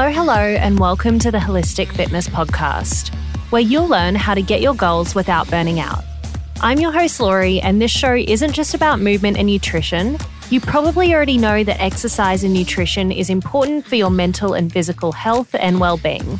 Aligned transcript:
Hello, 0.00 0.12
hello, 0.12 0.38
and 0.38 0.78
welcome 0.78 1.18
to 1.18 1.32
the 1.32 1.38
Holistic 1.38 1.88
Fitness 1.92 2.28
Podcast, 2.28 3.12
where 3.50 3.60
you'll 3.60 3.88
learn 3.88 4.14
how 4.14 4.32
to 4.32 4.40
get 4.40 4.60
your 4.60 4.74
goals 4.74 5.16
without 5.16 5.50
burning 5.50 5.80
out. 5.80 6.04
I'm 6.60 6.78
your 6.78 6.92
host, 6.92 7.18
Lori, 7.18 7.60
and 7.60 7.82
this 7.82 7.90
show 7.90 8.14
isn't 8.14 8.52
just 8.52 8.74
about 8.74 9.00
movement 9.00 9.38
and 9.38 9.48
nutrition. 9.48 10.16
You 10.50 10.60
probably 10.60 11.12
already 11.12 11.36
know 11.36 11.64
that 11.64 11.80
exercise 11.80 12.44
and 12.44 12.54
nutrition 12.54 13.10
is 13.10 13.28
important 13.28 13.84
for 13.86 13.96
your 13.96 14.08
mental 14.08 14.54
and 14.54 14.72
physical 14.72 15.10
health 15.10 15.52
and 15.56 15.80
well 15.80 15.96
being. 15.96 16.38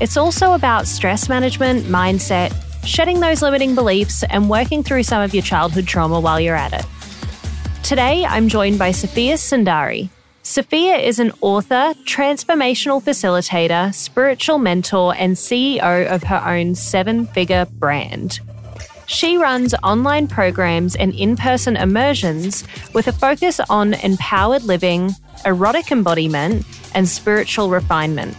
It's 0.00 0.16
also 0.16 0.52
about 0.52 0.86
stress 0.86 1.28
management, 1.28 1.86
mindset, 1.86 2.54
shedding 2.86 3.18
those 3.18 3.42
limiting 3.42 3.74
beliefs, 3.74 4.22
and 4.30 4.48
working 4.48 4.84
through 4.84 5.02
some 5.02 5.22
of 5.22 5.34
your 5.34 5.42
childhood 5.42 5.88
trauma 5.88 6.20
while 6.20 6.38
you're 6.38 6.54
at 6.54 6.72
it. 6.72 6.86
Today, 7.82 8.24
I'm 8.24 8.48
joined 8.48 8.78
by 8.78 8.92
Sofia 8.92 9.34
Sundari. 9.34 10.08
Sofia 10.46 10.96
is 10.98 11.18
an 11.18 11.32
author, 11.40 11.92
transformational 12.04 13.02
facilitator, 13.02 13.92
spiritual 13.92 14.58
mentor, 14.58 15.12
and 15.18 15.34
CEO 15.34 16.06
of 16.06 16.22
her 16.22 16.40
own 16.46 16.76
seven 16.76 17.26
figure 17.26 17.66
brand. 17.80 18.38
She 19.06 19.38
runs 19.38 19.74
online 19.82 20.28
programs 20.28 20.94
and 20.94 21.12
in 21.14 21.34
person 21.34 21.76
immersions 21.76 22.62
with 22.94 23.08
a 23.08 23.12
focus 23.12 23.58
on 23.68 23.94
empowered 23.94 24.62
living, 24.62 25.16
erotic 25.44 25.90
embodiment, 25.90 26.64
and 26.94 27.08
spiritual 27.08 27.68
refinement. 27.68 28.36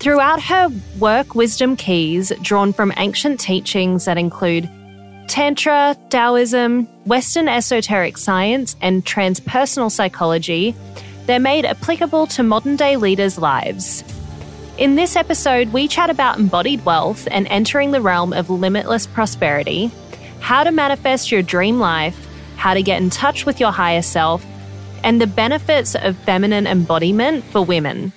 Throughout 0.00 0.42
her 0.42 0.70
work, 0.98 1.36
wisdom 1.36 1.76
keys 1.76 2.32
drawn 2.42 2.72
from 2.72 2.92
ancient 2.96 3.38
teachings 3.38 4.06
that 4.06 4.18
include 4.18 4.68
Tantra, 5.30 5.96
Taoism, 6.08 6.86
Western 7.06 7.46
esoteric 7.46 8.18
science, 8.18 8.74
and 8.80 9.06
transpersonal 9.06 9.88
psychology, 9.88 10.74
they're 11.26 11.38
made 11.38 11.64
applicable 11.64 12.26
to 12.26 12.42
modern 12.42 12.74
day 12.74 12.96
leaders' 12.96 13.38
lives. 13.38 14.02
In 14.76 14.96
this 14.96 15.14
episode, 15.14 15.72
we 15.72 15.86
chat 15.86 16.10
about 16.10 16.40
embodied 16.40 16.84
wealth 16.84 17.28
and 17.30 17.46
entering 17.46 17.92
the 17.92 18.00
realm 18.00 18.32
of 18.32 18.50
limitless 18.50 19.06
prosperity, 19.06 19.92
how 20.40 20.64
to 20.64 20.72
manifest 20.72 21.30
your 21.30 21.42
dream 21.42 21.78
life, 21.78 22.26
how 22.56 22.74
to 22.74 22.82
get 22.82 23.00
in 23.00 23.08
touch 23.08 23.46
with 23.46 23.60
your 23.60 23.70
higher 23.70 24.02
self, 24.02 24.44
and 25.04 25.20
the 25.20 25.28
benefits 25.28 25.94
of 25.94 26.16
feminine 26.16 26.66
embodiment 26.66 27.44
for 27.44 27.64
women. 27.64 28.12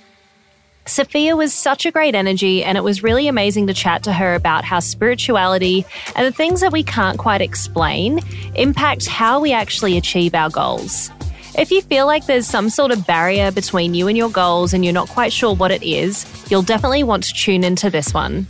Sofia 0.86 1.36
was 1.36 1.54
such 1.54 1.86
a 1.86 1.92
great 1.92 2.14
energy, 2.14 2.64
and 2.64 2.78
it 2.78 2.84
was 2.84 3.04
really 3.04 3.28
amazing 3.28 3.68
to 3.68 3.74
chat 3.74 4.04
to 4.04 4.14
her 4.14 4.36
about 4.36 4.66
how 4.66 4.80
spirituality 4.80 5.86
and 6.16 6.26
the 6.28 6.32
things 6.32 6.60
that 6.62 6.74
we 6.74 6.84
can't 6.84 7.18
quite 7.18 7.42
explain 7.42 8.20
impact 8.56 9.08
how 9.08 9.40
we 9.40 9.54
actually 9.54 9.98
achieve 9.98 10.36
our 10.36 10.50
goals. 10.50 11.10
If 11.58 11.72
you 11.72 11.82
feel 11.84 12.06
like 12.06 12.26
there's 12.26 12.48
some 12.48 12.70
sort 12.70 12.92
of 12.92 13.06
barrier 13.06 13.52
between 13.52 13.94
you 13.94 14.08
and 14.08 14.18
your 14.18 14.30
goals 14.30 14.74
and 14.74 14.84
you're 14.84 14.94
not 14.94 15.08
quite 15.08 15.32
sure 15.32 15.56
what 15.56 15.72
it 15.72 15.84
is, 15.84 16.26
you'll 16.52 16.64
definitely 16.64 17.04
want 17.04 17.24
to 17.26 17.34
tune 17.34 17.64
into 17.64 17.90
this 17.90 18.14
one. 18.14 18.48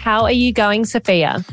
How 0.00 0.22
are 0.24 0.32
you 0.32 0.52
going, 0.52 0.84
Sofia? 0.84 1.44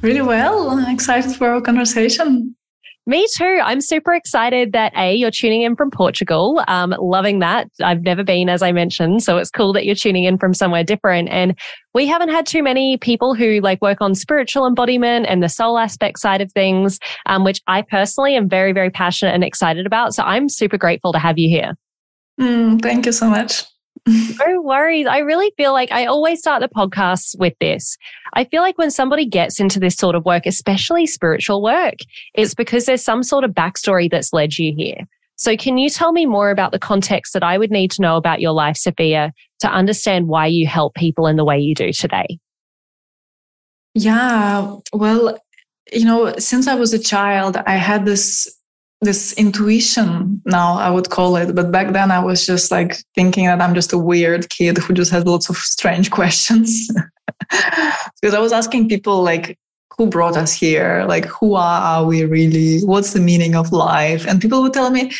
Really 0.00 0.22
well. 0.22 0.84
Excited 0.88 1.36
for 1.36 1.48
our 1.48 1.60
conversation. 1.60 2.56
Me 3.04 3.26
too. 3.36 3.58
I'm 3.64 3.80
super 3.80 4.12
excited 4.12 4.72
that 4.72 4.92
A, 4.96 5.12
you're 5.14 5.32
tuning 5.32 5.62
in 5.62 5.74
from 5.74 5.90
Portugal. 5.90 6.62
Um, 6.68 6.94
loving 7.00 7.40
that. 7.40 7.68
I've 7.82 8.02
never 8.02 8.22
been, 8.22 8.48
as 8.48 8.62
I 8.62 8.70
mentioned. 8.70 9.24
So 9.24 9.38
it's 9.38 9.50
cool 9.50 9.72
that 9.72 9.84
you're 9.84 9.96
tuning 9.96 10.22
in 10.22 10.38
from 10.38 10.54
somewhere 10.54 10.84
different. 10.84 11.28
And 11.28 11.58
we 11.94 12.06
haven't 12.06 12.28
had 12.28 12.46
too 12.46 12.62
many 12.62 12.98
people 12.98 13.34
who 13.34 13.60
like 13.60 13.82
work 13.82 14.00
on 14.00 14.14
spiritual 14.14 14.66
embodiment 14.66 15.26
and 15.28 15.42
the 15.42 15.48
soul 15.48 15.78
aspect 15.78 16.20
side 16.20 16.40
of 16.40 16.52
things, 16.52 17.00
um, 17.26 17.42
which 17.42 17.60
I 17.66 17.82
personally 17.82 18.36
am 18.36 18.48
very, 18.48 18.72
very 18.72 18.90
passionate 18.90 19.34
and 19.34 19.42
excited 19.42 19.84
about. 19.84 20.14
So 20.14 20.22
I'm 20.22 20.48
super 20.48 20.78
grateful 20.78 21.12
to 21.12 21.18
have 21.18 21.38
you 21.38 21.48
here. 21.48 21.74
Mm, 22.40 22.80
thank 22.80 23.04
you 23.04 23.12
so 23.12 23.28
much 23.28 23.64
no 24.06 24.60
worries. 24.60 25.06
I 25.06 25.18
really 25.18 25.52
feel 25.56 25.72
like 25.72 25.92
I 25.92 26.06
always 26.06 26.40
start 26.40 26.60
the 26.60 26.68
podcast 26.68 27.38
with 27.38 27.54
this. 27.60 27.96
I 28.32 28.44
feel 28.44 28.62
like 28.62 28.78
when 28.78 28.90
somebody 28.90 29.26
gets 29.26 29.60
into 29.60 29.78
this 29.78 29.94
sort 29.94 30.14
of 30.14 30.24
work, 30.24 30.46
especially 30.46 31.06
spiritual 31.06 31.62
work, 31.62 31.94
it's 32.34 32.54
because 32.54 32.86
there's 32.86 33.04
some 33.04 33.22
sort 33.22 33.44
of 33.44 33.52
backstory 33.52 34.10
that's 34.10 34.32
led 34.32 34.58
you 34.58 34.74
here. 34.76 35.06
So, 35.36 35.56
can 35.56 35.78
you 35.78 35.88
tell 35.88 36.12
me 36.12 36.26
more 36.26 36.50
about 36.50 36.72
the 36.72 36.78
context 36.78 37.32
that 37.32 37.42
I 37.42 37.58
would 37.58 37.70
need 37.70 37.90
to 37.92 38.02
know 38.02 38.16
about 38.16 38.40
your 38.40 38.52
life, 38.52 38.76
Sofia, 38.76 39.32
to 39.60 39.68
understand 39.68 40.28
why 40.28 40.46
you 40.46 40.66
help 40.66 40.94
people 40.94 41.26
in 41.26 41.36
the 41.36 41.44
way 41.44 41.58
you 41.58 41.74
do 41.74 41.92
today? 41.92 42.38
Yeah, 43.94 44.76
well, 44.92 45.38
you 45.92 46.04
know, 46.04 46.36
since 46.38 46.66
I 46.66 46.74
was 46.74 46.92
a 46.92 46.98
child, 46.98 47.56
I 47.56 47.76
had 47.76 48.04
this 48.04 48.56
this 49.02 49.32
intuition 49.34 50.40
now 50.46 50.78
i 50.78 50.88
would 50.88 51.10
call 51.10 51.36
it. 51.36 51.54
But 51.54 51.70
back 51.70 51.92
then 51.92 52.10
i 52.10 52.18
was 52.18 52.46
just 52.46 52.70
like 52.70 52.96
thinking 53.14 53.46
that 53.46 53.60
i'm 53.60 53.74
just 53.74 53.92
a 53.92 53.98
weird 53.98 54.48
kid 54.48 54.78
who 54.78 54.94
just 54.94 55.10
has 55.10 55.24
lots 55.24 55.48
of 55.50 55.56
strange 55.56 56.10
questions. 56.18 56.90
Because 58.20 58.34
i 58.34 58.38
was 58.38 58.52
asking 58.52 58.88
people 58.88 59.22
like 59.22 59.58
who 59.98 60.06
brought 60.06 60.38
us 60.38 60.54
here? 60.54 61.04
Like 61.06 61.26
who 61.26 61.54
are 61.54 62.06
we 62.06 62.24
really? 62.24 62.80
What's 62.80 63.12
the 63.12 63.20
meaning 63.20 63.54
of 63.54 63.72
life? 63.72 64.26
And 64.26 64.40
people 64.40 64.62
would 64.62 64.72
tell 64.72 64.90
me 64.90 65.12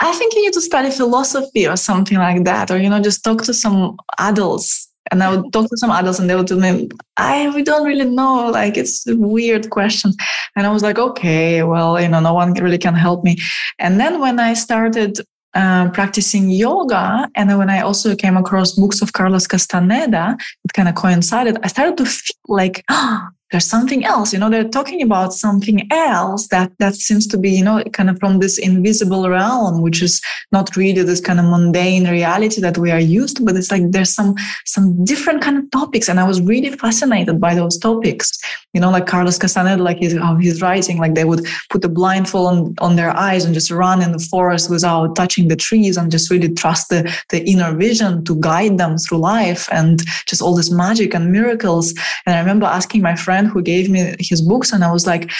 i 0.00 0.12
think 0.12 0.34
you 0.34 0.42
need 0.42 0.52
to 0.52 0.60
study 0.60 0.90
philosophy 0.90 1.66
or 1.66 1.76
something 1.76 2.18
like 2.18 2.44
that 2.44 2.70
or 2.70 2.78
you 2.78 2.88
know 2.88 3.00
just 3.00 3.24
talk 3.24 3.42
to 3.42 3.54
some 3.54 3.96
adults 4.18 4.87
and 5.10 5.22
I 5.22 5.34
would 5.34 5.52
talk 5.52 5.68
to 5.68 5.76
some 5.76 5.90
adults 5.90 6.18
and 6.18 6.28
they 6.28 6.36
would 6.36 6.46
tell 6.46 6.58
me, 6.58 6.88
I 7.16 7.50
we 7.54 7.62
don't 7.62 7.86
really 7.86 8.04
know. 8.04 8.50
Like 8.50 8.76
it's 8.76 9.04
weird 9.06 9.70
questions. 9.70 10.16
And 10.56 10.66
I 10.66 10.70
was 10.72 10.82
like, 10.82 10.98
okay, 10.98 11.62
well, 11.62 12.00
you 12.00 12.08
know, 12.08 12.20
no 12.20 12.34
one 12.34 12.52
really 12.54 12.78
can 12.78 12.94
help 12.94 13.24
me. 13.24 13.36
And 13.78 14.00
then 14.00 14.20
when 14.20 14.40
I 14.40 14.54
started 14.54 15.18
uh, 15.54 15.90
practicing 15.90 16.50
yoga, 16.50 17.28
and 17.34 17.48
then 17.48 17.58
when 17.58 17.70
I 17.70 17.80
also 17.80 18.14
came 18.14 18.36
across 18.36 18.72
books 18.72 19.02
of 19.02 19.12
Carlos 19.12 19.46
Castaneda, 19.46 20.36
it 20.64 20.72
kind 20.72 20.88
of 20.88 20.94
coincided. 20.94 21.58
I 21.62 21.68
started 21.68 21.96
to 21.98 22.04
feel 22.04 22.36
like, 22.48 22.84
oh, 22.90 23.28
there's 23.50 23.66
something 23.66 24.04
else 24.04 24.32
you 24.32 24.38
know 24.38 24.50
they're 24.50 24.68
talking 24.68 25.02
about 25.02 25.32
something 25.32 25.86
else 25.90 26.48
that 26.48 26.72
that 26.78 26.94
seems 26.94 27.26
to 27.26 27.38
be 27.38 27.50
you 27.50 27.64
know 27.64 27.82
kind 27.92 28.10
of 28.10 28.18
from 28.18 28.38
this 28.38 28.58
invisible 28.58 29.28
realm 29.28 29.82
which 29.82 30.02
is 30.02 30.20
not 30.52 30.74
really 30.76 31.02
this 31.02 31.20
kind 31.20 31.38
of 31.40 31.46
mundane 31.46 32.08
reality 32.08 32.60
that 32.60 32.78
we 32.78 32.90
are 32.90 33.00
used 33.00 33.36
to 33.36 33.42
but 33.42 33.56
it's 33.56 33.70
like 33.70 33.90
there's 33.90 34.12
some 34.12 34.34
some 34.64 35.04
different 35.04 35.42
kind 35.42 35.58
of 35.58 35.70
topics. 35.70 36.08
And 36.08 36.20
i 36.20 36.24
was 36.24 36.40
really 36.40 36.70
fascinated 36.70 37.40
by 37.40 37.54
those 37.54 37.78
topics. 37.78 38.38
You 38.74 38.80
know 38.82 38.90
like 38.90 39.06
carlos 39.06 39.38
castaneda 39.38 39.82
like 39.82 40.00
how 40.26 40.36
he's 40.36 40.60
writing 40.60 40.98
like 40.98 41.14
they 41.14 41.24
would 41.24 41.44
put 41.70 41.84
a 41.84 41.88
blindfold 41.88 42.46
on, 42.52 42.74
on 42.80 42.96
their 42.96 43.16
eyes 43.16 43.44
and 43.44 43.54
just 43.54 43.70
run 43.70 44.02
in 44.02 44.12
the 44.12 44.18
forest 44.18 44.70
without 44.70 45.16
touching 45.16 45.48
the 45.48 45.56
trees 45.56 45.96
and 45.96 46.10
just 46.10 46.30
really 46.30 46.52
trust 46.52 46.90
the, 46.90 47.00
the 47.30 47.40
inner 47.50 47.74
vision 47.74 48.24
to 48.24 48.36
guide 48.40 48.76
them 48.78 48.98
through 48.98 49.18
life 49.18 49.68
and 49.72 50.02
just 50.26 50.42
all 50.42 50.54
this 50.54 50.70
magic 50.70 51.14
and 51.14 51.32
miracles. 51.32 51.94
And 52.26 52.36
i 52.36 52.40
remember 52.40 52.66
asking 52.66 53.02
my 53.02 53.16
friend 53.16 53.37
friend 53.38 53.52
who 53.52 53.62
gave 53.62 53.88
me 53.88 54.14
his 54.18 54.42
books, 54.42 54.72
and 54.72 54.84
I 54.84 54.92
was 54.92 55.06
like, 55.06 55.30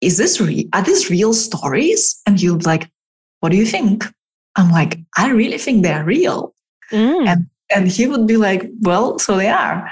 "Is 0.00 0.16
this 0.16 0.40
real? 0.40 0.64
Are 0.72 0.82
these 0.82 1.10
real 1.10 1.32
stories?" 1.32 2.20
And 2.26 2.38
he 2.38 2.50
was 2.50 2.66
like, 2.66 2.90
"What 3.40 3.50
do 3.52 3.56
you 3.56 3.66
think?" 3.66 4.04
I'm 4.56 4.70
like, 4.70 4.98
"I 5.16 5.30
really 5.30 5.58
think 5.58 5.82
they're 5.82 6.04
real." 6.04 6.54
Mm. 6.92 7.26
And 7.28 7.46
and 7.70 7.86
he 7.86 8.06
would 8.06 8.26
be 8.26 8.36
like, 8.36 8.62
"Well, 8.80 9.18
so 9.18 9.36
they 9.36 9.48
are." 9.48 9.88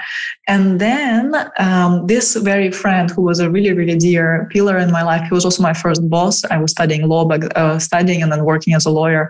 And 0.47 0.79
then 0.79 1.35
um, 1.59 2.07
this 2.07 2.35
very 2.35 2.71
friend, 2.71 3.09
who 3.11 3.21
was 3.21 3.39
a 3.39 3.49
really 3.49 3.73
really 3.73 3.97
dear 3.97 4.47
pillar 4.51 4.77
in 4.77 4.91
my 4.91 5.03
life, 5.03 5.23
he 5.27 5.33
was 5.33 5.45
also 5.45 5.63
my 5.63 5.73
first 5.73 6.01
boss. 6.09 6.43
I 6.45 6.57
was 6.57 6.71
studying 6.71 7.07
law, 7.07 7.25
but 7.25 7.41
uh, 7.55 7.79
studying 7.79 8.21
and 8.21 8.31
then 8.31 8.43
working 8.43 8.75
as 8.75 8.85
a 8.85 8.91
lawyer. 8.91 9.29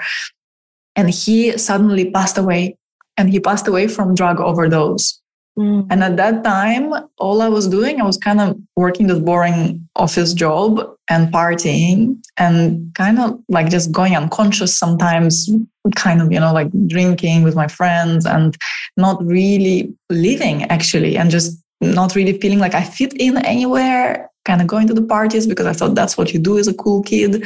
And 0.95 1.09
he 1.09 1.57
suddenly 1.57 2.09
passed 2.09 2.37
away, 2.37 2.77
and 3.17 3.29
he 3.29 3.39
passed 3.39 3.67
away 3.67 3.87
from 3.87 4.15
drug 4.15 4.39
overdose. 4.39 5.21
Mm. 5.57 5.87
And 5.89 6.03
at 6.03 6.17
that 6.17 6.43
time, 6.43 6.93
all 7.17 7.41
I 7.41 7.49
was 7.49 7.67
doing, 7.67 7.99
I 7.99 8.05
was 8.05 8.17
kind 8.17 8.39
of 8.39 8.57
working 8.75 9.07
this 9.07 9.19
boring 9.19 9.87
office 9.95 10.33
job 10.33 10.79
and 11.09 11.33
partying 11.33 12.21
and 12.37 12.93
kind 12.93 13.19
of 13.19 13.39
like 13.49 13.69
just 13.69 13.91
going 13.91 14.15
unconscious 14.15 14.77
sometimes, 14.77 15.49
kind 15.95 16.21
of, 16.21 16.31
you 16.31 16.39
know, 16.39 16.53
like 16.53 16.69
drinking 16.87 17.43
with 17.43 17.55
my 17.55 17.67
friends 17.67 18.25
and 18.25 18.55
not 18.97 19.23
really 19.25 19.93
living 20.09 20.63
actually, 20.65 21.17
and 21.17 21.31
just 21.31 21.59
not 21.81 22.15
really 22.15 22.39
feeling 22.39 22.59
like 22.59 22.75
I 22.75 22.83
fit 22.83 23.13
in 23.13 23.37
anywhere, 23.37 24.29
kind 24.45 24.61
of 24.61 24.67
going 24.67 24.87
to 24.87 24.93
the 24.93 25.03
parties 25.03 25.47
because 25.47 25.65
I 25.65 25.73
thought 25.73 25.95
that's 25.95 26.17
what 26.17 26.33
you 26.33 26.39
do 26.39 26.59
as 26.59 26.67
a 26.67 26.73
cool 26.73 27.01
kid. 27.01 27.45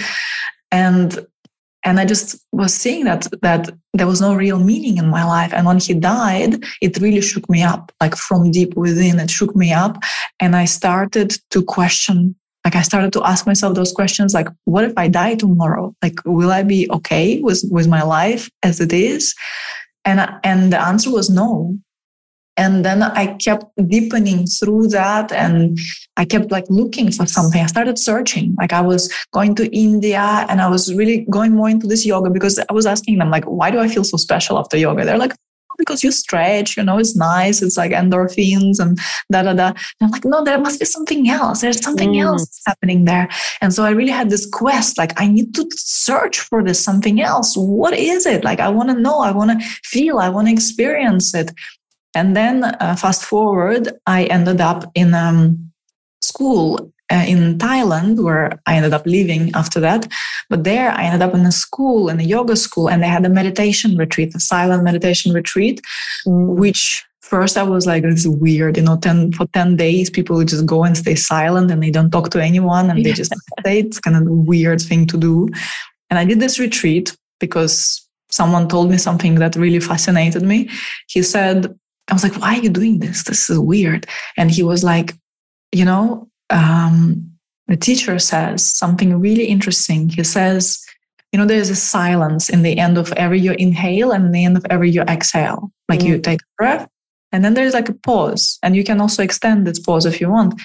And 0.72 1.25
and 1.83 2.00
i 2.00 2.06
just 2.06 2.36
was 2.51 2.74
seeing 2.74 3.06
that 3.06 3.28
that 3.42 3.69
there 3.94 4.07
was 4.07 4.22
no 4.22 4.33
real 4.33 4.60
meaning 4.60 4.98
in 4.98 5.10
my 5.10 5.24
life. 5.24 5.54
And 5.54 5.66
when 5.66 5.80
he 5.80 5.94
died 5.94 6.63
it 6.81 6.98
really 7.00 7.22
shook 7.22 7.50
me 7.50 7.62
up 7.63 7.92
like 8.01 8.16
from 8.16 8.51
deep 8.51 8.75
within 8.75 9.19
it 9.19 9.30
shook 9.30 9.56
me 9.56 9.74
up. 9.74 9.98
And 10.39 10.56
i 10.56 10.66
started 10.66 11.38
to 11.50 11.62
question 11.63 12.36
like 12.66 12.75
i 12.75 12.81
started 12.81 13.12
to 13.13 13.24
ask 13.24 13.48
myself 13.48 13.75
those 13.75 13.92
questions 13.92 14.33
like 14.33 14.48
what 14.66 14.83
if 14.83 14.94
i 14.98 15.07
die 15.07 15.36
tomorrow? 15.36 15.94
Like 16.01 16.19
will 16.25 16.51
i 16.51 16.63
be 16.63 16.89
okay 16.92 17.42
with 17.42 17.63
with 17.69 17.88
my 17.88 18.04
life 18.04 18.50
as 18.63 18.80
it 18.80 18.94
is? 18.94 19.36
And 20.06 20.19
and 20.44 20.72
the 20.74 20.81
answer 20.81 21.12
was 21.12 21.30
no 21.30 21.77
and 22.57 22.83
then 22.86 23.01
i 23.03 23.27
kept 23.38 23.65
deepening 23.88 24.45
through 24.45 24.88
that 24.88 25.31
and 25.31 25.80
i 26.18 26.25
kept 26.25 26.51
like 26.51 26.65
looking 26.69 27.12
for 27.12 27.25
something 27.25 27.62
i 27.62 27.65
started 27.65 27.98
searching 27.98 28.56
like 28.59 28.74
i 28.74 28.81
was 28.81 29.12
going 29.31 29.56
to 29.56 29.74
india 29.75 30.45
and 30.50 30.62
i 30.62 30.68
was 30.68 30.94
really 30.94 31.25
going 31.30 31.53
more 31.53 31.69
into 31.69 31.88
this 31.88 32.06
yoga 32.06 32.30
because 32.30 32.59
i 32.59 32.74
was 32.74 32.86
asking 32.86 33.18
them 33.18 33.30
like 33.30 33.45
why 33.45 33.71
do 33.71 33.80
i 33.80 33.88
feel 33.88 34.03
so 34.03 34.18
special 34.18 34.57
after 34.57 34.77
yoga 34.77 35.06
they're 35.06 35.18
like 35.18 35.33
oh, 35.33 35.75
because 35.77 36.03
you 36.03 36.12
stretch, 36.12 36.77
you 36.77 36.83
know, 36.83 37.00
it's 37.00 37.15
nice. 37.15 37.62
It's 37.62 37.77
like 37.77 37.92
endorphins 37.92 38.80
and 38.80 39.00
da 39.31 39.42
da 39.42 39.53
da. 39.53 39.68
And 39.68 39.77
I'm 40.01 40.12
like, 40.12 40.25
no, 40.25 40.44
there 40.44 40.59
must 40.59 40.80
be 40.80 40.86
something 40.86 41.30
else. 41.30 41.62
There's 41.62 41.81
something 41.81 42.12
mm. 42.12 42.21
else 42.21 42.62
happening 42.68 43.06
there. 43.06 43.30
And 43.62 43.74
so 43.74 43.83
I 43.83 43.89
really 43.92 44.12
had 44.12 44.30
this 44.30 44.45
quest, 44.45 44.98
like 44.98 45.19
I 45.19 45.27
need 45.27 45.56
to 45.56 45.68
search 45.75 46.39
for 46.39 46.63
this 46.63 46.83
something 46.83 47.21
else. 47.21 47.56
What 47.56 47.94
is 47.98 48.25
it? 48.25 48.44
Like 48.44 48.59
I 48.59 48.69
want 48.69 48.89
to 48.89 49.00
know. 49.00 49.19
I 49.21 49.31
want 49.31 49.59
to 49.59 49.68
feel. 49.83 50.19
I 50.19 50.30
want 50.30 50.48
to 50.50 50.53
experience 50.53 51.33
it. 51.33 51.51
And 52.16 52.36
then 52.36 52.63
uh, 52.63 52.96
fast 52.96 53.24
forward, 53.24 53.90
I 54.06 54.25
ended 54.25 54.62
up 54.62 54.92
in 54.96 55.13
um, 55.13 55.72
school 56.22 56.92
uh, 57.12 57.25
in 57.28 57.58
Thailand, 57.58 58.24
where 58.24 58.62
I 58.66 58.75
ended 58.75 58.94
up 58.94 59.06
living 59.06 59.52
after 59.54 59.80
that. 59.81 60.08
But 60.50 60.63
there, 60.63 60.92
I 60.92 61.04
ended 61.04 61.22
up 61.22 61.34
in 61.34 61.46
a 61.46 61.52
school, 61.52 62.10
in 62.10 62.19
a 62.19 62.24
yoga 62.24 62.56
school, 62.56 62.90
and 62.90 63.04
they 63.04 63.08
had 63.08 63.25
a 63.25 63.30
meditation 63.30 63.98
retreat, 63.98 64.36
a 64.36 64.40
silent 64.40 64.84
meditation 64.84 65.34
retreat, 65.34 65.81
mm. 66.25 66.56
which 66.56 67.04
first 67.22 67.58
I 67.58 67.63
was 67.63 67.86
like, 67.86 68.04
this 68.04 68.22
is 68.22 68.28
weird. 68.28 68.78
You 68.78 68.84
know, 68.84 68.98
10, 68.98 69.34
for 69.34 69.46
10 69.48 69.78
days, 69.78 70.10
people 70.10 70.44
just 70.44 70.66
go 70.66 70.84
and 70.84 70.98
stay 70.98 71.16
silent 71.16 71.72
and 71.72 71.81
they 71.81 71.92
don't 71.92 72.12
talk 72.12 72.30
to 72.31 72.44
anyone 72.44 72.90
and 72.90 73.06
they 73.06 73.13
just 73.13 73.34
stay. 73.60 73.80
It's 73.80 74.00
kind 74.00 74.18
of 74.18 74.28
a 74.28 74.34
weird 74.34 74.81
thing 74.81 75.08
to 75.08 75.18
do. 75.18 75.48
And 76.10 76.19
I 76.19 76.25
did 76.25 76.40
this 76.40 76.60
retreat 76.60 77.16
because 77.40 78.06
someone 78.30 78.68
told 78.68 78.90
me 78.90 78.98
something 78.98 79.36
that 79.36 79.56
really 79.56 79.80
fascinated 79.80 80.44
me. 80.44 80.69
He 81.08 81.24
said, 81.24 81.74
I 82.12 82.13
was 82.13 82.24
like, 82.24 82.38
why 82.40 82.56
are 82.56 82.62
you 82.62 82.69
doing 82.69 83.00
this? 83.00 83.24
This 83.24 83.50
is 83.50 83.58
weird. 83.58 84.06
And 84.38 84.52
he 84.52 84.63
was 84.63 84.84
like, 84.84 85.13
you 85.72 85.86
know, 85.86 86.30
um, 86.50 87.31
the 87.68 87.78
teacher 87.78 88.19
says 88.19 88.66
something 88.66 89.19
really 89.19 89.46
interesting. 89.46 90.10
He 90.10 90.24
says, 90.25 90.84
you 91.31 91.40
know, 91.40 91.46
there's 91.46 91.69
a 91.69 91.75
silence 91.75 92.50
in 92.50 92.63
the 92.63 92.78
end 92.78 92.98
of 92.98 93.13
every 93.13 93.40
you 93.40 93.54
inhale 93.54 94.12
and 94.12 94.36
the 94.36 94.44
end 94.44 94.58
of 94.58 94.66
every 94.69 94.92
you 94.92 95.04
exhale. 95.04 95.72
Like 95.88 96.02
mm. 96.02 96.08
you 96.08 96.19
take 96.19 96.42
a 96.42 96.52
breath 96.58 96.90
and 97.31 97.46
then 97.46 97.54
there's 97.54 97.74
like 97.74 97.88
a 97.88 97.94
pause. 97.94 98.60
And 98.62 98.75
you 98.75 98.84
can 98.84 99.00
also 99.00 99.24
extend 99.24 99.66
this 99.66 99.80
pause 99.80 100.06
if 100.06 100.19
you 100.19 100.30
want. 100.30 100.62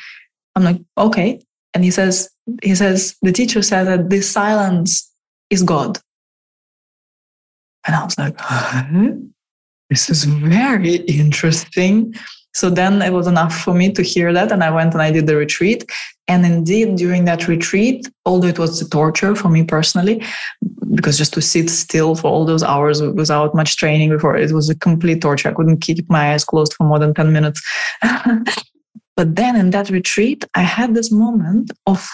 I'm 0.56 0.64
like, 0.64 0.80
okay. 0.98 1.40
And 1.74 1.84
he 1.84 1.92
says, 1.92 2.28
he 2.64 2.74
says, 2.74 3.16
the 3.22 3.32
teacher 3.32 3.62
said 3.62 3.84
that 3.84 4.10
this 4.10 4.28
silence 4.28 5.08
is 5.50 5.62
God. 5.62 5.98
And 7.86 7.94
I 7.94 8.04
was 8.04 8.18
like, 8.18 8.34
huh? 8.36 9.12
This 9.90 10.10
is 10.10 10.24
very 10.24 10.96
interesting. 10.96 12.14
So 12.54 12.70
then 12.70 13.02
it 13.02 13.12
was 13.12 13.26
enough 13.26 13.54
for 13.54 13.74
me 13.74 13.92
to 13.92 14.02
hear 14.02 14.32
that. 14.32 14.50
And 14.50 14.64
I 14.64 14.70
went 14.70 14.94
and 14.94 15.02
I 15.02 15.10
did 15.10 15.26
the 15.26 15.36
retreat. 15.36 15.90
And 16.26 16.44
indeed, 16.44 16.96
during 16.96 17.26
that 17.26 17.46
retreat, 17.46 18.08
although 18.24 18.48
it 18.48 18.58
was 18.58 18.80
a 18.80 18.88
torture 18.88 19.36
for 19.36 19.48
me 19.48 19.62
personally, 19.62 20.24
because 20.94 21.18
just 21.18 21.34
to 21.34 21.42
sit 21.42 21.68
still 21.68 22.14
for 22.14 22.28
all 22.28 22.44
those 22.44 22.62
hours 22.62 23.02
without 23.02 23.54
much 23.54 23.76
training 23.76 24.08
before, 24.08 24.36
it 24.36 24.52
was 24.52 24.70
a 24.70 24.74
complete 24.74 25.20
torture. 25.20 25.50
I 25.50 25.52
couldn't 25.52 25.82
keep 25.82 26.08
my 26.08 26.32
eyes 26.32 26.44
closed 26.44 26.72
for 26.72 26.84
more 26.84 26.98
than 26.98 27.14
10 27.14 27.32
minutes. 27.32 27.62
but 29.16 29.36
then 29.36 29.54
in 29.54 29.70
that 29.70 29.90
retreat, 29.90 30.44
I 30.54 30.62
had 30.62 30.94
this 30.94 31.12
moment 31.12 31.70
of 31.86 32.08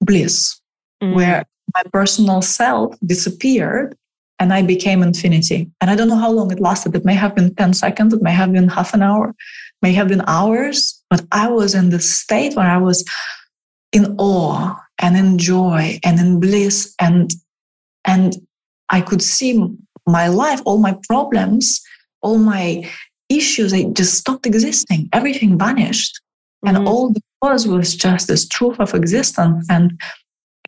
bliss 0.00 0.60
mm. 1.02 1.14
where 1.14 1.44
my 1.74 1.82
personal 1.92 2.42
self 2.42 2.96
disappeared 3.06 3.96
and 4.40 4.54
I 4.54 4.62
became 4.62 5.02
infinity. 5.02 5.70
And 5.80 5.90
I 5.90 5.94
don't 5.94 6.08
know 6.08 6.16
how 6.16 6.30
long 6.30 6.50
it 6.50 6.58
lasted. 6.58 6.96
It 6.96 7.04
may 7.04 7.14
have 7.14 7.34
been 7.34 7.54
10 7.54 7.74
seconds, 7.74 8.14
it 8.14 8.22
may 8.22 8.32
have 8.32 8.52
been 8.52 8.68
half 8.68 8.94
an 8.94 9.02
hour, 9.02 9.34
may 9.82 9.92
have 9.92 10.08
been 10.08 10.24
hours, 10.26 11.00
but 11.10 11.24
I 11.30 11.48
was 11.48 11.74
in 11.74 11.90
this 11.90 12.12
state 12.12 12.56
where 12.56 12.66
I 12.66 12.78
was 12.78 13.04
in 13.92 14.16
awe 14.18 14.74
and 14.98 15.16
in 15.16 15.36
joy 15.38 16.00
and 16.04 16.18
in 16.18 16.40
bliss 16.40 16.94
and 17.00 17.30
and 18.06 18.36
I 18.88 19.02
could 19.02 19.22
see 19.22 19.62
my 20.06 20.28
life, 20.28 20.60
all 20.64 20.78
my 20.78 20.96
problems, 21.06 21.80
all 22.22 22.38
my 22.38 22.90
issues, 23.28 23.72
they 23.72 23.84
just 23.84 24.14
stopped 24.14 24.46
existing. 24.46 25.08
Everything 25.12 25.58
vanished. 25.58 26.18
Mm-hmm. 26.64 26.76
And 26.76 26.88
all 26.88 27.10
there 27.10 27.20
was 27.42 27.68
was 27.68 27.94
just 27.94 28.26
this 28.26 28.48
truth 28.48 28.80
of 28.80 28.94
existence. 28.94 29.66
And 29.68 30.00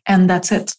and 0.05 0.29
that's 0.29 0.51
it 0.51 0.73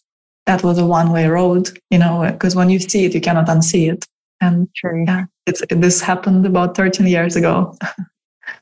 that 0.45 0.63
was 0.63 0.77
a 0.77 0.85
one 0.85 1.11
way 1.11 1.27
road, 1.27 1.77
you 1.89 1.97
know, 1.97 2.29
because 2.31 2.55
when 2.55 2.69
you 2.69 2.79
see 2.79 3.05
it, 3.05 3.13
you 3.13 3.21
cannot 3.21 3.47
unsee 3.47 3.91
it. 3.91 4.05
And 4.41 4.67
True. 4.75 5.05
yeah, 5.05 5.25
it's, 5.45 5.63
this 5.69 6.01
happened 6.01 6.45
about 6.45 6.75
13 6.75 7.07
years 7.07 7.35
ago. 7.35 7.75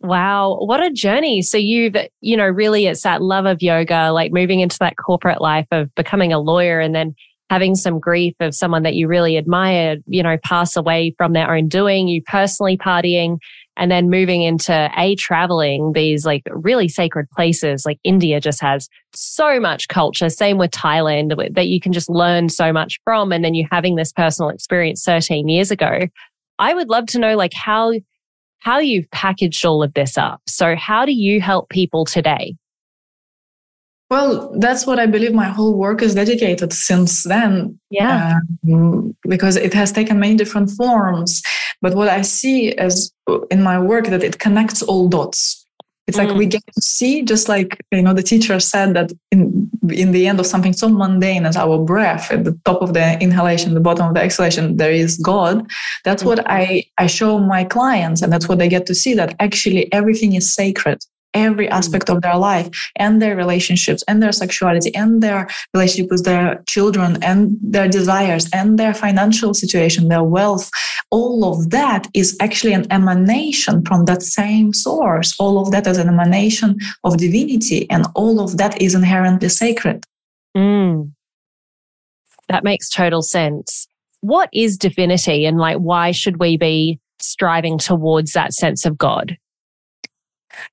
Wow, 0.02 0.58
what 0.62 0.82
a 0.82 0.90
journey. 0.90 1.42
So 1.42 1.58
you've, 1.58 1.96
you 2.22 2.38
know, 2.38 2.48
really 2.48 2.88
it's 2.88 3.04
that 3.04 3.22
love 3.22 3.46
of 3.46 3.62
yoga, 3.62 4.12
like 4.12 4.32
moving 4.32 4.62
into 4.62 4.78
that 4.80 4.96
corporate 4.98 5.42
life 5.42 5.68
of 5.72 5.94
becoming 5.96 6.32
a 6.34 6.40
lawyer 6.40 6.80
and 6.80 6.96
then 6.96 7.16
having 7.50 7.76
some 7.76 8.00
grief 8.00 8.34
of 8.40 8.56
someone 8.56 8.84
that 8.84 8.96
you 8.96 9.08
really 9.08 9.38
admired, 9.38 10.04
you 10.08 10.24
know, 10.24 10.38
pass 10.44 10.76
away 10.76 11.14
from 11.18 11.34
their 11.34 11.54
own 11.54 11.68
doing, 11.68 12.08
you 12.08 12.22
personally 12.22 12.78
partying, 12.78 13.38
and 13.78 13.92
then 13.92 14.10
moving 14.10 14.42
into 14.42 14.92
a 14.98 15.16
traveling 15.16 15.92
these 15.94 16.26
like 16.26 16.44
really 16.50 16.88
sacred 16.88 17.30
places 17.32 17.86
like 17.86 18.00
india 18.04 18.40
just 18.40 18.62
has 18.62 18.88
so 19.16 19.60
much 19.60 19.88
culture. 19.88 20.30
Same 20.30 20.58
with 20.58 20.72
thailand 20.72 21.54
that 21.56 21.68
you 21.68 21.80
can 21.80 21.94
just 21.94 22.10
learn 22.10 22.50
so 22.50 22.74
much 22.74 23.00
from 23.04 23.32
and 23.32 23.44
then 23.44 23.54
you 23.54 23.68
having 23.72 23.96
this 23.96 24.12
personal 24.12 24.50
experience 24.50 25.04
13 25.04 25.48
years 25.48 25.72
ago 25.72 26.00
i 26.60 26.74
would 26.74 26.90
love 26.90 27.06
to 27.08 27.20
know 27.20 27.36
like 27.36 27.54
how 27.54 27.94
how 28.64 28.80
you've 28.80 29.12
packaged 29.12 29.66
all 29.66 29.84
of 29.84 29.94
this 29.94 30.18
up. 30.18 30.42
So 30.48 30.74
how 30.78 31.06
do 31.06 31.12
you 31.12 31.42
help 31.42 31.68
people 31.68 32.06
today 32.06 32.56
well, 34.10 34.54
that's 34.60 34.86
what 34.86 35.00
I 35.00 35.06
believe 35.06 35.34
my 35.34 35.46
whole 35.46 35.76
work 35.76 36.02
is 36.02 36.14
dedicated 36.16 36.72
since 36.72 37.24
then. 37.24 37.80
Yeah. 37.90 38.40
Um, 38.72 39.16
because 39.24 39.56
it 39.56 39.74
has 39.74 39.92
taken 39.92 40.20
many 40.20 40.36
different 40.36 40.70
forms. 40.72 41.42
But 41.82 41.96
what 41.96 42.10
I 42.10 42.22
see 42.22 42.74
as 42.74 43.12
in 43.50 43.64
my 43.64 43.80
work 43.80 44.08
that 44.08 44.24
it 44.24 44.40
connects 44.40 44.82
all 44.82 45.08
dots. 45.08 45.66
It's 46.06 46.18
mm. 46.18 46.28
like 46.28 46.38
we 46.38 46.46
get 46.46 46.62
to 46.76 46.82
see, 46.82 47.24
just 47.24 47.48
like 47.48 47.78
you 47.92 48.02
know, 48.02 48.14
the 48.14 48.22
teacher 48.24 48.60
said 48.60 48.94
that 48.94 49.12
in 49.32 49.70
in 49.90 50.12
the 50.12 50.28
end 50.28 50.40
of 50.40 50.46
something 50.46 50.74
so 50.74 50.90
mundane 50.90 51.46
as 51.46 51.56
our 51.56 51.80
breath, 51.80 52.30
at 52.30 52.44
the 52.44 52.60
top 52.66 52.82
of 52.82 52.94
the 52.94 53.18
inhalation, 53.22 53.74
the 53.74 53.80
bottom 53.80 54.08
of 54.08 54.14
the 54.14 54.22
exhalation, 54.22 54.78
there 54.78 54.92
is 54.92 55.18
God. 55.18 55.66
That's 56.04 56.24
mm. 56.24 56.28
what 56.28 56.40
I 56.46 56.84
I 56.98 57.08
show 57.08 57.40
my 57.40 57.64
clients, 57.64 58.22
and 58.22 58.32
that's 58.34 58.50
what 58.50 58.60
they 58.60 58.68
get 58.68 58.86
to 58.88 58.96
see 58.96 59.14
that 59.16 59.34
actually 59.40 59.92
everything 59.94 60.34
is 60.34 60.54
sacred 60.54 61.00
every 61.34 61.68
mm. 61.68 61.72
aspect 61.72 62.10
of 62.10 62.22
their 62.22 62.38
life 62.38 62.70
and 62.96 63.22
their 63.22 63.36
relationships 63.36 64.04
and 64.08 64.22
their 64.22 64.32
sexuality 64.32 64.94
and 64.96 65.22
their 65.22 65.48
relationship 65.74 66.12
with 66.12 66.26
their 66.26 66.64
children 66.68 67.22
and 67.24 67.58
their 67.62 67.88
desires 67.88 68.50
and 68.54 68.78
their 68.78 68.94
financial 68.94 69.54
situation, 69.54 70.08
their 70.08 70.24
wealth. 70.24 70.70
All 71.10 71.46
of 71.46 71.70
that 71.72 72.08
is 72.14 72.36
actually 72.40 72.74
an 72.74 72.92
emanation 72.92 73.84
from 73.86 74.06
that 74.06 74.22
same 74.22 74.74
source. 74.74 75.36
All 75.40 75.60
of 75.60 75.72
that 75.72 75.88
is 75.88 75.98
an 75.98 76.10
emanation 76.10 76.78
of 77.04 77.18
divinity 77.18 77.90
and 77.90 78.06
all 78.16 78.40
of 78.40 78.58
that 78.58 78.82
is 78.82 78.96
inherently 78.96 79.50
sacred. 79.50 80.06
Mm. 80.56 81.12
That 82.50 82.64
makes 82.64 82.90
total 82.90 83.22
sense. 83.22 83.88
What 84.22 84.50
is 84.54 84.78
divinity 84.78 85.46
and 85.46 85.58
like 85.58 85.78
why 85.78 86.12
should 86.12 86.38
we 86.40 86.58
be 86.58 87.00
striving 87.20 87.78
towards 87.78 88.34
that 88.34 88.54
sense 88.54 88.86
of 88.86 88.98
God? 88.98 89.38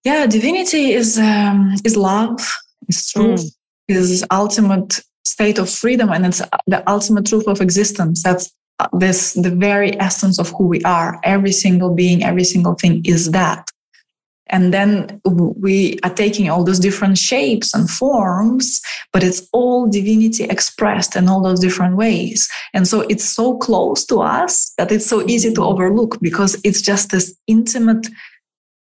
Yeah, 0.04 0.26
divinity 0.26 0.92
is 0.92 1.18
um, 1.18 1.74
is 1.84 1.96
love, 1.96 2.40
is 2.88 3.10
truth, 3.10 3.44
mm. 3.44 3.50
is 3.88 4.24
ultimate 4.30 5.00
state 5.24 5.58
of 5.58 5.70
freedom, 5.70 6.10
and 6.10 6.26
it's 6.26 6.42
the 6.66 6.82
ultimate 6.88 7.26
truth 7.26 7.46
of 7.46 7.60
existence. 7.60 8.22
That's 8.22 8.52
uh, 8.78 8.88
this 8.92 9.34
the 9.34 9.50
very 9.50 9.98
essence 10.00 10.38
of 10.38 10.50
who 10.50 10.66
we 10.66 10.82
are. 10.82 11.20
Every 11.24 11.52
single 11.52 11.94
being, 11.94 12.24
every 12.24 12.44
single 12.44 12.74
thing 12.74 13.02
is 13.04 13.30
that. 13.32 13.70
And 14.50 14.74
then 14.74 15.20
we 15.24 15.98
are 16.02 16.12
taking 16.12 16.50
all 16.50 16.64
those 16.64 16.80
different 16.80 17.16
shapes 17.18 17.72
and 17.72 17.88
forms, 17.88 18.80
but 19.12 19.22
it's 19.22 19.48
all 19.52 19.88
divinity 19.88 20.44
expressed 20.44 21.16
in 21.16 21.28
all 21.28 21.40
those 21.40 21.60
different 21.60 21.96
ways. 21.96 22.48
And 22.74 22.86
so 22.86 23.02
it's 23.02 23.24
so 23.24 23.56
close 23.58 24.04
to 24.06 24.20
us 24.20 24.72
that 24.76 24.90
it's 24.90 25.06
so 25.06 25.26
easy 25.28 25.52
to 25.54 25.62
overlook 25.62 26.18
because 26.20 26.60
it's 26.64 26.82
just 26.82 27.10
this 27.10 27.34
intimate 27.46 28.08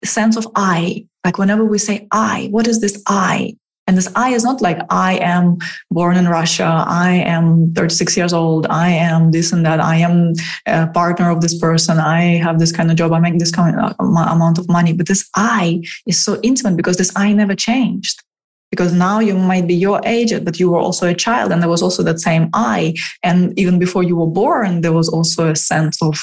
sense 0.04 0.36
of 0.38 0.48
I. 0.56 1.06
Like 1.24 1.38
whenever 1.38 1.64
we 1.66 1.78
say 1.78 2.08
I, 2.12 2.48
what 2.52 2.68
is 2.68 2.82
this 2.82 3.02
I? 3.08 3.56
And 3.88 3.98
this 3.98 4.12
I 4.16 4.30
is 4.30 4.44
not 4.44 4.62
like 4.62 4.80
I 4.90 5.18
am 5.18 5.58
born 5.90 6.16
in 6.16 6.28
Russia, 6.28 6.86
I 6.88 7.14
am 7.14 7.74
36 7.74 8.16
years 8.16 8.32
old, 8.32 8.68
I 8.68 8.90
am 8.90 9.32
this 9.32 9.52
and 9.52 9.66
that, 9.66 9.80
I 9.80 9.98
am 9.98 10.34
a 10.68 10.88
partner 10.88 11.30
of 11.30 11.42
this 11.42 11.58
person, 11.60 11.98
I 11.98 12.38
have 12.38 12.60
this 12.60 12.72
kind 12.72 12.90
of 12.90 12.96
job, 12.96 13.12
I 13.12 13.20
make 13.20 13.40
this 13.40 13.52
kind 13.52 13.78
of 13.78 13.96
amount 14.00 14.60
of 14.60 14.70
money. 14.70 14.94
But 14.94 15.08
this 15.08 15.28
I 15.36 15.82
is 16.06 16.24
so 16.24 16.40
intimate 16.42 16.78
because 16.78 16.98
this 16.98 17.12
I 17.16 17.34
never 17.34 17.56
changed. 17.56 18.22
Because 18.70 18.94
now 18.94 19.20
you 19.20 19.38
might 19.38 19.68
be 19.68 19.74
your 19.74 20.00
age, 20.06 20.32
but 20.46 20.58
you 20.58 20.70
were 20.70 20.80
also 20.80 21.08
a 21.08 21.14
child, 21.14 21.52
and 21.52 21.62
there 21.62 21.70
was 21.70 21.82
also 21.82 22.04
that 22.04 22.22
same 22.22 22.50
I. 22.54 22.94
And 23.22 23.58
even 23.60 23.78
before 23.80 24.04
you 24.04 24.16
were 24.16 24.28
born, 24.28 24.80
there 24.80 24.94
was 24.94 25.10
also 25.10 25.50
a 25.50 25.56
sense 25.58 26.02
of 26.02 26.18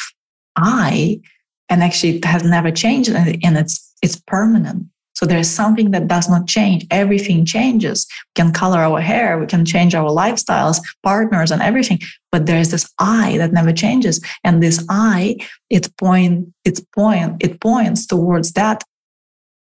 I 0.56 1.20
and 1.68 1.82
actually 1.82 2.16
it 2.16 2.24
has 2.24 2.44
never 2.44 2.70
changed 2.70 3.10
and, 3.10 3.56
it's 3.56 3.94
it's 4.02 4.20
permanent. 4.26 4.86
So 5.14 5.26
there's 5.26 5.50
something 5.50 5.90
that 5.90 6.06
does 6.06 6.28
not 6.28 6.46
change. 6.46 6.86
Everything 6.92 7.44
changes. 7.44 8.06
We 8.36 8.42
can 8.42 8.52
color 8.52 8.78
our 8.78 9.00
hair 9.00 9.38
we 9.38 9.46
can 9.46 9.64
change 9.64 9.94
our 9.94 10.10
lifestyles 10.10 10.80
partners 11.02 11.50
and 11.50 11.62
everything 11.62 11.98
but 12.30 12.46
there's 12.46 12.70
this 12.70 12.88
I 12.98 13.38
that 13.38 13.52
never 13.52 13.72
changes. 13.72 14.24
And 14.44 14.62
this 14.62 14.84
I 14.88 15.36
it 15.70 15.94
point 15.96 16.52
it's 16.64 16.80
point 16.94 17.42
it 17.42 17.60
points 17.60 18.06
towards 18.06 18.52
that 18.52 18.84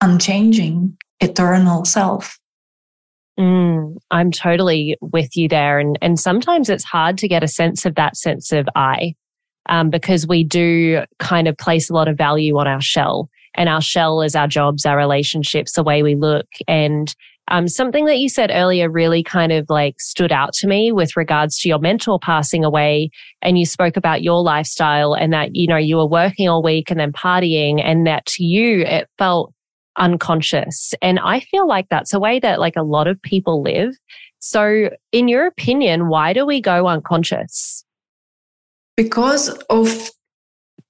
unchanging 0.00 0.97
eternal 1.20 1.85
self. 1.85 2.38
Mm, 3.38 3.97
I'm 4.11 4.30
totally 4.30 4.97
with 5.00 5.37
you 5.37 5.49
there. 5.49 5.78
And, 5.78 5.99
and 6.02 6.18
sometimes 6.18 6.68
it's 6.68 6.85
hard 6.85 7.16
to 7.18 7.28
get 7.28 7.42
a 7.42 7.49
sense 7.49 7.87
of 7.87 7.94
that 7.94 8.16
sense 8.16 8.52
of 8.52 8.68
I 8.75 9.14
um, 9.69 9.90
because 9.90 10.26
we 10.26 10.45
do 10.45 11.02
kind 11.19 11.49
of 11.49 11.57
place 11.57 11.90
a 11.90 11.95
lot 11.95 12.09
of 12.09 12.17
value 12.17 12.57
on 12.59 12.67
our 12.67 12.81
shell. 12.81 13.29
And 13.55 13.69
our 13.69 13.81
shell 13.81 14.23
is 14.23 14.37
our 14.37 14.49
jobs, 14.49 14.87
our 14.87 14.97
relationships, 14.97 15.73
the 15.73 15.83
way 15.83 16.02
we 16.02 16.14
look. 16.14 16.47
And 16.69 17.14
um, 17.50 17.67
something 17.67 18.05
that 18.05 18.19
you 18.19 18.29
said 18.29 18.50
earlier 18.52 18.88
really 18.88 19.25
kind 19.25 19.50
of 19.50 19.67
like 19.69 20.00
stood 20.00 20.31
out 20.31 20.52
to 20.55 20.69
me 20.69 20.93
with 20.93 21.17
regards 21.17 21.59
to 21.59 21.69
your 21.69 21.81
mentor 21.81 22.19
passing 22.21 22.64
away. 22.64 23.11
And 23.43 23.59
you 23.59 23.67
spoke 23.67 23.97
about 23.97 24.23
your 24.23 24.40
lifestyle 24.40 25.14
and 25.14 25.33
that, 25.33 25.50
you 25.55 25.67
know, 25.67 25.76
you 25.76 25.97
were 25.97 26.07
working 26.07 26.49
all 26.49 26.62
week 26.62 26.90
and 26.90 27.00
then 27.00 27.12
partying 27.12 27.83
and 27.85 28.07
that 28.07 28.25
to 28.26 28.45
you, 28.45 28.83
it 28.83 29.09
felt 29.19 29.52
unconscious. 29.99 30.95
And 31.02 31.19
I 31.19 31.40
feel 31.40 31.67
like 31.67 31.88
that's 31.90 32.14
a 32.14 32.21
way 32.21 32.38
that 32.38 32.61
like 32.61 32.76
a 32.76 32.85
lot 32.85 33.09
of 33.09 33.21
people 33.21 33.62
live. 33.62 33.95
So 34.38 34.90
in 35.11 35.26
your 35.26 35.47
opinion, 35.47 36.09
why 36.09 36.33
do 36.33 36.47
we 36.47 36.61
go 36.61 36.87
unconscious? 36.87 37.85
Because 38.97 39.49
of 39.70 40.11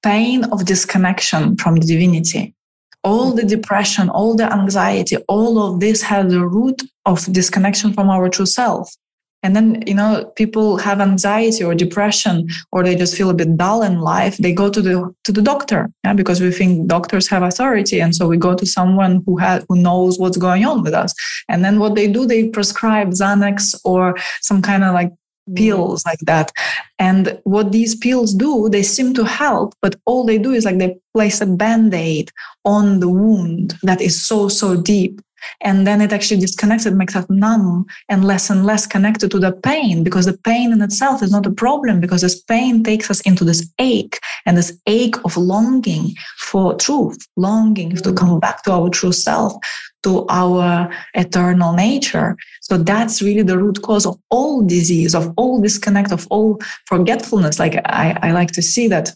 pain 0.03 0.45
of 0.45 0.65
disconnection 0.65 1.57
from 1.57 1.77
the 1.77 1.87
divinity. 1.87 2.55
All 3.03 3.33
the 3.33 3.45
depression, 3.45 4.11
all 4.11 4.35
the 4.35 4.53
anxiety, 4.53 5.17
all 5.29 5.59
of 5.59 5.81
this 5.81 6.03
has 6.03 6.31
the 6.31 6.47
root 6.47 6.83
of 7.07 7.25
disconnection 7.33 7.93
from 7.93 8.11
our 8.11 8.29
true 8.29 8.47
self. 8.47 8.95
And 9.43 9.57
then, 9.57 9.83
you 9.87 9.95
know, 9.95 10.31
people 10.37 10.77
have 10.77 11.01
anxiety 11.01 11.65
or 11.65 11.75
depression, 11.75 12.47
or 12.73 12.83
they 12.83 12.95
just 12.95 13.17
feel 13.17 13.31
a 13.31 13.35
bit 13.35 13.57
dull 13.57 13.83
in 13.83 14.01
life. 14.01 14.37
They 14.37 14.53
go 14.53 14.69
to 14.69 14.83
the 14.83 15.15
to 15.25 15.33
the 15.33 15.41
doctor, 15.41 15.91
yeah, 16.05 16.13
because 16.13 16.43
we 16.43 16.53
think 16.53 16.89
doctors 16.89 17.27
have 17.29 17.43
authority, 17.43 18.03
and 18.03 18.15
so 18.15 18.29
we 18.29 18.37
go 18.37 18.55
to 18.55 18.67
someone 18.67 19.23
who 19.25 19.39
has 19.39 19.65
who 19.67 19.77
knows 19.77 20.19
what's 20.19 20.37
going 20.37 20.67
on 20.67 20.83
with 20.83 20.93
us. 20.93 21.15
And 21.49 21.65
then 21.65 21.79
what 21.79 21.95
they 21.95 22.07
do, 22.07 22.27
they 22.27 22.49
prescribe 22.51 23.13
Xanax 23.13 23.75
or 23.83 24.15
some 24.43 24.61
kind 24.61 24.85
of 24.85 24.93
like 24.93 25.11
pills 25.55 26.05
like 26.05 26.19
that. 26.21 26.53
And 26.99 27.41
what 27.45 27.73
these 27.73 27.95
pills 27.95 28.35
do, 28.35 28.69
they 28.69 28.83
seem 28.83 29.15
to 29.15 29.25
help, 29.25 29.75
but 29.83 29.97
all 30.05 30.25
they 30.25 30.39
do 30.39 30.53
is 30.53 30.65
like 30.65 30.79
they 30.79 30.97
place 31.15 31.41
a 31.41 31.47
band 31.47 31.95
aid 31.95 32.31
on 32.65 33.01
the 33.01 33.09
wound 33.09 33.75
that 33.83 34.01
is 34.01 34.25
so, 34.25 34.49
so 34.49 34.81
deep. 34.81 35.21
And 35.63 35.87
then 35.87 36.01
it 36.01 36.13
actually 36.13 36.41
disconnects, 36.41 36.87
it 36.87 36.95
makes 36.95 37.17
us 37.17 37.27
numb 37.29 37.87
and 38.09 38.25
less 38.25 38.51
and 38.51 38.67
less 38.67 38.87
connected 38.87 39.31
to 39.31 39.39
the 39.39 39.53
pain 39.53 40.05
because 40.05 40.27
the 40.27 40.37
pain 40.37 40.73
in 40.73 40.83
itself 40.83 41.23
is 41.23 41.33
not 41.33 41.47
a 41.47 41.51
problem 41.51 42.01
because 42.01 42.21
this 42.21 42.41
pain 42.41 42.83
takes 42.83 43.11
us 43.11 43.21
into 43.23 43.45
this 43.45 43.69
ache 43.79 44.19
and 44.47 44.57
this 44.57 44.79
ache 44.87 45.17
of 45.25 45.37
longing 45.37 46.15
for 46.39 46.75
truth, 46.75 47.27
longing 47.37 47.97
to 47.97 48.11
mm. 48.11 48.17
come 48.17 48.41
back 48.41 48.63
to 48.65 48.73
our 48.73 48.91
true 48.91 49.13
self, 49.13 49.55
to 50.03 50.27
our 50.29 50.91
eternal 51.15 51.73
nature. 51.73 52.37
So 52.63 52.79
that's 52.79 53.23
really 53.23 53.43
the 53.43 53.59
root 53.59 53.83
cause 53.83 54.07
of 54.07 54.19
all 54.31 54.63
disease, 54.63 55.15
of 55.15 55.33
all 55.37 55.61
disconnect, 55.61 56.13
of 56.13 56.27
all 56.31 56.59
forgetfulness. 56.87 57.59
Like 57.59 57.77
I, 57.87 58.19
I 58.23 58.33
like 58.33 58.53
to 58.53 58.63
see 58.63 58.89
that 58.89 59.13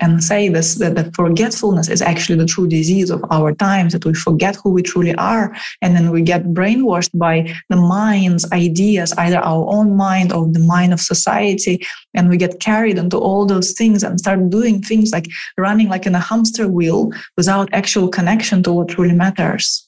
and 0.00 0.24
say 0.24 0.48
this 0.48 0.76
that 0.76 0.94
the 0.94 1.12
forgetfulness 1.12 1.88
is 1.88 2.00
actually 2.00 2.38
the 2.38 2.46
true 2.46 2.66
disease 2.66 3.10
of 3.10 3.22
our 3.30 3.54
times 3.54 3.92
that 3.92 4.04
we 4.04 4.14
forget 4.14 4.56
who 4.56 4.70
we 4.70 4.82
truly 4.82 5.14
are 5.16 5.54
and 5.82 5.94
then 5.94 6.10
we 6.10 6.22
get 6.22 6.44
brainwashed 6.54 7.10
by 7.14 7.54
the 7.68 7.76
mind's 7.76 8.50
ideas 8.52 9.12
either 9.18 9.38
our 9.38 9.66
own 9.68 9.94
mind 9.94 10.32
or 10.32 10.48
the 10.48 10.58
mind 10.58 10.92
of 10.92 11.00
society 11.00 11.84
and 12.14 12.28
we 12.28 12.36
get 12.36 12.60
carried 12.60 12.98
into 12.98 13.18
all 13.18 13.44
those 13.44 13.72
things 13.72 14.02
and 14.02 14.18
start 14.18 14.48
doing 14.48 14.80
things 14.80 15.12
like 15.12 15.26
running 15.58 15.88
like 15.88 16.06
in 16.06 16.14
a 16.14 16.20
hamster 16.20 16.66
wheel 16.66 17.10
without 17.36 17.68
actual 17.72 18.08
connection 18.08 18.62
to 18.62 18.72
what 18.72 18.96
really 18.96 19.14
matters 19.14 19.83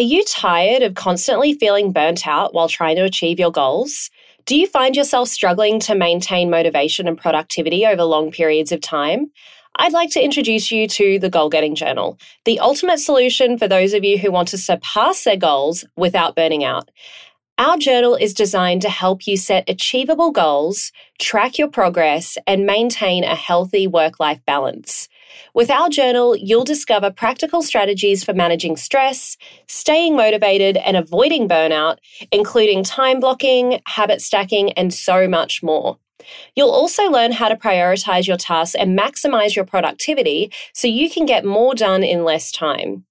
are 0.00 0.02
you 0.02 0.24
tired 0.24 0.82
of 0.82 0.94
constantly 0.94 1.52
feeling 1.52 1.92
burnt 1.92 2.26
out 2.26 2.54
while 2.54 2.70
trying 2.70 2.96
to 2.96 3.04
achieve 3.04 3.38
your 3.38 3.52
goals 3.52 4.08
do 4.46 4.58
you 4.58 4.66
find 4.66 4.96
yourself 4.96 5.28
struggling 5.28 5.78
to 5.80 5.94
maintain 5.94 6.50
motivation 6.50 7.06
and 7.06 7.16
productivity 7.16 7.84
over 7.86 8.02
long 8.02 8.32
periods 8.32 8.72
of 8.72 8.80
time? 8.80 9.30
I'd 9.76 9.92
like 9.92 10.10
to 10.12 10.24
introduce 10.24 10.72
you 10.72 10.88
to 10.88 11.18
the 11.18 11.28
Goal 11.30 11.50
Getting 11.50 11.74
Journal, 11.74 12.18
the 12.46 12.58
ultimate 12.58 12.98
solution 12.98 13.58
for 13.58 13.68
those 13.68 13.92
of 13.92 14.02
you 14.02 14.18
who 14.18 14.32
want 14.32 14.48
to 14.48 14.58
surpass 14.58 15.22
their 15.22 15.36
goals 15.36 15.84
without 15.94 16.34
burning 16.34 16.64
out. 16.64 16.90
Our 17.58 17.76
journal 17.76 18.16
is 18.16 18.34
designed 18.34 18.82
to 18.82 18.88
help 18.88 19.26
you 19.26 19.36
set 19.36 19.68
achievable 19.68 20.32
goals, 20.32 20.90
track 21.20 21.58
your 21.58 21.68
progress, 21.68 22.38
and 22.46 22.64
maintain 22.64 23.22
a 23.22 23.36
healthy 23.36 23.86
work 23.86 24.18
life 24.18 24.40
balance. 24.46 25.09
With 25.54 25.70
our 25.70 25.88
journal, 25.88 26.36
you'll 26.36 26.64
discover 26.64 27.10
practical 27.10 27.62
strategies 27.62 28.24
for 28.24 28.32
managing 28.32 28.76
stress, 28.76 29.36
staying 29.66 30.16
motivated, 30.16 30.76
and 30.76 30.96
avoiding 30.96 31.48
burnout, 31.48 31.98
including 32.30 32.84
time 32.84 33.20
blocking, 33.20 33.80
habit 33.86 34.20
stacking, 34.22 34.72
and 34.72 34.92
so 34.94 35.28
much 35.28 35.62
more. 35.62 35.98
You'll 36.54 36.70
also 36.70 37.10
learn 37.10 37.32
how 37.32 37.48
to 37.48 37.56
prioritize 37.56 38.26
your 38.26 38.36
tasks 38.36 38.74
and 38.74 38.98
maximize 38.98 39.56
your 39.56 39.64
productivity 39.64 40.52
so 40.74 40.86
you 40.86 41.10
can 41.10 41.26
get 41.26 41.44
more 41.44 41.74
done 41.74 42.02
in 42.02 42.24
less 42.24 42.52
time. 42.52 43.04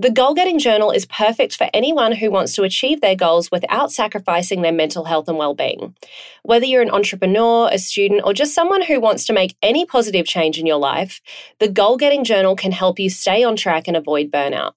The 0.00 0.12
Goal 0.12 0.32
Getting 0.32 0.60
Journal 0.60 0.92
is 0.92 1.06
perfect 1.06 1.56
for 1.56 1.68
anyone 1.74 2.12
who 2.12 2.30
wants 2.30 2.54
to 2.54 2.62
achieve 2.62 3.00
their 3.00 3.16
goals 3.16 3.50
without 3.50 3.90
sacrificing 3.90 4.62
their 4.62 4.70
mental 4.70 5.06
health 5.06 5.28
and 5.28 5.36
well-being. 5.36 5.96
Whether 6.44 6.66
you're 6.66 6.82
an 6.82 6.90
entrepreneur, 6.92 7.68
a 7.72 7.78
student, 7.78 8.22
or 8.24 8.32
just 8.32 8.54
someone 8.54 8.82
who 8.82 9.00
wants 9.00 9.26
to 9.26 9.32
make 9.32 9.56
any 9.60 9.84
positive 9.84 10.24
change 10.24 10.56
in 10.56 10.66
your 10.66 10.76
life, 10.76 11.20
the 11.58 11.68
Goal 11.68 11.96
Getting 11.96 12.22
Journal 12.22 12.54
can 12.54 12.70
help 12.70 13.00
you 13.00 13.10
stay 13.10 13.42
on 13.42 13.56
track 13.56 13.88
and 13.88 13.96
avoid 13.96 14.30
burnout. 14.30 14.74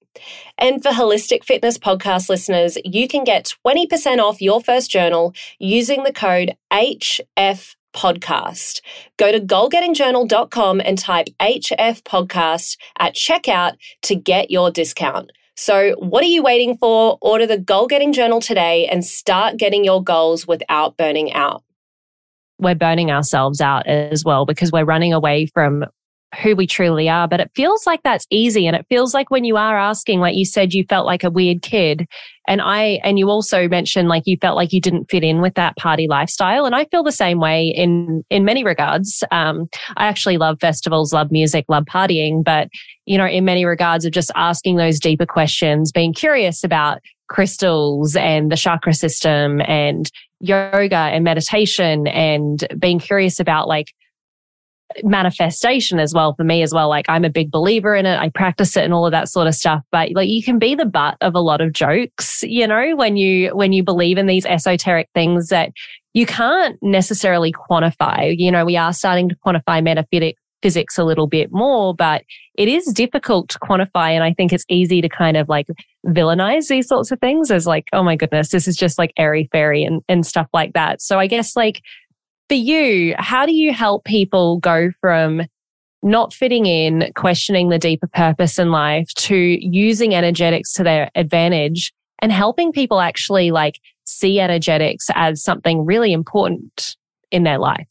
And 0.57 0.81
for 0.81 0.89
Holistic 0.89 1.43
Fitness 1.43 1.77
podcast 1.77 2.27
listeners, 2.27 2.79
you 2.83 3.07
can 3.07 3.23
get 3.23 3.53
20% 3.63 4.17
off 4.17 4.41
your 4.41 4.59
first 4.59 4.89
journal 4.89 5.35
using 5.59 6.03
the 6.03 6.13
code 6.13 6.55
HF 6.73 7.75
podcast. 7.93 8.81
Go 9.17 9.31
to 9.31 9.39
goalgettingjournal.com 9.39 10.81
and 10.83 10.97
type 10.97 11.27
HF 11.39 12.01
podcast 12.03 12.77
at 12.99 13.15
checkout 13.15 13.73
to 14.03 14.15
get 14.15 14.51
your 14.51 14.71
discount. 14.71 15.31
So, 15.55 15.93
what 15.99 16.23
are 16.23 16.27
you 16.27 16.41
waiting 16.41 16.77
for? 16.77 17.17
Order 17.21 17.45
the 17.45 17.57
Goal 17.57 17.87
Getting 17.87 18.13
Journal 18.13 18.39
today 18.39 18.87
and 18.87 19.05
start 19.05 19.57
getting 19.57 19.83
your 19.83 20.03
goals 20.03 20.47
without 20.47 20.97
burning 20.97 21.33
out. 21.33 21.63
We're 22.57 22.75
burning 22.75 23.11
ourselves 23.11 23.61
out 23.61 23.87
as 23.87 24.23
well 24.23 24.45
because 24.45 24.71
we're 24.71 24.85
running 24.85 25.13
away 25.13 25.47
from 25.47 25.85
who 26.41 26.55
we 26.55 26.65
truly 26.65 27.09
are. 27.09 27.27
But 27.27 27.39
it 27.39 27.51
feels 27.55 27.85
like 27.85 28.03
that's 28.03 28.25
easy. 28.29 28.67
And 28.67 28.75
it 28.75 28.85
feels 28.89 29.13
like 29.13 29.29
when 29.29 29.43
you 29.43 29.57
are 29.57 29.77
asking, 29.77 30.19
like 30.19 30.35
you 30.35 30.45
said, 30.45 30.73
you 30.73 30.85
felt 30.87 31.05
like 31.05 31.23
a 31.23 31.29
weird 31.29 31.61
kid. 31.61 32.07
And 32.47 32.61
I, 32.61 32.99
and 33.03 33.19
you 33.19 33.29
also 33.29 33.67
mentioned 33.67 34.07
like 34.07 34.23
you 34.25 34.37
felt 34.41 34.55
like 34.55 34.73
you 34.73 34.81
didn't 34.81 35.09
fit 35.09 35.23
in 35.23 35.41
with 35.41 35.55
that 35.55 35.75
party 35.77 36.07
lifestyle. 36.07 36.65
And 36.65 36.75
I 36.75 36.85
feel 36.85 37.03
the 37.03 37.11
same 37.11 37.39
way 37.39 37.67
in, 37.67 38.23
in 38.29 38.45
many 38.45 38.63
regards. 38.63 39.23
Um, 39.31 39.67
I 39.97 40.07
actually 40.07 40.37
love 40.37 40.57
festivals, 40.59 41.13
love 41.13 41.31
music, 41.31 41.65
love 41.69 41.85
partying, 41.85 42.43
but 42.43 42.69
you 43.05 43.17
know, 43.17 43.27
in 43.27 43.45
many 43.45 43.65
regards 43.65 44.05
of 44.05 44.11
just 44.11 44.31
asking 44.35 44.77
those 44.77 44.99
deeper 44.99 45.25
questions, 45.25 45.91
being 45.91 46.13
curious 46.13 46.63
about 46.63 46.99
crystals 47.29 48.15
and 48.15 48.51
the 48.51 48.57
chakra 48.57 48.93
system 48.93 49.61
and 49.61 50.11
yoga 50.41 50.95
and 50.95 51.23
meditation 51.23 52.07
and 52.07 52.67
being 52.79 52.99
curious 52.99 53.39
about 53.39 53.67
like 53.67 53.93
manifestation 55.03 55.99
as 55.99 56.13
well 56.13 56.33
for 56.35 56.43
me 56.43 56.61
as 56.61 56.73
well. 56.73 56.89
Like 56.89 57.05
I'm 57.09 57.25
a 57.25 57.29
big 57.29 57.51
believer 57.51 57.95
in 57.95 58.05
it. 58.05 58.19
I 58.19 58.29
practice 58.29 58.75
it 58.77 58.83
and 58.83 58.93
all 58.93 59.05
of 59.05 59.11
that 59.11 59.29
sort 59.29 59.47
of 59.47 59.55
stuff. 59.55 59.81
But 59.91 60.11
like 60.13 60.29
you 60.29 60.43
can 60.43 60.59
be 60.59 60.75
the 60.75 60.85
butt 60.85 61.17
of 61.21 61.35
a 61.35 61.39
lot 61.39 61.61
of 61.61 61.73
jokes, 61.73 62.43
you 62.43 62.67
know, 62.67 62.95
when 62.95 63.17
you 63.17 63.55
when 63.55 63.73
you 63.73 63.83
believe 63.83 64.17
in 64.17 64.27
these 64.27 64.45
esoteric 64.45 65.09
things 65.13 65.49
that 65.49 65.71
you 66.13 66.25
can't 66.25 66.77
necessarily 66.81 67.53
quantify. 67.53 68.33
You 68.37 68.51
know, 68.51 68.65
we 68.65 68.77
are 68.77 68.93
starting 68.93 69.29
to 69.29 69.35
quantify 69.45 69.83
metaphysics 69.83 70.41
physics 70.61 70.97
a 70.97 71.03
little 71.03 71.27
bit 71.27 71.51
more, 71.51 71.93
but 71.93 72.23
it 72.55 72.67
is 72.67 72.85
difficult 72.85 73.49
to 73.49 73.59
quantify. 73.59 74.11
And 74.11 74.23
I 74.23 74.33
think 74.33 74.53
it's 74.53 74.65
easy 74.69 75.01
to 75.01 75.09
kind 75.09 75.37
of 75.37 75.49
like 75.49 75.67
villainize 76.05 76.67
these 76.67 76.87
sorts 76.87 77.11
of 77.11 77.19
things 77.19 77.51
as 77.51 77.65
like, 77.65 77.85
oh 77.93 78.03
my 78.03 78.15
goodness, 78.15 78.49
this 78.49 78.67
is 78.67 78.75
just 78.75 78.97
like 78.97 79.11
airy 79.17 79.49
fairy 79.51 79.83
and, 79.83 80.01
and 80.07 80.25
stuff 80.25 80.47
like 80.53 80.73
that. 80.73 81.01
So 81.01 81.19
I 81.19 81.27
guess 81.27 81.55
like 81.55 81.81
for 82.51 82.55
you, 82.55 83.15
how 83.17 83.45
do 83.45 83.53
you 83.53 83.71
help 83.71 84.03
people 84.03 84.57
go 84.57 84.91
from 84.99 85.41
not 86.03 86.33
fitting 86.33 86.65
in, 86.65 87.09
questioning 87.15 87.69
the 87.69 87.79
deeper 87.79 88.07
purpose 88.07 88.59
in 88.59 88.71
life 88.71 89.07
to 89.15 89.37
using 89.37 90.13
energetics 90.13 90.73
to 90.73 90.83
their 90.83 91.09
advantage 91.15 91.93
and 92.21 92.29
helping 92.29 92.73
people 92.73 92.99
actually 92.99 93.51
like 93.51 93.79
see 94.03 94.41
energetics 94.41 95.07
as 95.15 95.41
something 95.41 95.85
really 95.85 96.11
important 96.11 96.97
in 97.31 97.43
their 97.43 97.57
life? 97.57 97.87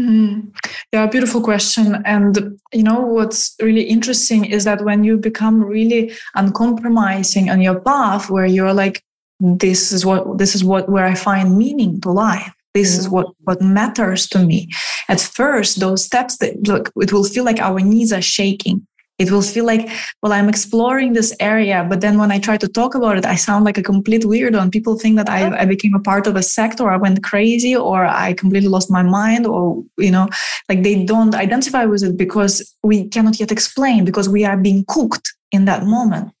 Mm-hmm. 0.00 0.48
Yeah, 0.94 1.06
beautiful 1.08 1.42
question. 1.42 2.02
And 2.06 2.58
you 2.72 2.82
know 2.82 3.00
what's 3.00 3.54
really 3.60 3.82
interesting 3.82 4.46
is 4.46 4.64
that 4.64 4.86
when 4.86 5.04
you 5.04 5.18
become 5.18 5.62
really 5.62 6.12
uncompromising 6.34 7.50
on 7.50 7.60
your 7.60 7.78
path, 7.78 8.30
where 8.30 8.46
you're 8.46 8.72
like, 8.72 9.02
this 9.38 9.92
is 9.92 10.06
what 10.06 10.38
this 10.38 10.54
is 10.54 10.64
what 10.64 10.88
where 10.88 11.04
I 11.04 11.14
find 11.14 11.58
meaning 11.58 12.00
to 12.00 12.10
life. 12.10 12.54
This 12.74 12.96
is 12.96 13.08
what 13.08 13.26
mm. 13.26 13.34
what 13.44 13.60
matters 13.60 14.26
to 14.28 14.38
me. 14.38 14.68
At 15.08 15.20
first, 15.20 15.80
those 15.80 16.04
steps 16.04 16.38
that 16.38 16.66
look, 16.66 16.90
it 16.96 17.12
will 17.12 17.24
feel 17.24 17.44
like 17.44 17.60
our 17.60 17.80
knees 17.80 18.12
are 18.12 18.22
shaking. 18.22 18.86
It 19.18 19.30
will 19.30 19.42
feel 19.42 19.64
like 19.64 19.88
well 20.22 20.32
i'm 20.32 20.48
exploring 20.48 21.12
this 21.12 21.32
area 21.38 21.86
but 21.88 22.00
then 22.00 22.18
when 22.18 22.32
i 22.32 22.38
try 22.40 22.56
to 22.56 22.66
talk 22.66 22.94
about 22.94 23.18
it 23.18 23.26
i 23.26 23.36
sound 23.36 23.64
like 23.64 23.78
a 23.78 23.82
complete 23.82 24.22
weirdo 24.22 24.58
and 24.60 24.72
people 24.72 24.98
think 24.98 25.16
that 25.16 25.28
I, 25.28 25.40
I 25.62 25.64
became 25.64 25.94
a 25.94 26.00
part 26.00 26.26
of 26.26 26.34
a 26.34 26.42
sect 26.42 26.80
or 26.80 26.90
i 26.90 26.96
went 26.96 27.22
crazy 27.22 27.76
or 27.76 28.04
i 28.04 28.32
completely 28.32 28.68
lost 28.68 28.90
my 28.90 29.02
mind 29.02 29.46
or 29.46 29.84
you 29.96 30.10
know 30.10 30.28
like 30.68 30.82
they 30.82 31.04
don't 31.04 31.34
identify 31.34 31.84
with 31.84 32.02
it 32.02 32.16
because 32.16 32.54
we 32.82 33.06
cannot 33.08 33.38
yet 33.38 33.52
explain 33.52 34.04
because 34.04 34.28
we 34.28 34.44
are 34.44 34.56
being 34.56 34.84
cooked 34.88 35.32
in 35.52 35.66
that 35.66 35.84
moment 35.84 36.32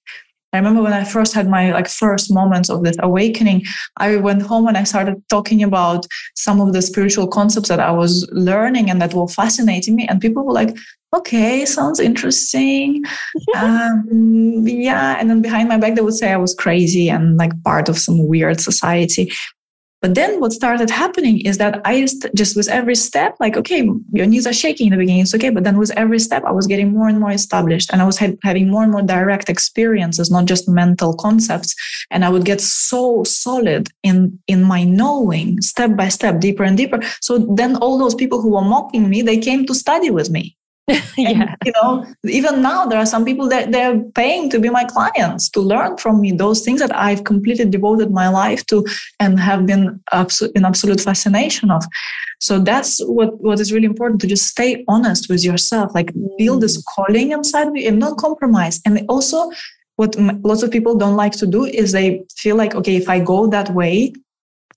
I 0.52 0.58
remember 0.58 0.82
when 0.82 0.92
I 0.92 1.04
first 1.04 1.34
had 1.34 1.48
my 1.48 1.72
like 1.72 1.88
first 1.88 2.32
moments 2.32 2.68
of 2.68 2.84
this 2.84 2.96
awakening, 3.00 3.64
I 3.96 4.16
went 4.16 4.42
home 4.42 4.66
and 4.66 4.76
I 4.76 4.84
started 4.84 5.22
talking 5.28 5.62
about 5.62 6.06
some 6.34 6.60
of 6.60 6.72
the 6.72 6.82
spiritual 6.82 7.26
concepts 7.26 7.68
that 7.68 7.80
I 7.80 7.90
was 7.90 8.28
learning 8.32 8.90
and 8.90 9.00
that 9.00 9.14
were 9.14 9.28
fascinating 9.28 9.96
me. 9.96 10.06
And 10.06 10.20
people 10.20 10.44
were 10.44 10.52
like, 10.52 10.76
okay, 11.14 11.64
sounds 11.64 12.00
interesting. 12.00 13.02
um, 13.56 14.04
yeah. 14.66 15.16
And 15.18 15.30
then 15.30 15.42
behind 15.42 15.68
my 15.68 15.78
back, 15.78 15.94
they 15.94 16.02
would 16.02 16.14
say 16.14 16.32
I 16.32 16.36
was 16.36 16.54
crazy 16.54 17.08
and 17.08 17.36
like 17.36 17.52
part 17.62 17.88
of 17.88 17.98
some 17.98 18.26
weird 18.26 18.60
society. 18.60 19.32
But 20.02 20.16
then 20.16 20.40
what 20.40 20.52
started 20.52 20.90
happening 20.90 21.40
is 21.42 21.58
that 21.58 21.80
I 21.84 22.04
just 22.34 22.56
with 22.56 22.68
every 22.68 22.96
step, 22.96 23.36
like, 23.38 23.56
okay, 23.56 23.88
your 24.12 24.26
knees 24.26 24.48
are 24.48 24.52
shaking 24.52 24.88
in 24.88 24.90
the 24.90 24.96
beginning, 24.96 25.22
it's 25.22 25.34
okay. 25.34 25.50
But 25.50 25.62
then 25.62 25.78
with 25.78 25.92
every 25.96 26.18
step, 26.18 26.42
I 26.44 26.50
was 26.50 26.66
getting 26.66 26.92
more 26.92 27.08
and 27.08 27.20
more 27.20 27.30
established 27.30 27.90
and 27.92 28.02
I 28.02 28.04
was 28.04 28.18
having 28.18 28.68
more 28.68 28.82
and 28.82 28.90
more 28.90 29.02
direct 29.02 29.48
experiences, 29.48 30.28
not 30.28 30.46
just 30.46 30.68
mental 30.68 31.14
concepts. 31.14 31.76
And 32.10 32.24
I 32.24 32.30
would 32.30 32.44
get 32.44 32.60
so 32.60 33.22
solid 33.22 33.90
in, 34.02 34.40
in 34.48 34.64
my 34.64 34.82
knowing 34.82 35.60
step 35.62 35.96
by 35.96 36.08
step, 36.08 36.40
deeper 36.40 36.64
and 36.64 36.76
deeper. 36.76 37.00
So 37.20 37.38
then 37.38 37.76
all 37.76 37.96
those 37.96 38.16
people 38.16 38.42
who 38.42 38.50
were 38.50 38.62
mocking 38.62 39.08
me, 39.08 39.22
they 39.22 39.38
came 39.38 39.66
to 39.66 39.74
study 39.74 40.10
with 40.10 40.30
me 40.30 40.56
yeah. 41.16 41.42
And, 41.42 41.56
you 41.64 41.72
know, 41.80 42.06
even 42.24 42.60
now 42.60 42.86
there 42.86 42.98
are 42.98 43.06
some 43.06 43.24
people 43.24 43.48
that 43.48 43.70
they're 43.70 44.00
paying 44.14 44.50
to 44.50 44.58
be 44.58 44.68
my 44.68 44.84
clients 44.84 45.48
to 45.50 45.60
learn 45.60 45.96
from 45.96 46.20
me 46.20 46.32
those 46.32 46.62
things 46.62 46.80
that 46.80 46.94
I've 46.94 47.24
completely 47.24 47.66
devoted 47.66 48.10
my 48.10 48.28
life 48.28 48.66
to 48.66 48.84
and 49.20 49.38
have 49.38 49.64
been 49.64 50.00
in 50.12 50.64
absolute 50.64 51.00
fascination 51.00 51.70
of. 51.70 51.84
So 52.40 52.58
that's 52.58 52.98
what, 53.04 53.40
what 53.40 53.60
is 53.60 53.72
really 53.72 53.86
important 53.86 54.20
to 54.22 54.26
just 54.26 54.48
stay 54.48 54.84
honest 54.88 55.28
with 55.28 55.44
yourself, 55.44 55.94
like 55.94 56.12
build 56.36 56.62
this 56.62 56.76
mm. 56.76 56.82
calling 56.94 57.30
inside 57.30 57.68
of 57.68 57.76
you 57.76 57.86
and 57.88 58.00
not 58.00 58.18
compromise. 58.18 58.80
And 58.84 59.04
also 59.08 59.50
what 59.96 60.16
lots 60.16 60.64
of 60.64 60.72
people 60.72 60.96
don't 60.96 61.16
like 61.16 61.32
to 61.32 61.46
do 61.46 61.64
is 61.64 61.92
they 61.92 62.24
feel 62.36 62.56
like, 62.56 62.74
okay, 62.74 62.96
if 62.96 63.08
I 63.08 63.20
go 63.20 63.46
that 63.46 63.70
way, 63.70 64.12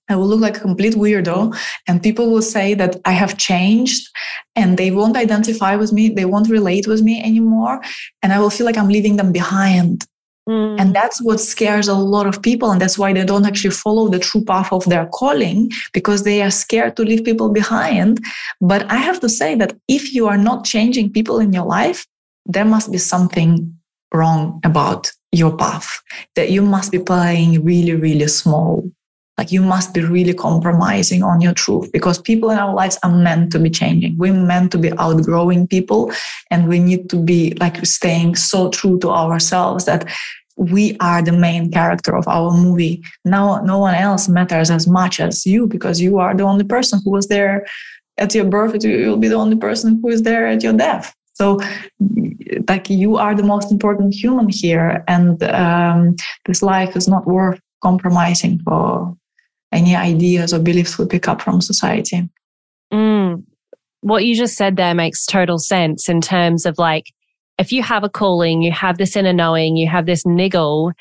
I 0.08 0.16
will 0.16 0.26
look 0.26 0.40
like 0.40 0.56
a 0.56 0.60
complete 0.60 0.94
weirdo, 0.94 1.56
and 1.86 2.02
people 2.02 2.30
will 2.30 2.42
say 2.42 2.74
that 2.74 2.96
I 3.04 3.12
have 3.12 3.38
changed 3.38 4.08
and 4.54 4.78
they 4.78 4.90
won't 4.90 5.16
identify 5.16 5.76
with 5.76 5.92
me, 5.92 6.08
they 6.08 6.24
won't 6.24 6.48
relate 6.48 6.86
with 6.86 7.02
me 7.02 7.22
anymore, 7.22 7.80
and 8.22 8.32
I 8.32 8.38
will 8.38 8.50
feel 8.50 8.66
like 8.66 8.78
I'm 8.78 8.88
leaving 8.88 9.16
them 9.16 9.32
behind. 9.32 10.06
Mm. 10.48 10.80
And 10.80 10.94
that's 10.94 11.20
what 11.20 11.40
scares 11.40 11.88
a 11.88 11.94
lot 11.94 12.26
of 12.26 12.40
people. 12.40 12.70
And 12.70 12.80
that's 12.80 12.96
why 12.96 13.12
they 13.12 13.24
don't 13.24 13.46
actually 13.46 13.74
follow 13.74 14.08
the 14.08 14.20
true 14.20 14.44
path 14.44 14.72
of 14.72 14.84
their 14.84 15.06
calling 15.06 15.72
because 15.92 16.22
they 16.22 16.40
are 16.40 16.52
scared 16.52 16.96
to 16.96 17.02
leave 17.02 17.24
people 17.24 17.48
behind. 17.48 18.20
But 18.60 18.88
I 18.90 18.96
have 18.96 19.18
to 19.20 19.28
say 19.28 19.56
that 19.56 19.76
if 19.88 20.14
you 20.14 20.28
are 20.28 20.38
not 20.38 20.64
changing 20.64 21.12
people 21.12 21.40
in 21.40 21.52
your 21.52 21.64
life, 21.64 22.06
there 22.44 22.64
must 22.64 22.92
be 22.92 22.98
something 22.98 23.76
wrong 24.14 24.60
about 24.62 25.10
your 25.32 25.56
path, 25.56 26.00
that 26.36 26.50
you 26.50 26.62
must 26.62 26.92
be 26.92 27.00
playing 27.00 27.64
really, 27.64 27.94
really 27.94 28.28
small 28.28 28.88
like 29.38 29.52
you 29.52 29.60
must 29.60 29.92
be 29.92 30.02
really 30.02 30.32
compromising 30.32 31.22
on 31.22 31.40
your 31.40 31.52
truth 31.52 31.90
because 31.92 32.18
people 32.18 32.50
in 32.50 32.58
our 32.58 32.74
lives 32.74 32.98
are 33.02 33.10
meant 33.10 33.52
to 33.52 33.58
be 33.58 33.68
changing. 33.68 34.16
We're 34.16 34.32
meant 34.32 34.72
to 34.72 34.78
be 34.78 34.92
outgrowing 34.98 35.66
people 35.66 36.10
and 36.50 36.68
we 36.68 36.78
need 36.78 37.10
to 37.10 37.16
be 37.16 37.54
like 37.60 37.84
staying 37.84 38.36
so 38.36 38.70
true 38.70 38.98
to 39.00 39.10
ourselves 39.10 39.84
that 39.84 40.08
we 40.56 40.96
are 41.00 41.20
the 41.20 41.32
main 41.32 41.70
character 41.70 42.16
of 42.16 42.26
our 42.26 42.50
movie. 42.52 43.04
Now, 43.24 43.60
no 43.60 43.78
one 43.78 43.94
else 43.94 44.26
matters 44.26 44.70
as 44.70 44.86
much 44.86 45.20
as 45.20 45.44
you 45.44 45.66
because 45.66 46.00
you 46.00 46.18
are 46.18 46.34
the 46.34 46.44
only 46.44 46.64
person 46.64 47.00
who 47.04 47.10
was 47.10 47.28
there 47.28 47.66
at 48.16 48.34
your 48.34 48.46
birth. 48.46 48.82
You'll 48.82 49.18
be 49.18 49.28
the 49.28 49.34
only 49.34 49.56
person 49.56 50.00
who 50.00 50.08
is 50.08 50.22
there 50.22 50.46
at 50.46 50.62
your 50.62 50.72
death. 50.72 51.14
So, 51.34 51.60
like, 52.66 52.88
you 52.88 53.18
are 53.18 53.34
the 53.34 53.42
most 53.42 53.70
important 53.70 54.14
human 54.14 54.48
here, 54.48 55.04
and 55.06 55.42
um, 55.42 56.16
this 56.46 56.62
life 56.62 56.96
is 56.96 57.06
not 57.06 57.26
worth 57.26 57.60
compromising 57.82 58.58
for 58.60 59.14
any 59.76 59.94
ideas 59.94 60.52
or 60.52 60.58
beliefs 60.58 60.98
we 60.98 61.06
pick 61.06 61.28
up 61.28 61.42
from 61.42 61.60
society. 61.60 62.28
Mm. 62.92 63.44
What 64.00 64.24
you 64.24 64.34
just 64.34 64.56
said 64.56 64.76
there 64.76 64.94
makes 64.94 65.26
total 65.26 65.58
sense 65.58 66.08
in 66.08 66.20
terms 66.20 66.66
of 66.66 66.78
like, 66.78 67.12
if 67.58 67.72
you 67.72 67.82
have 67.82 68.04
a 68.04 68.08
calling, 68.08 68.62
you 68.62 68.72
have 68.72 68.98
this 68.98 69.16
inner 69.16 69.32
knowing, 69.32 69.76
you 69.76 69.88
have 69.88 70.06
this 70.06 70.24
niggle, 70.24 70.92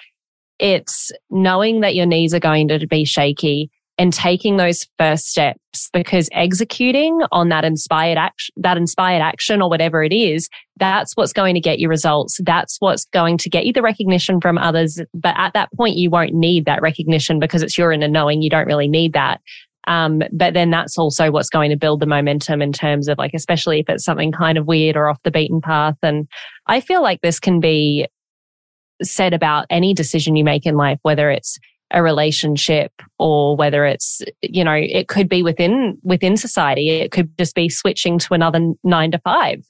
it's 0.59 1.11
knowing 1.29 1.81
that 1.81 1.95
your 1.95 2.05
knees 2.05 2.33
are 2.33 2.39
going 2.39 2.67
to 2.69 2.87
be 2.87 3.05
shaky 3.05 3.69
and 3.97 4.11
taking 4.11 4.57
those 4.57 4.87
first 4.99 5.27
steps 5.27 5.89
because 5.93 6.27
executing 6.33 7.21
on 7.31 7.49
that 7.49 7.63
inspired 7.63 8.17
action, 8.17 8.53
that 8.57 8.77
inspired 8.77 9.21
action 9.21 9.61
or 9.61 9.69
whatever 9.69 10.03
it 10.03 10.13
is, 10.13 10.49
that's 10.77 11.13
what's 11.15 11.31
going 11.31 11.55
to 11.55 11.61
get 11.61 11.79
you 11.79 11.87
results. 11.87 12.39
That's 12.43 12.77
what's 12.79 13.05
going 13.05 13.37
to 13.39 13.49
get 13.49 13.65
you 13.65 13.73
the 13.73 13.81
recognition 13.81 14.41
from 14.41 14.57
others. 14.57 14.99
But 15.13 15.35
at 15.37 15.53
that 15.53 15.69
point, 15.73 15.95
you 15.95 16.09
won't 16.09 16.33
need 16.33 16.65
that 16.65 16.81
recognition 16.81 17.39
because 17.39 17.63
it's 17.63 17.77
your 17.77 17.91
inner 17.91 18.07
knowing. 18.07 18.41
You 18.41 18.49
don't 18.49 18.67
really 18.67 18.89
need 18.89 19.13
that. 19.13 19.39
Um, 19.87 20.23
but 20.33 20.53
then 20.53 20.71
that's 20.71 20.97
also 20.97 21.31
what's 21.31 21.49
going 21.49 21.69
to 21.69 21.77
build 21.77 21.99
the 21.99 22.07
momentum 22.07 22.61
in 22.61 22.73
terms 22.73 23.07
of 23.07 23.17
like, 23.17 23.31
especially 23.33 23.79
if 23.79 23.87
it's 23.87 24.03
something 24.03 24.31
kind 24.31 24.57
of 24.57 24.65
weird 24.65 24.97
or 24.97 25.07
off 25.07 25.21
the 25.23 25.31
beaten 25.31 25.61
path. 25.61 25.95
And 26.01 26.27
I 26.67 26.81
feel 26.81 27.01
like 27.01 27.21
this 27.21 27.39
can 27.39 27.59
be 27.59 28.07
said 29.03 29.33
about 29.33 29.67
any 29.69 29.93
decision 29.93 30.35
you 30.35 30.43
make 30.43 30.65
in 30.65 30.75
life, 30.75 30.99
whether 31.03 31.29
it's 31.29 31.59
a 31.95 32.03
relationship 32.03 32.91
or 33.17 33.55
whether 33.55 33.85
it's 33.85 34.21
you 34.41 34.63
know 34.63 34.73
it 34.73 35.07
could 35.07 35.27
be 35.27 35.41
within 35.41 35.97
within 36.03 36.37
society. 36.37 36.89
It 36.89 37.11
could 37.11 37.35
just 37.39 37.55
be 37.55 37.69
switching 37.69 38.19
to 38.19 38.33
another 38.35 38.59
9 38.83 39.11
to 39.11 39.19
5 39.19 39.65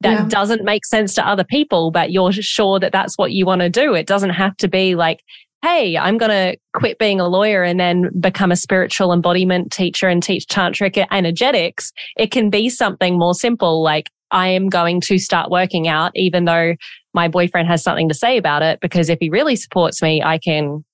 that 0.00 0.12
yeah. 0.12 0.28
doesn't 0.28 0.64
make 0.64 0.84
sense 0.84 1.14
to 1.14 1.26
other 1.26 1.44
people 1.44 1.90
but 1.90 2.12
you're 2.12 2.32
sure 2.32 2.78
that 2.78 2.92
that's 2.92 3.16
what 3.16 3.32
you 3.32 3.46
want 3.46 3.62
to 3.62 3.70
do. 3.70 3.94
It 3.94 4.06
doesn't 4.06 4.30
have 4.30 4.56
to 4.58 4.68
be 4.68 4.94
like 4.94 5.22
hey 5.62 5.96
i'm 5.96 6.18
going 6.18 6.30
to 6.30 6.56
quit 6.72 7.00
being 7.00 7.18
a 7.18 7.26
lawyer 7.26 7.64
and 7.64 7.80
then 7.80 8.08
become 8.20 8.52
a 8.52 8.56
spiritual 8.56 9.12
embodiment 9.12 9.72
teacher 9.72 10.06
and 10.06 10.22
teach 10.22 10.46
tantric 10.46 11.04
energetics. 11.10 11.92
It 12.16 12.30
can 12.30 12.48
be 12.48 12.68
something 12.68 13.18
more 13.18 13.34
simple 13.34 13.82
like 13.82 14.08
I 14.30 14.48
am 14.48 14.68
going 14.68 15.00
to 15.02 15.18
start 15.18 15.50
working 15.50 15.88
out, 15.88 16.12
even 16.14 16.44
though 16.44 16.74
my 17.14 17.28
boyfriend 17.28 17.68
has 17.68 17.82
something 17.82 18.08
to 18.08 18.14
say 18.14 18.36
about 18.36 18.62
it, 18.62 18.80
because 18.80 19.08
if 19.08 19.18
he 19.20 19.30
really 19.30 19.56
supports 19.56 20.02
me, 20.02 20.22
I 20.22 20.38
can 20.38 20.84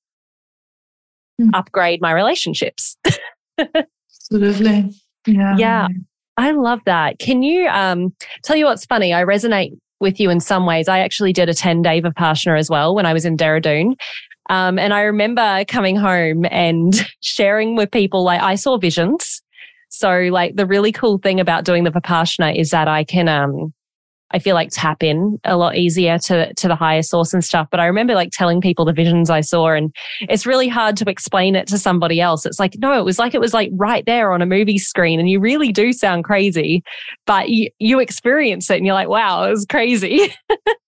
mm. 1.41 1.51
upgrade 1.55 2.01
my 2.01 2.13
relationships. 2.13 2.97
Absolutely. 3.59 4.91
Yeah. 5.27 5.57
Yeah. 5.57 5.89
I 6.37 6.51
love 6.51 6.81
that. 6.87 7.19
Can 7.19 7.43
you 7.43 7.69
um, 7.69 8.13
tell 8.43 8.57
you 8.57 8.65
what's 8.65 8.85
funny? 8.87 9.15
I 9.15 9.25
resonate 9.25 9.71
with 10.01 10.19
you 10.19 10.31
in 10.31 10.41
some 10.41 10.67
ways. 10.67 10.89
I 10.89 11.01
actually 11.01 11.33
did 11.33 11.49
a 11.49 11.55
10 11.55 11.83
day 11.83 12.01
Vipassana 12.01 12.59
as 12.59 12.69
well 12.69 12.95
when 12.95 13.07
I 13.07 13.13
was 13.13 13.25
in 13.25 13.37
Dehradun. 13.37 13.95
Um, 14.51 14.79
and 14.79 14.93
I 14.93 15.03
remember 15.03 15.65
coming 15.69 15.97
home 15.97 16.45
and 16.51 16.95
sharing 17.21 17.77
with 17.77 17.91
people, 17.91 18.25
like, 18.25 18.43
I 18.43 18.57
saw 18.57 18.77
visions. 18.77 19.43
So, 19.89 20.29
like, 20.33 20.57
the 20.57 20.67
really 20.67 20.93
cool 20.93 21.19
thing 21.19 21.41
about 21.41 21.65
doing 21.65 21.85
the 21.85 21.91
Vipassana 21.91 22.59
is 22.59 22.71
that 22.71 22.89
I 22.89 23.05
can, 23.05 23.29
um, 23.29 23.73
I 24.35 24.41
feel 24.41 24.55
like 24.55 24.71
tap 24.73 25.03
in 25.03 25.39
a 25.45 25.57
lot 25.57 25.77
easier 25.77 26.19
to, 26.19 26.53
to 26.53 26.67
the 26.69 26.75
higher 26.75 27.03
source 27.03 27.33
and 27.33 27.45
stuff. 27.45 27.69
But 27.71 27.79
I 27.79 27.87
remember 27.87 28.15
like 28.15 28.33
telling 28.33 28.61
people 28.61 28.85
the 28.85 28.93
visions 28.93 29.31
I 29.31 29.41
saw 29.41 29.71
and 29.71 29.95
it's 30.23 30.45
really 30.45 30.67
hard 30.67 30.97
to 30.97 31.09
explain 31.09 31.55
it 31.55 31.69
to 31.69 31.79
somebody 31.79 32.21
else. 32.21 32.45
It's 32.45 32.59
like, 32.59 32.77
no, 32.79 32.99
it 32.99 33.05
was 33.05 33.21
like, 33.21 33.33
it 33.33 33.41
was 33.41 33.55
like 33.55 33.71
right 33.75 34.05
there 34.07 34.33
on 34.33 34.43
a 34.43 34.47
movie 34.47 34.79
screen 34.79 35.21
and 35.21 35.31
you 35.31 35.39
really 35.39 35.71
do 35.71 35.93
sound 35.93 36.25
crazy, 36.25 36.83
but 37.27 37.49
you, 37.49 37.71
you 37.79 38.01
experience 38.01 38.69
it 38.71 38.79
and 38.79 38.87
you're 38.87 38.95
like, 38.95 39.09
wow, 39.09 39.45
it 39.45 39.51
was 39.51 39.67
crazy. 39.67 40.35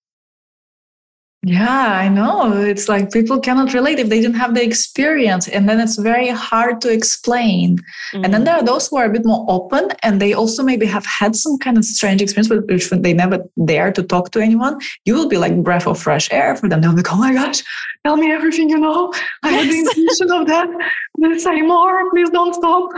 Yeah, 1.48 1.92
I 1.92 2.08
know. 2.08 2.60
It's 2.60 2.88
like 2.88 3.12
people 3.12 3.38
cannot 3.38 3.72
relate 3.72 4.00
if 4.00 4.08
they 4.08 4.20
didn't 4.20 4.34
have 4.34 4.56
the 4.56 4.64
experience. 4.64 5.46
And 5.46 5.68
then 5.68 5.78
it's 5.78 5.96
very 5.96 6.28
hard 6.28 6.80
to 6.80 6.92
explain. 6.92 7.78
Mm. 8.12 8.24
And 8.24 8.34
then 8.34 8.42
mm. 8.42 8.46
there 8.46 8.56
are 8.56 8.64
those 8.64 8.88
who 8.88 8.96
are 8.96 9.04
a 9.04 9.10
bit 9.10 9.24
more 9.24 9.46
open 9.48 9.90
and 10.02 10.20
they 10.20 10.32
also 10.32 10.64
maybe 10.64 10.86
have 10.86 11.06
had 11.06 11.36
some 11.36 11.56
kind 11.58 11.78
of 11.78 11.84
strange 11.84 12.20
experience, 12.20 12.50
which 12.50 12.90
they 12.90 13.12
never 13.12 13.44
dare 13.64 13.92
to 13.92 14.02
talk 14.02 14.32
to 14.32 14.40
anyone. 14.40 14.80
You 15.04 15.14
will 15.14 15.28
be 15.28 15.36
like 15.36 15.62
breath 15.62 15.86
of 15.86 16.00
fresh 16.00 16.28
air 16.32 16.56
for 16.56 16.68
them. 16.68 16.80
They'll 16.80 16.90
be 16.90 16.96
like, 16.96 17.12
oh 17.12 17.16
my 17.16 17.32
gosh, 17.32 17.62
tell 18.04 18.16
me 18.16 18.32
everything 18.32 18.68
you 18.68 18.78
know. 18.78 19.12
I 19.44 19.52
had 19.52 19.70
the 19.70 19.78
intention 19.78 20.32
of 20.32 20.48
that. 20.48 20.68
Please 21.16 21.44
say 21.44 21.62
more. 21.62 22.10
Please 22.10 22.28
don't 22.30 22.54
stop. 22.54 22.90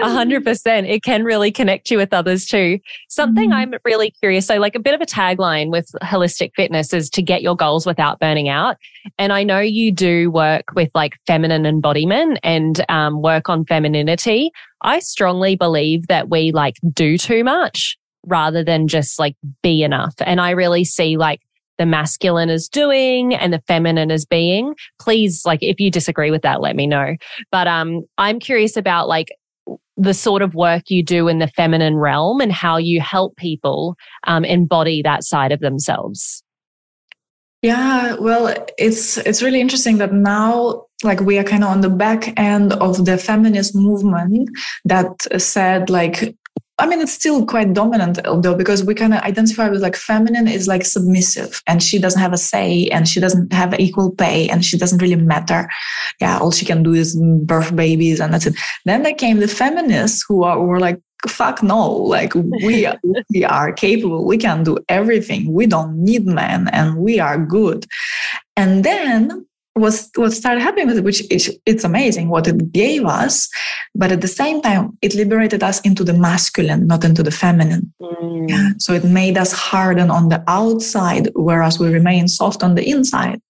A 0.00 0.10
hundred 0.10 0.44
percent. 0.44 0.86
It 0.86 1.02
can 1.02 1.24
really 1.24 1.50
connect 1.50 1.90
you 1.90 1.98
with 1.98 2.14
others 2.14 2.46
too. 2.46 2.78
Something 3.08 3.50
mm. 3.50 3.54
I'm 3.54 3.74
really 3.84 4.12
curious. 4.12 4.46
So 4.46 4.58
like 4.58 4.76
a 4.76 4.80
bit 4.80 4.94
of 4.94 5.00
a 5.00 5.06
tagline 5.06 5.70
with 5.70 5.90
holistic 6.02 6.52
fitness 6.54 6.94
is 6.94 7.10
to 7.10 7.20
get 7.20 7.42
your 7.42 7.47
goals 7.54 7.86
without 7.86 8.20
burning 8.20 8.48
out. 8.48 8.76
And 9.18 9.32
I 9.32 9.42
know 9.42 9.60
you 9.60 9.92
do 9.92 10.30
work 10.30 10.64
with 10.74 10.90
like 10.94 11.14
feminine 11.26 11.66
embodiment 11.66 12.38
and 12.42 12.84
um, 12.88 13.22
work 13.22 13.48
on 13.48 13.64
femininity. 13.64 14.50
I 14.82 15.00
strongly 15.00 15.56
believe 15.56 16.06
that 16.08 16.28
we 16.28 16.52
like 16.52 16.76
do 16.92 17.18
too 17.18 17.44
much 17.44 17.96
rather 18.26 18.62
than 18.62 18.88
just 18.88 19.18
like 19.18 19.36
be 19.62 19.82
enough. 19.82 20.14
And 20.20 20.40
I 20.40 20.50
really 20.50 20.84
see 20.84 21.16
like 21.16 21.40
the 21.78 21.86
masculine 21.86 22.50
as 22.50 22.68
doing 22.68 23.34
and 23.34 23.52
the 23.52 23.62
feminine 23.66 24.10
as 24.10 24.26
being. 24.26 24.74
Please, 24.98 25.42
like, 25.46 25.60
if 25.62 25.80
you 25.80 25.90
disagree 25.90 26.30
with 26.30 26.42
that, 26.42 26.60
let 26.60 26.76
me 26.76 26.86
know. 26.86 27.14
But 27.50 27.68
um, 27.68 28.02
I'm 28.18 28.40
curious 28.40 28.76
about 28.76 29.08
like 29.08 29.28
the 29.96 30.14
sort 30.14 30.42
of 30.42 30.54
work 30.54 30.84
you 30.88 31.02
do 31.02 31.28
in 31.28 31.38
the 31.38 31.48
feminine 31.48 31.96
realm 31.96 32.40
and 32.40 32.52
how 32.52 32.76
you 32.76 33.00
help 33.00 33.36
people 33.36 33.96
um, 34.26 34.44
embody 34.44 35.02
that 35.02 35.24
side 35.24 35.52
of 35.52 35.60
themselves. 35.60 36.42
Yeah, 37.62 38.14
well, 38.20 38.54
it's 38.78 39.16
it's 39.18 39.42
really 39.42 39.60
interesting 39.60 39.98
that 39.98 40.12
now 40.12 40.84
like 41.02 41.20
we 41.20 41.38
are 41.38 41.44
kind 41.44 41.64
of 41.64 41.70
on 41.70 41.80
the 41.80 41.90
back 41.90 42.38
end 42.38 42.72
of 42.74 43.04
the 43.04 43.18
feminist 43.18 43.74
movement 43.74 44.48
that 44.84 45.26
said 45.40 45.90
like 45.90 46.36
I 46.80 46.86
mean, 46.86 47.00
it's 47.00 47.12
still 47.12 47.44
quite 47.44 47.72
dominant 47.72 48.20
though, 48.24 48.54
because 48.54 48.84
we 48.84 48.94
kind 48.94 49.12
of 49.12 49.20
identify 49.22 49.68
with 49.68 49.82
like 49.82 49.96
feminine 49.96 50.46
is 50.46 50.68
like 50.68 50.84
submissive 50.84 51.60
and 51.66 51.82
she 51.82 51.98
doesn't 51.98 52.20
have 52.20 52.32
a 52.32 52.38
say 52.38 52.86
and 52.92 53.08
she 53.08 53.18
doesn't 53.18 53.52
have 53.52 53.78
equal 53.80 54.12
pay 54.12 54.48
and 54.48 54.64
she 54.64 54.78
doesn't 54.78 55.02
really 55.02 55.16
matter. 55.16 55.68
Yeah, 56.20 56.38
all 56.38 56.52
she 56.52 56.64
can 56.64 56.84
do 56.84 56.94
is 56.94 57.20
birth 57.42 57.74
babies 57.74 58.20
and 58.20 58.32
that's 58.32 58.46
it. 58.46 58.54
Then 58.84 59.02
there 59.02 59.14
came 59.14 59.40
the 59.40 59.48
feminists 59.48 60.24
who 60.28 60.44
are 60.44 60.64
were 60.64 60.78
like, 60.78 61.00
fuck 61.26 61.62
no, 61.62 61.90
like 61.90 62.34
we, 62.34 62.88
we 63.30 63.44
are 63.44 63.72
capable, 63.72 64.24
we 64.24 64.38
can 64.38 64.62
do 64.62 64.78
everything. 64.88 65.52
We 65.52 65.66
don't 65.66 66.02
need 66.02 66.26
men 66.26 66.68
and 66.68 66.96
we 66.98 67.18
are 67.18 67.38
good. 67.38 67.86
And 68.56 68.84
then 68.84 69.46
was 69.78 70.10
what 70.16 70.32
started 70.32 70.60
happening 70.60 70.88
with 70.88 70.98
it, 70.98 71.04
which 71.04 71.22
is, 71.30 71.56
it's 71.64 71.84
amazing 71.84 72.28
what 72.28 72.46
it 72.48 72.72
gave 72.72 73.04
us, 73.04 73.48
but 73.94 74.12
at 74.12 74.20
the 74.20 74.28
same 74.28 74.60
time, 74.60 74.98
it 75.02 75.14
liberated 75.14 75.62
us 75.62 75.80
into 75.82 76.04
the 76.04 76.12
masculine, 76.12 76.86
not 76.86 77.04
into 77.04 77.22
the 77.22 77.30
feminine. 77.30 77.92
Mm. 78.00 78.48
Yeah. 78.48 78.70
So 78.78 78.92
it 78.92 79.04
made 79.04 79.38
us 79.38 79.52
harden 79.52 80.10
on 80.10 80.28
the 80.28 80.42
outside, 80.48 81.30
whereas 81.34 81.78
we 81.78 81.88
remain 81.92 82.28
soft 82.28 82.62
on 82.62 82.74
the 82.74 82.88
inside. 82.88 83.40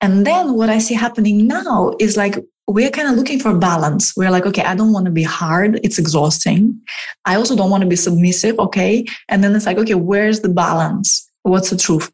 And 0.00 0.26
then 0.26 0.54
what 0.54 0.68
I 0.68 0.78
see 0.78 0.94
happening 0.94 1.46
now 1.46 1.94
is 1.98 2.16
like 2.16 2.36
we're 2.66 2.90
kind 2.90 3.08
of 3.08 3.16
looking 3.16 3.38
for 3.38 3.56
balance. 3.56 4.14
We're 4.16 4.30
like, 4.30 4.46
okay, 4.46 4.62
I 4.62 4.74
don't 4.74 4.92
want 4.92 5.04
to 5.06 5.12
be 5.12 5.22
hard. 5.22 5.80
It's 5.82 5.98
exhausting. 5.98 6.80
I 7.24 7.36
also 7.36 7.54
don't 7.54 7.70
want 7.70 7.82
to 7.82 7.88
be 7.88 7.96
submissive. 7.96 8.58
Okay. 8.58 9.04
And 9.28 9.44
then 9.44 9.54
it's 9.54 9.66
like, 9.66 9.78
okay, 9.78 9.94
where's 9.94 10.40
the 10.40 10.48
balance? 10.48 11.30
What's 11.42 11.70
the 11.70 11.76
truth? 11.76 12.10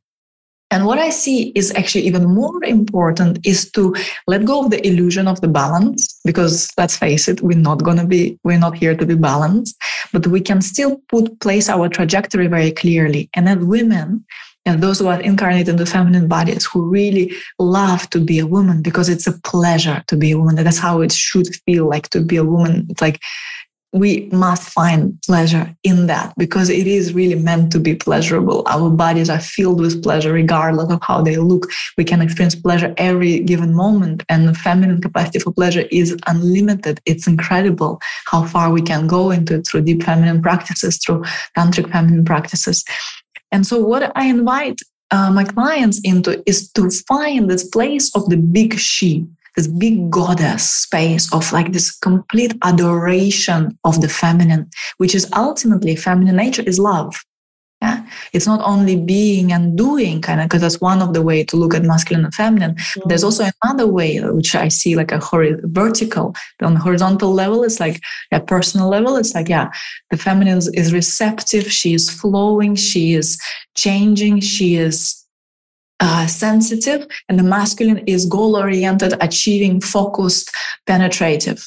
And 0.73 0.87
what 0.87 1.01
I 1.01 1.11
see 1.11 1.49
is 1.57 1.73
actually 1.75 2.07
even 2.07 2.33
more 2.33 2.63
important 2.63 3.45
is 3.45 3.69
to 3.73 3.93
let 4.29 4.45
go 4.45 4.65
of 4.65 4.71
the 4.71 4.87
illusion 4.87 5.27
of 5.27 5.41
the 5.41 5.49
balance, 5.49 6.21
because 6.25 6.71
let's 6.79 6.97
face 6.97 7.27
it, 7.27 7.43
we're 7.43 7.59
not 7.59 7.83
going 7.83 7.97
to 7.97 8.07
be, 8.07 8.39
we're 8.45 8.57
not 8.57 8.77
here 8.77 8.95
to 8.95 9.05
be 9.05 9.17
balanced, 9.17 9.77
but 10.13 10.29
we 10.29 10.41
can 10.41 10.61
still 10.61 11.01
put 11.09 11.41
place 11.41 11.69
our 11.69 11.89
trajectory 11.89 12.47
very 12.47 12.71
clearly. 12.71 13.29
And 13.35 13.49
as 13.49 13.59
women, 13.59 14.25
and 14.67 14.83
those 14.83 14.99
who 14.99 15.09
are 15.09 15.21
incarnated 15.21 15.69
in 15.69 15.77
the 15.77 15.87
feminine 15.87 16.29
bodies 16.29 16.67
who 16.67 16.89
really 16.89 17.33
love 17.59 18.09
to 18.11 18.21
be 18.21 18.39
a 18.39 18.47
woman 18.47 18.83
because 18.83 19.09
it's 19.09 19.27
a 19.27 19.39
pleasure 19.41 20.03
to 20.07 20.17
be 20.17 20.33
a 20.33 20.39
woman. 20.39 20.57
That's 20.57 20.79
how 20.79 21.01
it 21.01 21.13
should 21.13 21.49
feel 21.65 21.89
like 21.89 22.11
to 22.11 22.21
be 22.21 22.37
a 22.37 22.45
woman. 22.45 22.87
It's 22.91 23.01
like 23.01 23.21
we 23.93 24.29
must 24.31 24.71
find 24.71 25.21
pleasure 25.23 25.75
in 25.83 26.07
that 26.07 26.33
because 26.39 26.71
it 26.71 26.87
is 26.87 27.13
really 27.13 27.35
meant 27.35 27.73
to 27.73 27.81
be 27.81 27.95
pleasurable. 27.95 28.63
Our 28.67 28.89
bodies 28.89 29.29
are 29.29 29.41
filled 29.41 29.81
with 29.81 30.03
pleasure 30.03 30.33
regardless 30.33 30.93
of 30.93 31.03
how 31.03 31.23
they 31.23 31.39
look. 31.39 31.69
We 31.99 32.05
can 32.05 32.23
experience 32.23 32.55
pleasure 32.55 32.95
every 32.99 33.41
given 33.41 33.75
moment, 33.75 34.23
and 34.29 34.47
the 34.47 34.55
feminine 34.55 35.01
capacity 35.01 35.41
for 35.41 35.53
pleasure 35.53 35.87
is 35.91 36.17
unlimited. 36.29 37.01
It's 37.05 37.27
incredible 37.27 38.01
how 38.27 38.45
far 38.45 38.71
we 38.71 38.83
can 38.83 39.09
go 39.09 39.33
into 39.33 39.57
it 39.57 39.67
through 39.67 39.83
deep 39.83 40.05
feminine 40.05 40.41
practices, 40.41 40.99
through 40.99 41.25
tantric 41.59 41.91
feminine 41.91 42.25
practices. 42.25 42.85
And 43.53 43.67
so, 43.67 43.79
what 43.81 44.13
I 44.17 44.27
invite 44.27 44.81
uh, 45.11 45.31
my 45.31 45.45
clients 45.45 46.01
into 46.05 46.43
is 46.47 46.71
to 46.73 46.91
find 46.91 47.51
this 47.51 47.65
place 47.65 48.15
of 48.15 48.29
the 48.29 48.37
big 48.37 48.79
she 48.79 49.27
this 49.57 49.67
big 49.67 50.11
goddess 50.11 50.69
space 50.69 51.33
of 51.33 51.53
like 51.53 51.73
this 51.73 51.91
complete 51.91 52.55
adoration 52.63 53.77
of 53.85 54.01
the 54.01 54.09
feminine, 54.09 54.71
which 54.99 55.15
is 55.15 55.31
ultimately 55.35 55.97
feminine 55.97 56.37
nature 56.37 56.63
is 56.63 56.79
love. 56.79 57.23
Yeah. 57.83 58.05
It's 58.35 58.47
not 58.47 58.61
only 58.63 58.97
being 58.97 59.53
and 59.53 59.77
doing 59.77 60.21
kind 60.21 60.41
of, 60.41 60.49
because 60.49 60.61
that's 60.61 60.83
one 60.83 61.01
of 61.01 61.15
the 61.15 61.23
way 61.23 61.43
to 61.45 61.57
look 61.57 61.75
at 61.75 61.83
masculine 61.83 62.27
and 62.27 62.35
feminine. 62.35 62.75
Mm-hmm. 62.75 63.09
There's 63.09 63.25
also 63.25 63.47
another 63.63 63.87
way, 63.87 64.19
which 64.21 64.55
I 64.55 64.69
see 64.69 64.97
like 64.97 65.13
a 65.13 65.19
hori- 65.19 65.57
vertical. 65.63 66.35
On 66.61 66.75
the 66.75 66.81
horizontal 66.81 67.33
level, 67.33 67.65
it's 67.65 67.81
like 67.81 68.01
a 68.33 68.41
personal 68.41 68.89
level. 68.89 69.17
It's 69.17 69.35
like, 69.35 69.49
yeah, 69.49 69.71
the 70.11 70.19
feminine 70.19 70.59
is, 70.59 70.69
is 70.75 70.93
receptive. 70.93 71.73
She 71.73 71.95
is 71.95 72.11
flowing. 72.11 72.75
She 72.75 73.15
is 73.15 73.41
changing. 73.75 74.41
She 74.41 74.77
is 74.77 75.17
uh, 76.01 76.27
sensitive, 76.27 77.07
and 77.29 77.39
the 77.39 77.43
masculine 77.43 77.99
is 78.07 78.27
goal 78.27 78.57
oriented, 78.57 79.15
achieving, 79.21 79.81
focused, 79.81 80.51
penetrative. 80.87 81.67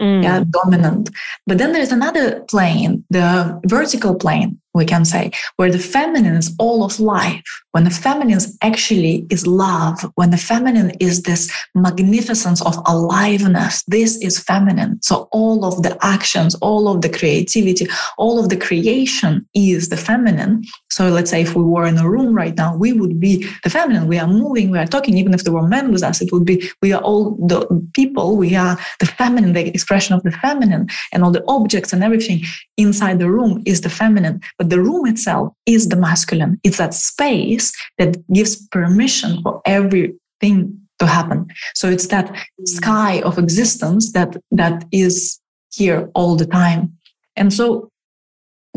Mm. 0.00 0.22
Yeah, 0.22 0.44
dominant. 0.50 1.10
But 1.46 1.58
then 1.58 1.72
there's 1.72 1.90
another 1.90 2.40
plane, 2.42 3.04
the 3.10 3.60
vertical 3.66 4.14
plane, 4.14 4.60
we 4.78 4.86
can 4.86 5.04
say, 5.04 5.30
where 5.56 5.70
the 5.70 5.78
feminine 5.78 6.36
is 6.36 6.54
all 6.58 6.84
of 6.84 6.98
life. 6.98 7.44
When 7.72 7.84
the 7.84 7.90
feminine 7.90 8.40
actually 8.62 9.26
is 9.30 9.46
love, 9.46 10.00
when 10.14 10.30
the 10.30 10.36
feminine 10.36 10.92
is 11.00 11.22
this 11.22 11.52
magnificence 11.74 12.62
of 12.62 12.76
aliveness, 12.86 13.82
this 13.86 14.16
is 14.22 14.38
feminine. 14.38 14.98
So 15.02 15.28
all 15.32 15.64
of 15.64 15.82
the 15.82 15.98
actions, 16.00 16.54
all 16.56 16.88
of 16.88 17.02
the 17.02 17.08
creativity, 17.08 17.86
all 18.16 18.38
of 18.38 18.48
the 18.48 18.56
creation 18.56 19.46
is 19.54 19.90
the 19.90 19.96
feminine. 19.96 20.64
So 20.90 21.10
let's 21.10 21.30
say 21.30 21.42
if 21.42 21.54
we 21.54 21.62
were 21.62 21.86
in 21.86 21.98
a 21.98 22.08
room 22.08 22.34
right 22.34 22.56
now, 22.56 22.76
we 22.76 22.92
would 22.92 23.20
be 23.20 23.46
the 23.62 23.70
feminine. 23.70 24.08
We 24.08 24.18
are 24.18 24.26
moving, 24.26 24.70
we 24.70 24.78
are 24.78 24.86
talking. 24.86 25.18
Even 25.18 25.34
if 25.34 25.44
there 25.44 25.52
were 25.52 25.66
men 25.66 25.92
with 25.92 26.02
us, 26.02 26.20
it 26.20 26.32
would 26.32 26.44
be 26.44 26.70
we 26.82 26.92
are 26.92 27.02
all 27.02 27.36
the 27.46 27.66
people. 27.92 28.36
We 28.36 28.56
are 28.56 28.78
the 29.00 29.06
feminine, 29.06 29.52
the 29.52 29.66
expression 29.68 30.14
of 30.14 30.22
the 30.22 30.32
feminine, 30.32 30.88
and 31.12 31.22
all 31.22 31.30
the 31.30 31.44
objects 31.48 31.92
and 31.92 32.02
everything 32.02 32.42
inside 32.76 33.18
the 33.18 33.30
room 33.30 33.62
is 33.66 33.82
the 33.82 33.90
feminine. 33.90 34.40
But 34.56 34.67
the 34.70 34.80
room 34.80 35.06
itself 35.06 35.52
is 35.66 35.88
the 35.88 35.96
masculine. 35.96 36.60
It's 36.64 36.78
that 36.78 36.94
space 36.94 37.72
that 37.98 38.16
gives 38.32 38.66
permission 38.68 39.42
for 39.42 39.60
everything 39.64 40.78
to 40.98 41.06
happen. 41.06 41.46
So 41.74 41.88
it's 41.88 42.08
that 42.08 42.34
sky 42.64 43.20
of 43.22 43.38
existence 43.38 44.12
that 44.12 44.36
that 44.50 44.84
is 44.92 45.40
here 45.72 46.10
all 46.14 46.36
the 46.36 46.46
time. 46.46 46.92
And 47.36 47.52
so 47.52 47.90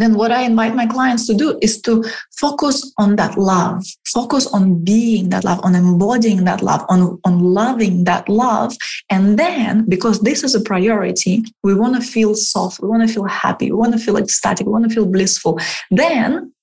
then 0.01 0.15
what 0.15 0.31
I 0.31 0.41
invite 0.43 0.75
my 0.75 0.85
clients 0.85 1.27
to 1.27 1.33
do 1.33 1.57
is 1.61 1.81
to 1.83 2.03
focus 2.37 2.91
on 2.97 3.15
that 3.17 3.37
love, 3.37 3.83
focus 4.05 4.47
on 4.47 4.83
being 4.83 5.29
that 5.29 5.43
love, 5.43 5.59
on 5.63 5.75
embodying 5.75 6.43
that 6.45 6.61
love, 6.61 6.85
on, 6.89 7.19
on 7.23 7.39
loving 7.39 8.05
that 8.05 8.27
love. 8.27 8.75
And 9.09 9.37
then, 9.37 9.85
because 9.87 10.21
this 10.21 10.43
is 10.43 10.55
a 10.55 10.61
priority, 10.61 11.43
we 11.63 11.73
want 11.73 11.95
to 11.95 12.01
feel 12.01 12.35
soft, 12.35 12.81
we 12.81 12.87
want 12.87 13.07
to 13.07 13.13
feel 13.13 13.25
happy, 13.25 13.71
we 13.71 13.77
want 13.77 13.93
to 13.93 13.99
feel 13.99 14.17
ecstatic, 14.17 14.65
we 14.65 14.71
want 14.73 14.87
to 14.87 14.93
feel 14.93 15.05
blissful. 15.05 15.59
Then, 15.89 16.53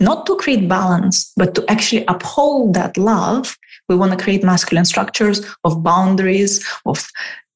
not 0.00 0.26
to 0.26 0.36
create 0.36 0.68
balance, 0.68 1.32
but 1.36 1.54
to 1.54 1.64
actually 1.70 2.04
uphold 2.06 2.74
that 2.74 2.96
love, 2.98 3.56
we 3.88 3.96
want 3.96 4.12
to 4.12 4.22
create 4.22 4.44
masculine 4.44 4.84
structures 4.84 5.44
of 5.64 5.82
boundaries, 5.82 6.66
of 6.84 7.06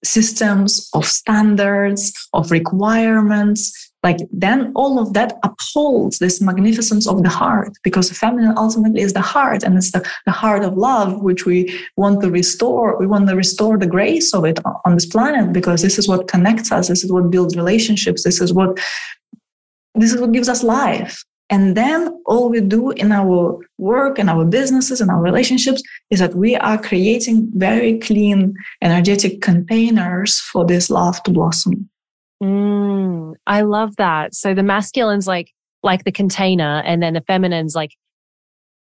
systems, 0.04 0.88
of 0.94 1.04
standards, 1.04 2.12
of 2.32 2.50
requirements, 2.50 3.85
like 4.06 4.20
then 4.30 4.58
all 4.80 4.94
of 5.02 5.08
that 5.18 5.30
upholds 5.48 6.14
this 6.18 6.36
magnificence 6.48 7.04
of 7.12 7.16
the 7.24 7.34
heart 7.40 7.72
because 7.82 8.06
the 8.08 8.14
feminine 8.14 8.56
ultimately 8.64 9.00
is 9.06 9.12
the 9.18 9.26
heart 9.34 9.60
and 9.64 9.72
it's 9.78 9.92
the, 9.96 10.02
the 10.28 10.36
heart 10.42 10.62
of 10.68 10.72
love 10.88 11.10
which 11.28 11.42
we 11.50 11.58
want 12.02 12.16
to 12.22 12.30
restore 12.40 12.88
we 13.02 13.06
want 13.12 13.24
to 13.28 13.36
restore 13.44 13.76
the 13.78 13.92
grace 13.96 14.28
of 14.38 14.42
it 14.50 14.58
on 14.84 14.92
this 14.94 15.08
planet 15.14 15.52
because 15.58 15.80
this 15.82 15.98
is 16.00 16.06
what 16.10 16.28
connects 16.34 16.70
us 16.76 16.88
this 16.88 17.02
is 17.04 17.10
what 17.16 17.30
builds 17.34 17.56
relationships 17.62 18.22
this 18.22 18.40
is 18.40 18.52
what 18.58 18.70
this 20.00 20.12
is 20.12 20.20
what 20.20 20.36
gives 20.36 20.48
us 20.54 20.62
life 20.62 21.14
And 21.56 21.76
then 21.80 22.00
all 22.26 22.46
we 22.50 22.60
do 22.76 22.90
in 23.02 23.12
our 23.12 23.58
work 23.90 24.18
and 24.18 24.28
our 24.28 24.44
businesses 24.58 25.00
and 25.00 25.10
our 25.14 25.22
relationships 25.30 25.80
is 26.10 26.18
that 26.18 26.34
we 26.34 26.50
are 26.68 26.78
creating 26.88 27.36
very 27.54 27.92
clean, 28.06 28.40
energetic 28.82 29.34
containers 29.48 30.40
for 30.40 30.62
this 30.66 30.90
love 30.90 31.22
to 31.22 31.30
blossom. 31.30 31.88
Mm, 32.42 33.34
I 33.46 33.62
love 33.62 33.96
that. 33.96 34.34
So 34.34 34.54
the 34.54 34.62
masculine's 34.62 35.26
like 35.26 35.52
like 35.82 36.04
the 36.04 36.12
container, 36.12 36.82
and 36.84 37.02
then 37.02 37.14
the 37.14 37.22
feminine's 37.22 37.74
like 37.74 37.92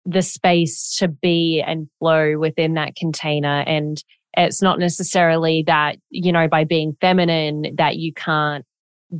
the 0.06 0.22
space 0.22 0.96
to 0.98 1.08
be 1.08 1.64
and 1.66 1.88
flow 2.00 2.38
within 2.38 2.74
that 2.76 2.96
container. 2.96 3.62
And 3.62 4.04
it's 4.36 4.62
not 4.62 4.80
necessarily 4.80 5.64
that, 5.68 5.98
you 6.10 6.32
know, 6.32 6.48
by 6.48 6.64
being 6.64 6.96
feminine 7.02 7.76
that 7.78 7.98
you 7.98 8.14
can't 8.14 8.66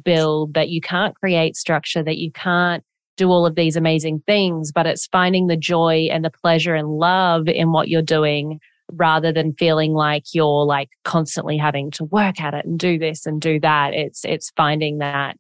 build, 0.04 0.54
that 0.54 0.70
you 0.70 0.82
can't 0.82 1.16
create 1.16 1.56
structure, 1.56 2.04
that 2.04 2.18
you 2.18 2.32
can't 2.32 2.84
do 3.18 3.30
all 3.30 3.46
of 3.46 3.56
these 3.56 3.76
amazing 3.76 4.24
things, 4.26 4.72
but 4.72 4.88
it's 4.88 5.08
finding 5.08 5.48
the 5.48 5.58
joy 5.58 6.08
and 6.12 6.24
the 6.24 6.32
pleasure 6.32 6.74
and 6.74 6.88
love 6.88 7.48
in 7.48 7.72
what 7.72 7.90
you're 7.90 8.02
doing 8.02 8.60
rather 8.94 9.32
than 9.32 9.54
feeling 9.54 9.94
like 9.94 10.24
you're 10.34 10.66
like 10.66 10.90
constantly 11.04 11.58
having 11.58 11.92
to 11.92 12.06
work 12.06 12.42
at 12.42 12.54
it 12.54 12.66
and 12.66 12.80
do 12.80 12.98
this 12.98 13.26
and 13.26 13.42
do 13.42 13.60
that. 13.60 13.94
It's 13.94 14.26
it's 14.26 14.52
finding 14.56 15.00
that 15.00 15.38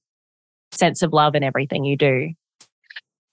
sense 0.71 1.01
of 1.01 1.13
love 1.13 1.35
in 1.35 1.43
everything 1.43 1.83
you 1.83 1.97
do. 1.97 2.29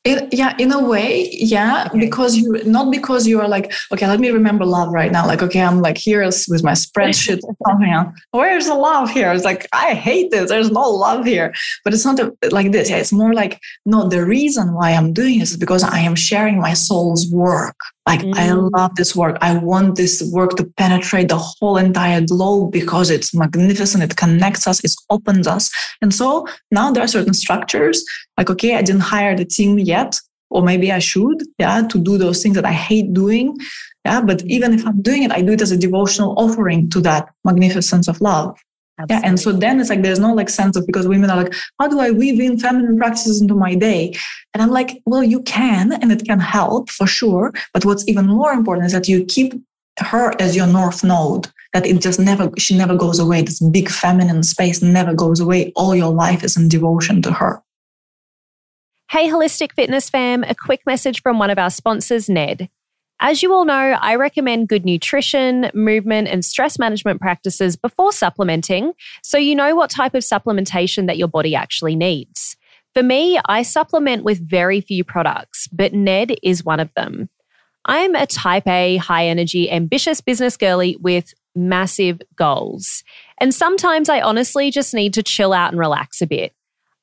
In, 0.05 0.29
yeah, 0.31 0.55
in 0.61 0.71
a 0.71 0.81
way, 0.81 1.29
yeah, 1.33 1.89
because 1.93 2.37
you 2.37 2.63
not 2.65 2.93
because 2.93 3.27
you 3.27 3.41
are 3.41 3.49
like, 3.49 3.73
okay, 3.93 4.07
let 4.07 4.21
me 4.21 4.31
remember 4.31 4.65
love 4.65 4.93
right 4.93 5.11
now. 5.11 5.27
Like, 5.27 5.43
okay, 5.43 5.61
I'm 5.61 5.81
like 5.81 5.99
here 5.99 6.23
with 6.23 6.63
my 6.63 6.73
spreadsheet. 6.73 7.41
Where's 8.31 8.67
the 8.67 8.75
love 8.77 9.11
here? 9.11 9.33
It's 9.33 9.45
like 9.45 9.67
I 9.73 9.95
hate 9.95 10.31
this. 10.31 10.49
There's 10.49 10.71
no 10.71 10.89
love 10.89 11.25
here. 11.25 11.53
But 11.83 11.93
it's 11.93 12.05
not 12.05 12.21
like 12.53 12.71
this. 12.71 12.89
It's 12.89 13.13
more 13.13 13.35
like 13.35 13.59
no. 13.85 14.09
The 14.09 14.25
reason 14.25 14.75
why 14.75 14.93
I'm 14.93 15.13
doing 15.13 15.41
this 15.41 15.51
is 15.51 15.57
because 15.57 15.83
I 15.83 15.99
am 15.99 16.15
sharing 16.15 16.61
my 16.61 16.75
soul's 16.75 17.29
work. 17.33 17.75
Like, 18.07 18.21
mm. 18.21 18.35
I 18.37 18.53
love 18.53 18.95
this 18.95 19.17
work. 19.17 19.37
I 19.41 19.59
want 19.59 19.97
this 19.97 20.23
work 20.33 20.57
to 20.57 20.65
penetrate 20.77 21.29
the 21.29 21.39
whole 21.39 21.77
entire 21.77 22.21
globe 22.21 22.73
because 22.73 23.11
it's 23.11 23.35
magnificent. 23.35 24.05
It 24.05 24.17
connects 24.17 24.67
us, 24.67 24.83
it 24.85 24.93
opens 25.11 25.47
us. 25.47 25.71
And 26.01 26.15
so 26.15 26.47
now 26.71 26.93
there 26.93 27.03
are 27.03 27.09
certain 27.09 27.35
structures 27.35 28.05
like, 28.39 28.49
okay, 28.49 28.77
I 28.77 28.83
didn't 28.83 29.01
hire 29.01 29.37
the 29.37 29.45
team 29.45 29.79
yet, 29.79 30.17
or 30.51 30.63
maybe 30.63 30.93
I 30.93 31.01
should, 31.01 31.43
yeah, 31.59 31.83
to 31.89 31.99
do 31.99 32.17
those 32.17 32.43
things 32.43 32.55
that 32.55 32.65
I 32.65 32.73
hate 32.73 33.13
doing. 33.13 33.57
Yeah. 34.05 34.21
But 34.21 34.43
even 34.45 34.73
if 34.73 34.87
I'm 34.87 35.03
doing 35.03 35.25
it, 35.25 35.33
I 35.33 35.43
do 35.43 35.53
it 35.53 35.63
as 35.63 35.73
a 35.73 35.77
devotional 35.77 36.35
offering 36.39 36.89
to 36.91 37.01
that 37.01 37.29
magnificence 37.45 38.07
of 38.07 38.21
love. 38.21 38.57
Absolutely. 38.99 39.25
Yeah. 39.25 39.29
And 39.29 39.41
so 39.41 39.53
then 39.53 39.81
it's 39.81 39.91
like 39.91 40.03
there's 40.03 40.19
no 40.19 40.33
like 40.33 40.49
sense 40.49 40.77
of 40.77 40.87
because 40.87 41.07
women 41.07 41.31
are 41.31 41.37
like, 41.37 41.55
how 41.79 41.89
do 41.89 42.01
I 42.01 42.11
weave 42.11 42.41
in 42.41 42.59
feminine 42.59 42.97
practices 42.97 43.41
into 43.43 43.55
my 43.55 43.75
day? 43.75 44.15
And 44.55 44.63
I'm 44.63 44.71
like, 44.71 45.03
well, 45.05 45.23
you 45.23 45.43
can 45.43 45.93
and 45.93 46.11
it 46.11 46.25
can 46.25 46.41
help 46.41 46.91
for 46.91 47.07
sure. 47.07 47.53
But 47.75 47.85
what's 47.85 48.09
even 48.09 48.27
more 48.27 48.53
important 48.53 48.87
is 48.87 48.93
that 48.93 49.09
you 49.09 49.25
keep 49.25 49.55
her 49.99 50.35
as 50.41 50.57
your 50.57 50.67
north 50.67 51.05
node, 51.05 51.49
that 51.73 51.87
it 51.87 52.01
just 52.01 52.19
never, 52.19 52.51
she 52.59 52.77
never 52.77 52.97
goes 52.97 53.19
away. 53.19 53.43
This 53.43 53.61
big 53.61 53.91
feminine 53.91 54.43
space 54.43 54.81
never 54.83 55.15
goes 55.15 55.41
away. 55.41 55.73
All 55.77 55.95
your 55.95 56.13
life 56.13 56.43
is 56.43 56.57
in 56.57 56.69
devotion 56.69 57.21
to 57.23 57.33
her. 57.33 57.63
Hey, 59.11 59.29
Holistic 59.29 59.73
Fitness 59.73 60.11
fam, 60.11 60.43
a 60.43 60.55
quick 60.55 60.81
message 60.85 61.23
from 61.23 61.39
one 61.39 61.51
of 61.51 61.59
our 61.59 61.71
sponsors, 61.71 62.29
Ned. 62.29 62.69
As 63.19 63.43
you 63.43 63.53
all 63.55 63.65
know, 63.65 63.73
I 63.75 64.17
recommend 64.17 64.69
good 64.69 64.85
nutrition, 64.85 65.71
movement, 65.73 66.29
and 66.29 66.45
stress 66.45 66.79
management 66.79 67.21
practices 67.21 67.75
before 67.75 68.13
supplementing 68.13 68.93
so 69.23 69.39
you 69.39 69.55
know 69.55 69.75
what 69.75 69.91
type 69.91 70.15
of 70.15 70.23
supplementation 70.23 71.07
that 71.07 71.17
your 71.17 71.29
body 71.29 71.55
actually 71.55 71.97
needs. 71.97 72.57
For 72.93 73.03
me, 73.03 73.39
I 73.47 73.63
supplement 73.63 74.25
with 74.25 74.47
very 74.47 74.81
few 74.81 75.05
products, 75.05 75.69
but 75.69 75.93
Ned 75.93 76.37
is 76.43 76.65
one 76.65 76.81
of 76.81 76.91
them. 76.95 77.29
I'm 77.87 78.15
a 78.15 78.27
type 78.27 78.67
A, 78.67 78.97
high 78.97 79.27
energy, 79.27 79.71
ambitious 79.71 80.21
business 80.21 80.57
girly 80.57 80.97
with 81.01 81.33
massive 81.55 82.21
goals. 82.37 83.05
And 83.39 83.55
sometimes 83.55 84.09
I 84.09 84.21
honestly 84.21 84.71
just 84.71 84.93
need 84.93 85.15
to 85.15 85.23
chill 85.23 85.53
out 85.53 85.73
and 85.73 85.79
relax 85.79 86.21
a 86.21 86.27
bit. 86.27 86.56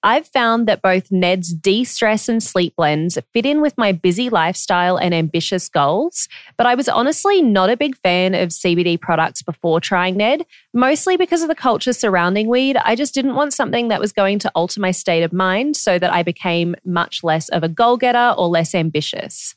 I've 0.06 0.28
found 0.28 0.68
that 0.68 0.82
both 0.82 1.14
Ned's 1.14 1.54
de 1.54 1.86
stress 1.86 2.28
and 2.28 2.44
sleep 2.44 2.76
blends 2.76 3.18
fit 3.32 3.46
in 3.46 3.62
with 3.62 3.78
my 3.78 3.94
busy 3.94 4.30
lifestyle 4.30 4.98
and 4.98 5.14
ambitious 5.14 5.70
goals, 5.70 6.28
but 6.58 6.68
I 6.68 6.76
was 6.76 6.90
honestly 6.90 7.42
not 7.42 7.70
a 7.70 7.78
big 7.78 7.96
fan 7.96 8.36
of 8.36 8.50
CBD 8.50 9.00
products 9.00 9.42
before 9.42 9.80
trying 9.80 10.18
Ned, 10.18 10.46
mostly 10.74 11.16
because 11.16 11.42
of 11.42 11.48
the 11.48 11.56
culture 11.56 11.94
surrounding 11.94 12.50
weed. 12.50 12.76
I 12.84 12.96
just 12.96 13.14
didn't 13.14 13.36
want 13.36 13.54
something 13.54 13.88
that 13.88 14.02
was 14.02 14.12
going 14.12 14.40
to 14.40 14.52
alter 14.56 14.82
my 14.82 14.92
state 14.92 15.24
of 15.24 15.32
mind 15.32 15.78
so 15.78 15.98
that 15.98 16.12
I 16.12 16.22
became 16.22 16.76
much 16.84 17.24
less 17.24 17.48
of 17.48 17.64
a 17.64 17.70
goal 17.70 17.96
getter 17.96 18.36
or 18.38 18.50
less 18.50 18.76
ambitious. 18.76 19.56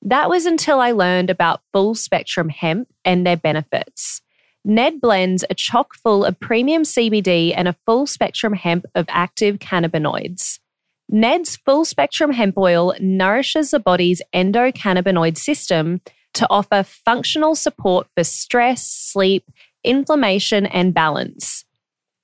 That 0.00 0.30
was 0.30 0.46
until 0.46 0.80
I 0.80 0.92
learned 0.92 1.28
about 1.28 1.60
full 1.70 1.94
spectrum 1.94 2.48
hemp 2.48 2.88
and 3.04 3.26
their 3.26 3.36
benefits. 3.36 4.22
Ned 4.64 5.00
blends 5.00 5.44
are 5.44 5.54
chock 5.54 5.94
full 5.94 6.24
of 6.24 6.38
premium 6.38 6.82
CBD 6.82 7.52
and 7.56 7.66
a 7.66 7.76
full 7.84 8.06
spectrum 8.06 8.52
hemp 8.52 8.84
of 8.94 9.06
active 9.08 9.58
cannabinoids. 9.58 10.60
Ned's 11.08 11.56
full 11.56 11.84
spectrum 11.84 12.32
hemp 12.32 12.56
oil 12.56 12.94
nourishes 13.00 13.72
the 13.72 13.80
body's 13.80 14.22
endocannabinoid 14.34 15.36
system 15.36 16.00
to 16.34 16.46
offer 16.48 16.82
functional 16.82 17.54
support 17.54 18.06
for 18.14 18.24
stress, 18.24 18.86
sleep, 18.86 19.50
inflammation, 19.84 20.64
and 20.66 20.94
balance. 20.94 21.64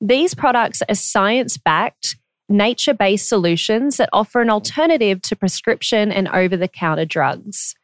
These 0.00 0.34
products 0.34 0.80
are 0.88 0.94
science 0.94 1.58
backed, 1.58 2.16
nature 2.48 2.94
based 2.94 3.28
solutions 3.28 3.96
that 3.96 4.08
offer 4.12 4.40
an 4.40 4.48
alternative 4.48 5.20
to 5.22 5.36
prescription 5.36 6.12
and 6.12 6.28
over 6.28 6.56
the 6.56 6.68
counter 6.68 7.04
drugs. 7.04 7.74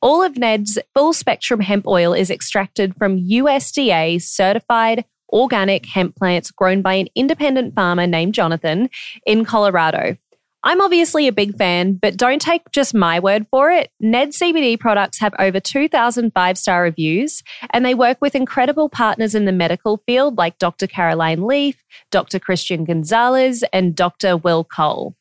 All 0.00 0.22
of 0.22 0.38
Ned's 0.38 0.78
full 0.94 1.12
spectrum 1.12 1.58
hemp 1.58 1.84
oil 1.86 2.12
is 2.12 2.30
extracted 2.30 2.94
from 2.96 3.18
USDA 3.18 4.22
certified 4.22 5.04
organic 5.30 5.86
hemp 5.86 6.14
plants 6.14 6.52
grown 6.52 6.82
by 6.82 6.94
an 6.94 7.08
independent 7.16 7.74
farmer 7.74 8.06
named 8.06 8.32
Jonathan 8.32 8.90
in 9.26 9.44
Colorado. 9.44 10.16
I'm 10.62 10.80
obviously 10.80 11.26
a 11.26 11.32
big 11.32 11.56
fan, 11.56 11.94
but 11.94 12.16
don't 12.16 12.40
take 12.40 12.70
just 12.70 12.94
my 12.94 13.18
word 13.18 13.46
for 13.50 13.70
it. 13.70 13.90
Ned 13.98 14.30
CBD 14.30 14.78
products 14.78 15.18
have 15.18 15.34
over 15.38 15.58
2,000 15.58 16.32
five 16.32 16.56
star 16.58 16.82
reviews, 16.82 17.42
and 17.70 17.84
they 17.84 17.94
work 17.94 18.18
with 18.20 18.36
incredible 18.36 18.88
partners 18.88 19.34
in 19.34 19.46
the 19.46 19.52
medical 19.52 20.02
field 20.06 20.38
like 20.38 20.58
Dr. 20.58 20.86
Caroline 20.86 21.42
Leaf, 21.42 21.82
Dr. 22.12 22.38
Christian 22.38 22.84
Gonzalez, 22.84 23.64
and 23.72 23.96
Dr. 23.96 24.36
Will 24.36 24.62
Cole. 24.62 25.16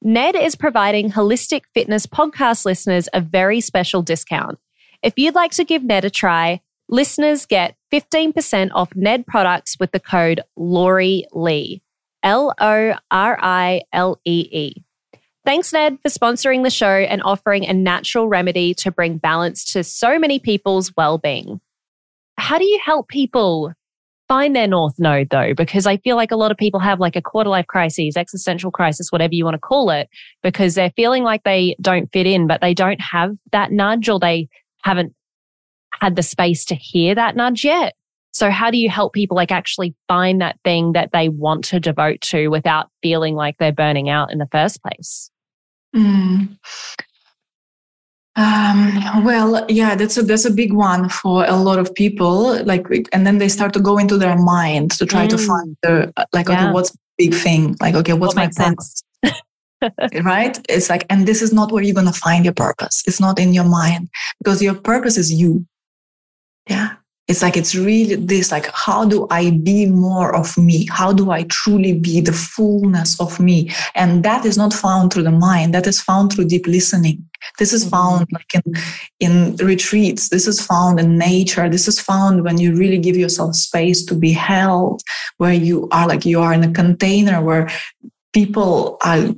Ned 0.00 0.36
is 0.36 0.54
providing 0.54 1.10
Holistic 1.10 1.62
Fitness 1.74 2.06
podcast 2.06 2.64
listeners 2.64 3.08
a 3.12 3.20
very 3.20 3.60
special 3.60 4.00
discount. 4.02 4.58
If 5.02 5.14
you'd 5.18 5.34
like 5.34 5.50
to 5.52 5.64
give 5.64 5.82
Ned 5.82 6.04
a 6.04 6.10
try, 6.10 6.60
listeners 6.88 7.46
get 7.46 7.74
15% 7.92 8.70
off 8.72 8.94
Ned 8.94 9.26
products 9.26 9.76
with 9.80 9.90
the 9.90 9.98
code 9.98 10.40
Lori 10.56 11.24
Lee. 11.32 11.82
L 12.22 12.54
O 12.60 12.94
R 13.10 13.38
I 13.40 13.82
L 13.92 14.20
E 14.24 14.48
E. 14.52 14.84
Thanks, 15.44 15.72
Ned, 15.72 15.98
for 16.02 16.10
sponsoring 16.10 16.62
the 16.62 16.70
show 16.70 16.86
and 16.86 17.22
offering 17.22 17.66
a 17.66 17.72
natural 17.72 18.28
remedy 18.28 18.74
to 18.74 18.92
bring 18.92 19.18
balance 19.18 19.72
to 19.72 19.82
so 19.82 20.18
many 20.18 20.38
people's 20.38 20.92
well 20.96 21.18
being. 21.18 21.60
How 22.36 22.58
do 22.58 22.64
you 22.64 22.80
help 22.84 23.08
people 23.08 23.72
find 24.28 24.54
their 24.54 24.68
north 24.68 24.94
node 24.98 25.30
though, 25.30 25.54
because 25.54 25.86
I 25.86 25.96
feel 25.96 26.16
like 26.16 26.30
a 26.30 26.36
lot 26.36 26.50
of 26.50 26.56
people 26.56 26.80
have 26.80 27.00
like 27.00 27.16
a 27.16 27.22
quarter 27.22 27.50
life 27.50 27.66
crisis, 27.66 28.16
existential 28.16 28.70
crisis, 28.70 29.10
whatever 29.10 29.34
you 29.34 29.44
want 29.44 29.54
to 29.54 29.60
call 29.60 29.90
it, 29.90 30.08
because 30.42 30.74
they're 30.74 30.92
feeling 30.94 31.24
like 31.24 31.42
they 31.44 31.74
don't 31.80 32.12
fit 32.12 32.26
in, 32.26 32.46
but 32.46 32.60
they 32.60 32.74
don't 32.74 33.00
have 33.00 33.34
that 33.52 33.72
nudge 33.72 34.08
or 34.08 34.20
they 34.20 34.48
haven't 34.82 35.14
had 36.00 36.14
the 36.14 36.22
space 36.22 36.64
to 36.66 36.74
hear 36.74 37.14
that 37.14 37.34
nudge 37.34 37.64
yet. 37.64 37.94
So 38.32 38.50
how 38.50 38.70
do 38.70 38.78
you 38.78 38.88
help 38.88 39.14
people 39.14 39.36
like 39.36 39.50
actually 39.50 39.94
find 40.06 40.40
that 40.40 40.58
thing 40.62 40.92
that 40.92 41.10
they 41.12 41.28
want 41.28 41.64
to 41.66 41.80
devote 41.80 42.20
to 42.22 42.48
without 42.48 42.90
feeling 43.02 43.34
like 43.34 43.56
they're 43.58 43.72
burning 43.72 44.08
out 44.08 44.30
in 44.30 44.38
the 44.38 44.48
first 44.52 44.82
place? 44.82 45.30
Mm. 45.96 46.58
Um, 48.38 49.24
well, 49.24 49.66
yeah, 49.68 49.96
that's 49.96 50.16
a 50.16 50.22
that's 50.22 50.44
a 50.44 50.50
big 50.50 50.72
one 50.72 51.08
for 51.08 51.44
a 51.44 51.56
lot 51.56 51.80
of 51.80 51.92
people. 51.92 52.62
Like, 52.64 52.86
and 53.12 53.26
then 53.26 53.38
they 53.38 53.48
start 53.48 53.72
to 53.72 53.80
go 53.80 53.98
into 53.98 54.16
their 54.16 54.38
mind 54.38 54.92
to 54.92 55.06
try 55.06 55.26
mm. 55.26 55.30
to 55.30 55.38
find 55.38 55.76
the 55.82 56.12
like, 56.32 56.48
yeah. 56.48 56.66
okay, 56.66 56.72
what's 56.72 56.96
big 57.16 57.34
thing? 57.34 57.74
Like, 57.80 57.96
okay, 57.96 58.12
what's 58.12 58.36
what 58.36 58.54
my 58.56 58.64
purpose? 58.64 59.02
right? 60.22 60.56
It's 60.68 60.88
like, 60.88 61.04
and 61.10 61.26
this 61.26 61.42
is 61.42 61.52
not 61.52 61.72
where 61.72 61.82
you're 61.82 61.96
gonna 61.96 62.12
find 62.12 62.44
your 62.44 62.54
purpose. 62.54 63.02
It's 63.08 63.20
not 63.20 63.40
in 63.40 63.52
your 63.52 63.64
mind 63.64 64.08
because 64.38 64.62
your 64.62 64.74
purpose 64.74 65.18
is 65.18 65.32
you. 65.32 65.66
Yeah, 66.70 66.94
it's 67.28 67.42
like 67.42 67.56
it's 67.56 67.74
really 67.74 68.14
this 68.14 68.50
like 68.50 68.68
how 68.72 69.04
do 69.04 69.26
i 69.30 69.50
be 69.50 69.86
more 69.86 70.34
of 70.34 70.56
me 70.56 70.86
how 70.90 71.12
do 71.12 71.30
i 71.30 71.42
truly 71.44 71.92
be 71.92 72.20
the 72.20 72.32
fullness 72.32 73.20
of 73.20 73.38
me 73.38 73.70
and 73.94 74.24
that 74.24 74.44
is 74.44 74.56
not 74.56 74.72
found 74.72 75.12
through 75.12 75.22
the 75.22 75.30
mind 75.30 75.74
that 75.74 75.86
is 75.86 76.00
found 76.00 76.32
through 76.32 76.46
deep 76.46 76.66
listening 76.66 77.27
this 77.58 77.72
is 77.72 77.88
found 77.88 78.26
mm-hmm. 78.26 78.36
like 78.36 78.54
in 78.54 79.56
in 79.56 79.56
retreats. 79.56 80.28
This 80.28 80.46
is 80.46 80.64
found 80.64 80.98
in 80.98 81.18
nature. 81.18 81.68
This 81.68 81.88
is 81.88 82.00
found 82.00 82.44
when 82.44 82.58
you 82.58 82.74
really 82.74 82.98
give 82.98 83.16
yourself 83.16 83.54
space 83.54 84.04
to 84.06 84.14
be 84.14 84.32
held 84.32 85.02
where 85.38 85.52
you 85.52 85.88
are 85.90 86.06
like 86.06 86.24
you 86.24 86.40
are 86.40 86.52
in 86.52 86.64
a 86.64 86.72
container 86.72 87.42
where 87.42 87.68
people 88.32 88.96
are 89.02 89.28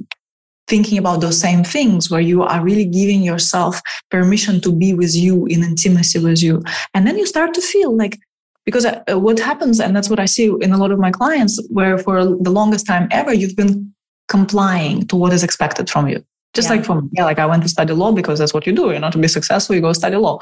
thinking 0.69 0.99
about 0.99 1.21
those 1.21 1.41
same 1.41 1.65
things 1.65 2.11
where 2.11 2.21
you 2.21 2.43
are 2.43 2.63
really 2.63 2.85
giving 2.85 3.23
yourself 3.23 3.81
permission 4.11 4.61
to 4.61 4.71
be 4.73 4.95
with 4.95 5.17
you 5.17 5.47
in 5.47 5.65
intimacy 5.65 6.19
with 6.19 6.41
you. 6.43 6.63
And 6.95 7.07
then 7.07 7.19
you 7.19 7.27
start 7.27 7.55
to 7.55 7.61
feel 7.61 7.97
like 7.97 8.17
because 8.65 8.85
uh, 8.85 9.19
what 9.19 9.39
happens 9.39 9.81
and 9.81 9.97
that's 9.97 10.11
what 10.11 10.21
i 10.21 10.27
see 10.27 10.55
in 10.61 10.73
a 10.73 10.77
lot 10.77 10.91
of 10.91 10.99
my 10.99 11.11
clients 11.11 11.61
where 11.71 11.97
for 11.99 12.25
the 12.25 12.51
longest 12.51 12.87
time 12.87 13.09
ever 13.11 13.33
you've 13.33 13.57
been 13.57 13.93
complying 14.29 15.07
to 15.07 15.17
what 15.17 15.33
is 15.33 15.43
expected 15.43 15.89
from 15.89 16.07
you 16.07 16.23
just 16.55 16.69
yeah. 16.69 16.77
like 16.77 16.85
from 16.85 17.09
yeah 17.13 17.25
like 17.25 17.39
i 17.39 17.47
went 17.47 17.63
to 17.63 17.69
study 17.69 17.93
law 17.93 18.11
because 18.13 18.39
that's 18.39 18.53
what 18.53 18.67
you 18.67 18.73
do 18.73 18.91
you 18.91 18.99
know 18.99 19.11
to 19.11 19.19
be 19.19 19.29
successful 19.29 19.75
you 19.75 19.83
go 19.83 19.93
study 19.93 20.17
law. 20.17 20.39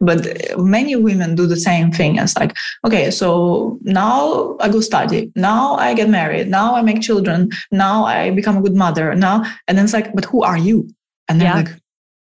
But 0.00 0.26
many 0.58 0.96
women 0.96 1.34
do 1.34 1.46
the 1.46 1.56
same 1.56 1.92
thing 1.92 2.16
it's 2.16 2.36
like 2.36 2.54
okay 2.84 3.10
so 3.10 3.78
now 3.82 4.56
i 4.60 4.68
go 4.68 4.80
study 4.80 5.30
now 5.36 5.74
i 5.74 5.94
get 5.94 6.08
married 6.08 6.48
now 6.48 6.74
i 6.74 6.82
make 6.82 7.00
children 7.00 7.50
now 7.70 8.04
i 8.04 8.30
become 8.30 8.56
a 8.56 8.62
good 8.62 8.74
mother 8.74 9.14
now 9.14 9.44
and 9.68 9.78
then 9.78 9.84
it's 9.84 9.94
like 9.94 10.12
but 10.14 10.24
who 10.24 10.42
are 10.42 10.58
you? 10.58 10.88
And 11.28 11.40
then 11.40 11.46
yeah. 11.48 11.54
like 11.54 11.70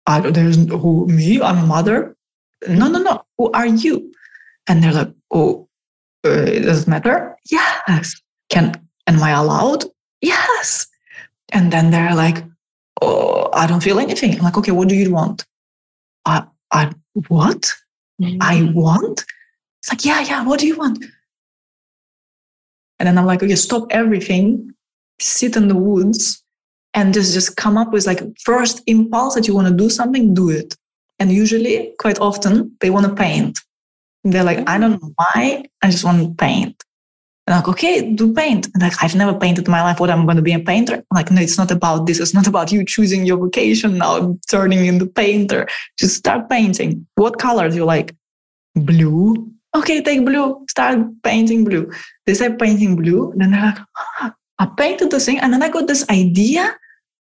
I, 0.08 0.32
there's 0.32 0.56
who 0.70 1.08
me 1.08 1.42
i'm 1.42 1.58
a 1.58 1.66
mother? 1.66 2.16
No 2.68 2.88
no 2.88 3.00
no 3.00 3.24
who 3.38 3.52
are 3.52 3.68
you? 3.68 4.12
And 4.68 4.84
they're 4.84 4.94
like 4.94 5.12
oh 5.32 5.68
uh, 6.24 6.46
does 6.46 6.84
it 6.84 6.88
matter? 6.88 7.36
Yes. 7.52 8.16
Can 8.50 8.74
am 9.08 9.22
i 9.22 9.32
allowed? 9.32 9.84
Yes. 10.22 10.88
And 11.52 11.72
then 11.72 11.92
they're 11.92 12.16
like 12.16 12.44
oh, 13.02 13.50
I 13.54 13.68
don't 13.68 13.84
feel 13.84 14.00
anything. 14.00 14.36
I'm 14.36 14.44
like, 14.44 14.58
okay, 14.58 14.72
what 14.72 14.90
do 14.90 14.96
you 14.96 15.12
want? 15.12 15.46
I, 16.26 16.46
I 16.72 16.94
what? 17.28 17.74
Mm-hmm. 18.22 18.38
I 18.42 18.72
want? 18.74 19.26
It's 19.80 19.92
like, 19.92 20.06
yeah, 20.06 20.22
yeah, 20.22 20.46
what 20.46 20.60
do 20.60 20.68
you 20.68 20.78
want? 20.78 21.04
And 23.00 23.08
then 23.08 23.18
I'm 23.18 23.26
like, 23.26 23.44
okay, 23.44 23.56
stop 23.56 23.88
everything, 23.92 24.74
sit 25.20 25.56
in 25.56 25.68
the 25.68 25.76
woods, 25.76 26.44
and 26.94 27.14
just 27.14 27.34
just 27.34 27.56
come 27.56 27.78
up 27.78 27.94
with 27.94 28.08
like 28.08 28.22
first 28.44 28.82
impulse 28.88 29.36
that 29.36 29.48
you 29.48 29.54
want 29.54 29.68
to 29.68 29.74
do 29.74 29.90
something, 29.90 30.34
do 30.34 30.50
it. 30.50 30.76
And 31.20 31.32
usually, 31.32 31.94
quite 32.00 32.20
often, 32.20 32.76
they 32.80 32.90
want 32.90 33.06
to 33.06 33.14
paint. 33.14 33.60
They're 34.24 34.44
like, 34.44 34.68
I 34.68 34.78
don't 34.78 35.02
know 35.02 35.14
why, 35.16 35.66
I 35.82 35.90
just 35.92 36.04
want 36.04 36.22
to 36.22 36.34
paint. 36.34 36.84
And 37.48 37.56
I'm 37.56 37.62
like, 37.62 37.70
okay, 37.70 38.14
do 38.14 38.34
paint. 38.34 38.68
And 38.74 38.84
like, 38.84 39.02
I've 39.02 39.16
never 39.16 39.34
painted 39.38 39.66
in 39.66 39.72
my 39.72 39.82
life. 39.82 40.02
What 40.02 40.10
I'm 40.10 40.26
going 40.26 40.36
to 40.36 40.44
be 40.44 40.52
a 40.52 40.60
painter? 40.60 40.96
I'm 40.96 41.16
like, 41.16 41.32
no, 41.32 41.42
it's 41.42 41.58
not 41.58 41.72
about 41.72 42.06
this. 42.06 42.20
It's 42.20 42.34
not 42.34 42.46
about 42.46 42.74
you 42.74 42.84
choosing 42.84 43.26
your 43.26 43.38
vocation 43.38 43.98
now, 43.98 44.38
turning 44.52 44.86
into 44.86 45.06
painter. 45.06 45.66
Just 45.98 46.18
start 46.18 46.50
painting. 46.50 47.08
What 47.16 47.40
colors 47.40 47.74
you 47.74 47.86
like? 47.86 48.14
Blue. 48.76 49.50
Okay, 49.74 50.02
take 50.02 50.26
blue. 50.26 50.66
Start 50.70 51.00
painting 51.24 51.64
blue. 51.64 51.90
They 52.26 52.34
say 52.34 52.54
painting 52.54 52.98
blue. 52.98 53.34
Then 53.38 53.52
they're 53.52 53.62
like, 53.62 53.80
ah, 53.98 54.34
I 54.60 54.66
painted 54.78 55.12
this 55.12 55.26
thing. 55.26 55.40
And 55.40 55.54
then 55.54 55.64
I 55.64 55.70
got 55.70 55.88
this 55.88 56.08
idea 56.10 56.78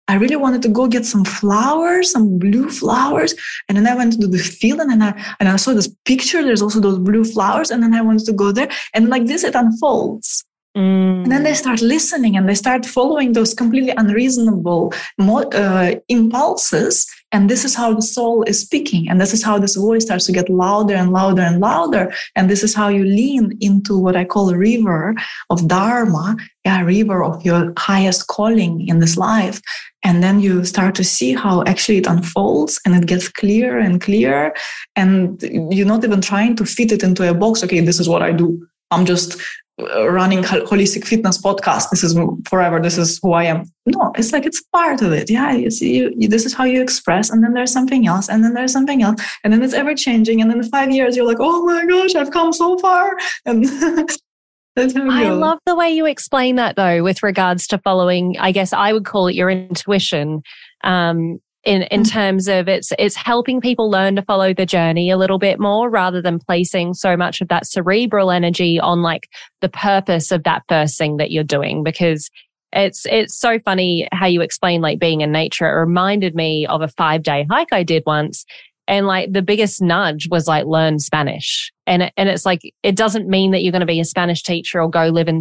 I 0.07 0.15
really 0.15 0.35
wanted 0.35 0.61
to 0.63 0.69
go 0.69 0.87
get 0.87 1.05
some 1.05 1.23
flowers, 1.23 2.11
some 2.11 2.37
blue 2.37 2.69
flowers. 2.69 3.33
And 3.67 3.77
then 3.77 3.87
I 3.87 3.95
went 3.95 4.19
to 4.19 4.27
the 4.27 4.37
field 4.37 4.79
and 4.79 4.89
then 4.91 5.01
I, 5.01 5.35
and 5.39 5.47
I 5.47 5.55
saw 5.55 5.73
this 5.73 5.87
picture. 6.05 6.43
There's 6.43 6.61
also 6.61 6.79
those 6.79 6.99
blue 6.99 7.23
flowers. 7.23 7.71
And 7.71 7.81
then 7.81 7.93
I 7.93 8.01
wanted 8.01 8.25
to 8.25 8.33
go 8.33 8.51
there. 8.51 8.69
And 8.93 9.09
like 9.09 9.27
this, 9.27 9.43
it 9.43 9.55
unfolds. 9.55 10.43
Mm. 10.75 11.23
And 11.23 11.31
then 11.31 11.43
they 11.43 11.53
start 11.53 11.81
listening 11.81 12.35
and 12.35 12.49
they 12.49 12.55
start 12.55 12.85
following 12.85 13.33
those 13.33 13.53
completely 13.53 13.93
unreasonable 13.95 14.91
uh, 15.19 15.95
impulses. 16.09 17.07
And 17.31 17.49
this 17.49 17.63
is 17.63 17.75
how 17.75 17.93
the 17.93 18.01
soul 18.01 18.43
is 18.43 18.59
speaking. 18.59 19.07
And 19.07 19.21
this 19.21 19.33
is 19.33 19.43
how 19.43 19.59
this 19.59 19.75
voice 19.75 20.03
starts 20.03 20.25
to 20.25 20.31
get 20.31 20.49
louder 20.49 20.95
and 20.95 21.11
louder 21.11 21.43
and 21.43 21.59
louder. 21.59 22.11
And 22.35 22.49
this 22.49 22.63
is 22.63 22.73
how 22.73 22.89
you 22.89 23.05
lean 23.05 23.57
into 23.61 23.97
what 23.97 24.15
I 24.15 24.25
call 24.25 24.49
a 24.49 24.57
river 24.57 25.15
of 25.49 25.67
Dharma, 25.67 26.35
yeah, 26.65 26.81
river 26.81 27.23
of 27.23 27.45
your 27.45 27.73
highest 27.77 28.27
calling 28.27 28.87
in 28.87 28.99
this 28.99 29.15
life. 29.15 29.61
And 30.03 30.21
then 30.21 30.39
you 30.39 30.65
start 30.65 30.95
to 30.95 31.03
see 31.03 31.33
how 31.33 31.63
actually 31.63 31.97
it 31.97 32.07
unfolds 32.07 32.79
and 32.85 32.95
it 32.95 33.07
gets 33.07 33.29
clearer 33.29 33.79
and 33.79 34.01
clearer. 34.01 34.53
And 34.95 35.41
you're 35.41 35.87
not 35.87 36.03
even 36.03 36.21
trying 36.21 36.55
to 36.57 36.65
fit 36.65 36.91
it 36.91 37.03
into 37.03 37.29
a 37.29 37.33
box. 37.33 37.63
Okay, 37.63 37.79
this 37.79 37.99
is 37.99 38.09
what 38.09 38.21
I 38.21 38.31
do. 38.31 38.67
I'm 38.91 39.05
just 39.05 39.41
uh, 39.81 40.07
running 40.07 40.43
holistic 40.43 41.05
fitness 41.05 41.41
podcast. 41.41 41.89
This 41.89 42.03
is 42.03 42.19
forever. 42.47 42.79
This 42.79 42.97
is 42.97 43.19
who 43.23 43.33
i 43.33 43.43
am. 43.45 43.63
No 43.87 44.11
it's 44.15 44.31
like 44.31 44.45
it's 44.45 44.61
part 44.71 45.01
of 45.01 45.11
it. 45.13 45.31
Yeah 45.31 45.51
you 45.53 45.71
see 45.71 45.97
you, 45.97 46.27
this 46.27 46.45
is 46.45 46.53
how 46.53 46.63
you 46.63 46.81
express. 46.81 47.31
And 47.31 47.43
then 47.43 47.53
there's 47.53 47.73
something 47.73 48.05
else. 48.05 48.29
And 48.29 48.43
then 48.43 48.53
there's 48.53 48.71
something 48.71 49.01
else. 49.01 49.19
And 49.43 49.51
then 49.51 49.63
it's 49.63 49.73
ever 49.73 49.95
changing. 49.95 50.41
And 50.41 50.51
in 50.51 50.61
five 50.63 50.91
years 50.91 51.17
you're 51.17 51.25
like 51.25 51.39
oh 51.39 51.65
my 51.65 51.85
gosh 51.85 52.13
i've 52.13 52.29
come 52.29 52.53
so 52.53 52.77
far. 52.77 53.17
And 53.45 53.65
I 54.77 55.29
love 55.29 55.59
the 55.65 55.75
way 55.75 55.91
you 55.91 56.05
explain 56.05 56.55
that 56.55 56.75
though, 56.75 57.03
with 57.03 57.21
regards 57.21 57.67
to 57.67 57.77
following, 57.77 58.35
I 58.39 58.51
guess 58.51 58.73
I 58.73 58.93
would 58.93 59.05
call 59.05 59.27
it 59.27 59.35
your 59.35 59.49
intuition. 59.49 60.41
Um, 60.83 61.39
in 61.63 61.83
in 61.83 62.01
mm-hmm. 62.01 62.11
terms 62.11 62.47
of 62.47 62.67
it's 62.67 62.91
it's 62.99 63.15
helping 63.15 63.61
people 63.61 63.89
learn 63.89 64.15
to 64.15 64.21
follow 64.21 64.53
the 64.53 64.65
journey 64.65 65.09
a 65.09 65.17
little 65.17 65.39
bit 65.39 65.59
more 65.59 65.89
rather 65.89 66.21
than 66.21 66.39
placing 66.39 66.93
so 66.93 67.15
much 67.15 67.41
of 67.41 67.47
that 67.47 67.65
cerebral 67.65 68.31
energy 68.31 68.79
on 68.79 69.01
like 69.01 69.29
the 69.61 69.69
purpose 69.69 70.31
of 70.31 70.43
that 70.43 70.63
first 70.67 70.97
thing 70.97 71.17
that 71.17 71.31
you're 71.31 71.43
doing 71.43 71.83
because 71.83 72.29
it's 72.73 73.05
it's 73.05 73.37
so 73.39 73.59
funny 73.59 74.07
how 74.11 74.25
you 74.25 74.41
explain 74.41 74.81
like 74.81 74.99
being 74.99 75.21
in 75.21 75.31
nature 75.31 75.65
it 75.65 75.79
reminded 75.79 76.35
me 76.35 76.65
of 76.67 76.81
a 76.81 76.87
5 76.87 77.23
day 77.23 77.45
hike 77.49 77.71
I 77.71 77.83
did 77.83 78.03
once 78.05 78.45
and 78.87 79.07
like 79.07 79.31
the 79.31 79.41
biggest 79.41 79.81
nudge 79.81 80.27
was 80.29 80.47
like 80.47 80.65
learn 80.65 80.99
Spanish. 80.99 81.71
And 81.87 82.11
and 82.17 82.29
it's 82.29 82.45
like 82.45 82.61
it 82.83 82.95
doesn't 82.95 83.27
mean 83.27 83.51
that 83.51 83.61
you're 83.61 83.71
going 83.71 83.81
to 83.81 83.85
be 83.85 83.99
a 83.99 84.05
Spanish 84.05 84.43
teacher 84.43 84.81
or 84.81 84.89
go 84.89 85.07
live 85.07 85.27
in 85.27 85.39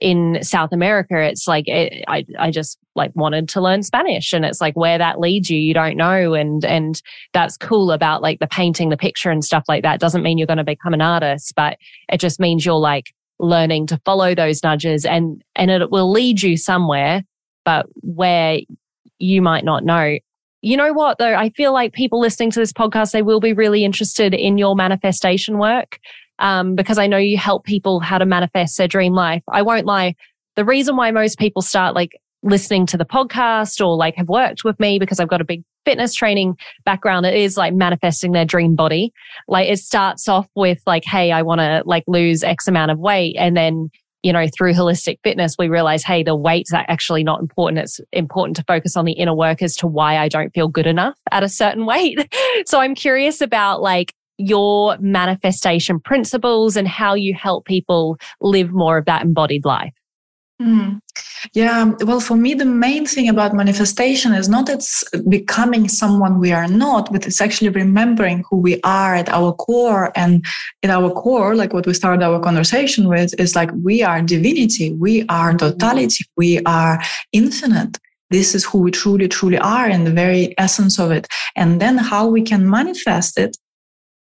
in 0.00 0.38
South 0.42 0.72
America. 0.72 1.20
It's 1.20 1.46
like 1.46 1.66
it, 1.68 2.04
I 2.08 2.24
I 2.38 2.50
just 2.50 2.78
like 2.94 3.10
wanted 3.14 3.48
to 3.50 3.60
learn 3.60 3.82
Spanish, 3.82 4.32
and 4.32 4.44
it's 4.44 4.60
like 4.60 4.76
where 4.76 4.98
that 4.98 5.20
leads 5.20 5.50
you, 5.50 5.58
you 5.58 5.74
don't 5.74 5.96
know. 5.96 6.34
And 6.34 6.64
and 6.64 7.00
that's 7.32 7.56
cool 7.56 7.90
about 7.92 8.22
like 8.22 8.38
the 8.38 8.46
painting, 8.46 8.90
the 8.90 8.96
picture, 8.96 9.30
and 9.30 9.44
stuff 9.44 9.64
like 9.68 9.82
that. 9.82 10.00
Doesn't 10.00 10.22
mean 10.22 10.38
you're 10.38 10.46
going 10.46 10.58
to 10.58 10.64
become 10.64 10.94
an 10.94 11.02
artist, 11.02 11.54
but 11.56 11.78
it 12.12 12.18
just 12.18 12.40
means 12.40 12.64
you're 12.64 12.74
like 12.74 13.12
learning 13.40 13.86
to 13.88 14.00
follow 14.04 14.34
those 14.34 14.62
nudges, 14.62 15.04
and 15.04 15.42
and 15.56 15.70
it 15.70 15.90
will 15.90 16.10
lead 16.10 16.42
you 16.42 16.56
somewhere, 16.56 17.22
but 17.64 17.86
where 18.02 18.58
you 19.18 19.42
might 19.42 19.64
not 19.64 19.84
know 19.84 20.18
you 20.64 20.76
know 20.76 20.92
what 20.92 21.18
though? 21.18 21.34
I 21.34 21.50
feel 21.50 21.72
like 21.72 21.92
people 21.92 22.20
listening 22.20 22.50
to 22.52 22.58
this 22.58 22.72
podcast, 22.72 23.12
they 23.12 23.22
will 23.22 23.40
be 23.40 23.52
really 23.52 23.84
interested 23.84 24.32
in 24.32 24.56
your 24.58 24.74
manifestation 24.74 25.58
work. 25.58 25.98
Um, 26.40 26.74
because 26.74 26.98
I 26.98 27.06
know 27.06 27.16
you 27.16 27.38
help 27.38 27.64
people 27.64 28.00
how 28.00 28.18
to 28.18 28.26
manifest 28.26 28.76
their 28.76 28.88
dream 28.88 29.12
life. 29.12 29.44
I 29.52 29.62
won't 29.62 29.86
lie. 29.86 30.16
The 30.56 30.64
reason 30.64 30.96
why 30.96 31.12
most 31.12 31.38
people 31.38 31.62
start 31.62 31.94
like 31.94 32.18
listening 32.42 32.86
to 32.86 32.96
the 32.96 33.04
podcast 33.04 33.84
or 33.84 33.96
like 33.96 34.16
have 34.16 34.28
worked 34.28 34.64
with 34.64 34.78
me 34.80 34.98
because 34.98 35.20
I've 35.20 35.28
got 35.28 35.40
a 35.40 35.44
big 35.44 35.62
fitness 35.84 36.14
training 36.14 36.56
background, 36.84 37.26
it 37.26 37.34
is 37.34 37.56
like 37.56 37.74
manifesting 37.74 38.32
their 38.32 38.44
dream 38.44 38.74
body. 38.74 39.12
Like 39.46 39.68
it 39.68 39.78
starts 39.78 40.28
off 40.28 40.48
with 40.56 40.80
like, 40.86 41.04
Hey, 41.04 41.30
I 41.30 41.42
want 41.42 41.60
to 41.60 41.82
like 41.84 42.04
lose 42.06 42.42
X 42.42 42.66
amount 42.66 42.90
of 42.90 42.98
weight. 42.98 43.36
And 43.38 43.56
then 43.56 43.90
you 44.24 44.32
know, 44.32 44.46
through 44.56 44.72
holistic 44.72 45.18
fitness, 45.22 45.56
we 45.58 45.68
realize, 45.68 46.02
hey, 46.02 46.22
the 46.22 46.34
weight's 46.34 46.72
actually 46.72 47.22
not 47.22 47.40
important. 47.40 47.78
It's 47.78 48.00
important 48.10 48.56
to 48.56 48.64
focus 48.66 48.96
on 48.96 49.04
the 49.04 49.12
inner 49.12 49.36
work 49.36 49.60
as 49.60 49.76
to 49.76 49.86
why 49.86 50.16
I 50.16 50.28
don't 50.28 50.52
feel 50.54 50.66
good 50.66 50.86
enough 50.86 51.14
at 51.30 51.42
a 51.42 51.48
certain 51.48 51.84
weight. 51.84 52.18
so 52.66 52.80
I'm 52.80 52.94
curious 52.94 53.42
about 53.42 53.82
like 53.82 54.14
your 54.38 54.96
manifestation 54.98 56.00
principles 56.00 56.74
and 56.74 56.88
how 56.88 57.12
you 57.12 57.34
help 57.34 57.66
people 57.66 58.16
live 58.40 58.72
more 58.72 58.96
of 58.96 59.04
that 59.04 59.22
embodied 59.22 59.66
life. 59.66 59.92
Mm. 60.62 61.00
Yeah, 61.52 61.92
well, 62.00 62.20
for 62.20 62.36
me, 62.36 62.54
the 62.54 62.64
main 62.64 63.06
thing 63.06 63.28
about 63.28 63.54
manifestation 63.54 64.32
is 64.32 64.48
not 64.48 64.68
it's 64.68 65.04
becoming 65.28 65.88
someone 65.88 66.38
we 66.38 66.52
are 66.52 66.68
not, 66.68 67.12
but 67.12 67.26
it's 67.26 67.40
actually 67.40 67.70
remembering 67.70 68.44
who 68.48 68.58
we 68.58 68.80
are 68.82 69.14
at 69.14 69.28
our 69.28 69.52
core. 69.52 70.12
And 70.16 70.44
at 70.82 70.90
our 70.90 71.10
core, 71.10 71.54
like 71.54 71.72
what 71.72 71.86
we 71.86 71.94
started 71.94 72.24
our 72.24 72.40
conversation 72.40 73.08
with, 73.08 73.38
is 73.38 73.56
like 73.56 73.70
we 73.82 74.02
are 74.02 74.22
divinity, 74.22 74.92
we 74.92 75.26
are 75.28 75.54
totality, 75.54 76.24
we 76.36 76.60
are 76.60 77.02
infinite. 77.32 77.98
This 78.30 78.54
is 78.54 78.64
who 78.64 78.78
we 78.78 78.90
truly, 78.90 79.28
truly 79.28 79.58
are 79.58 79.88
in 79.88 80.04
the 80.04 80.12
very 80.12 80.54
essence 80.56 80.98
of 80.98 81.10
it. 81.10 81.26
And 81.56 81.80
then 81.80 81.98
how 81.98 82.26
we 82.26 82.42
can 82.42 82.68
manifest 82.68 83.38
it 83.38 83.56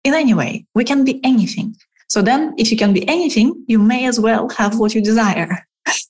in 0.02 0.14
any 0.14 0.34
way. 0.34 0.66
We 0.74 0.84
can 0.84 1.04
be 1.04 1.20
anything. 1.24 1.76
So 2.08 2.20
then, 2.20 2.52
if 2.58 2.70
you 2.70 2.76
can 2.76 2.92
be 2.92 3.08
anything, 3.08 3.64
you 3.68 3.78
may 3.78 4.06
as 4.06 4.18
well 4.18 4.48
have 4.50 4.78
what 4.78 4.94
you 4.94 5.02
desire. 5.02 5.66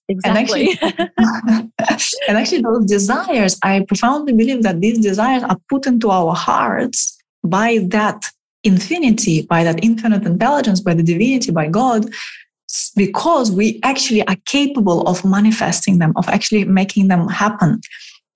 Exactly. 0.08 0.78
And 0.82 1.00
actually, 1.00 1.70
and 2.28 2.38
actually, 2.38 2.62
those 2.62 2.86
desires, 2.86 3.58
I 3.62 3.84
profoundly 3.88 4.32
believe 4.32 4.62
that 4.62 4.80
these 4.80 4.98
desires 4.98 5.42
are 5.42 5.56
put 5.68 5.86
into 5.86 6.10
our 6.10 6.34
hearts 6.34 7.18
by 7.44 7.78
that 7.88 8.26
infinity, 8.64 9.42
by 9.42 9.64
that 9.64 9.82
infinite 9.82 10.24
intelligence, 10.24 10.80
by 10.80 10.94
the 10.94 11.02
divinity, 11.02 11.50
by 11.50 11.68
God, 11.68 12.06
because 12.96 13.50
we 13.50 13.80
actually 13.82 14.26
are 14.26 14.36
capable 14.46 15.02
of 15.02 15.24
manifesting 15.24 15.98
them, 15.98 16.12
of 16.16 16.28
actually 16.28 16.64
making 16.64 17.08
them 17.08 17.28
happen. 17.28 17.80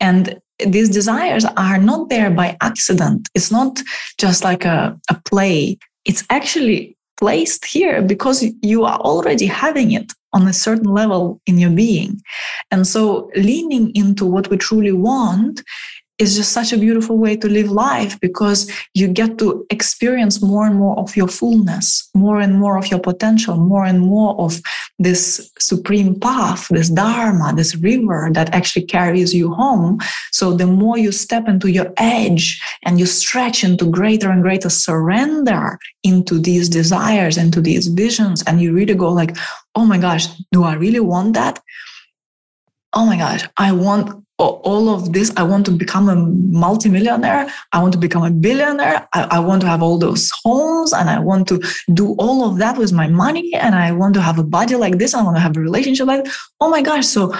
And 0.00 0.40
these 0.64 0.88
desires 0.88 1.44
are 1.56 1.78
not 1.78 2.08
there 2.08 2.30
by 2.30 2.56
accident. 2.60 3.28
It's 3.34 3.50
not 3.50 3.80
just 4.18 4.42
like 4.42 4.64
a, 4.64 4.98
a 5.10 5.14
play. 5.24 5.78
It's 6.04 6.24
actually 6.30 6.96
placed 7.18 7.64
here 7.64 8.02
because 8.02 8.44
you 8.62 8.84
are 8.84 8.98
already 8.98 9.46
having 9.46 9.92
it 9.92 10.12
on 10.36 10.46
a 10.46 10.52
certain 10.52 10.92
level 11.00 11.40
in 11.46 11.58
your 11.58 11.70
being. 11.70 12.20
And 12.70 12.86
so 12.86 13.30
leaning 13.34 13.90
into 13.96 14.26
what 14.26 14.50
we 14.50 14.58
truly 14.58 14.92
want 14.92 15.62
is 16.18 16.36
just 16.36 16.52
such 16.52 16.72
a 16.72 16.78
beautiful 16.78 17.18
way 17.18 17.36
to 17.36 17.48
live 17.48 17.70
life 17.70 18.18
because 18.20 18.70
you 18.94 19.06
get 19.06 19.36
to 19.36 19.66
experience 19.68 20.40
more 20.40 20.66
and 20.66 20.76
more 20.76 20.98
of 20.98 21.14
your 21.14 21.28
fullness, 21.28 22.08
more 22.14 22.40
and 22.40 22.58
more 22.58 22.78
of 22.78 22.86
your 22.90 23.00
potential, 23.00 23.56
more 23.56 23.84
and 23.84 24.00
more 24.00 24.34
of 24.40 24.62
this 24.98 25.50
supreme 25.58 26.18
path, 26.18 26.68
this 26.70 26.88
dharma, 26.88 27.52
this 27.54 27.76
river 27.76 28.30
that 28.32 28.54
actually 28.54 28.86
carries 28.86 29.34
you 29.34 29.52
home. 29.52 29.98
So 30.32 30.52
the 30.52 30.66
more 30.66 30.96
you 30.96 31.12
step 31.12 31.48
into 31.48 31.70
your 31.70 31.92
edge 31.98 32.58
and 32.82 32.98
you 32.98 33.04
stretch 33.04 33.62
into 33.62 33.90
greater 33.90 34.30
and 34.30 34.42
greater 34.42 34.70
surrender 34.70 35.78
into 36.02 36.38
these 36.38 36.70
desires, 36.70 37.36
into 37.36 37.60
these 37.60 37.88
visions, 37.88 38.42
and 38.46 38.62
you 38.62 38.72
really 38.72 38.94
go 38.94 39.12
like, 39.12 39.36
oh 39.76 39.84
my 39.84 39.98
gosh, 39.98 40.26
do 40.50 40.64
I 40.64 40.74
really 40.74 41.00
want 41.00 41.34
that? 41.34 41.62
Oh 42.92 43.04
my 43.04 43.16
gosh, 43.16 43.46
I 43.58 43.72
want 43.72 44.24
all 44.38 44.90
of 44.90 45.12
this. 45.12 45.32
I 45.36 45.42
want 45.42 45.64
to 45.66 45.72
become 45.72 46.08
a 46.08 46.16
multimillionaire. 46.16 47.48
I 47.72 47.80
want 47.80 47.92
to 47.94 47.98
become 47.98 48.22
a 48.22 48.30
billionaire. 48.30 49.08
I, 49.14 49.22
I, 49.24 49.38
want 49.38 49.62
to 49.62 49.66
have 49.66 49.82
all 49.82 49.98
those 49.98 50.30
homes 50.44 50.92
and 50.92 51.08
i 51.08 51.18
want 51.18 51.48
to 51.48 51.62
do 51.94 52.14
all 52.18 52.48
of 52.48 52.58
that 52.58 52.76
with 52.76 52.92
my 52.92 53.06
money 53.06 53.54
and 53.54 53.74
i 53.74 53.92
want 53.92 54.12
to 54.14 54.20
have 54.20 54.38
a 54.38 54.44
body 54.44 54.76
like 54.76 54.98
this. 54.98 55.14
I 55.14 55.22
want 55.22 55.36
to 55.36 55.40
have 55.40 55.56
a 55.56 55.60
relationship 55.60 56.06
like 56.06 56.26
oh 56.60 56.68
my 56.68 56.82
gosh. 56.82 57.06
So 57.06 57.34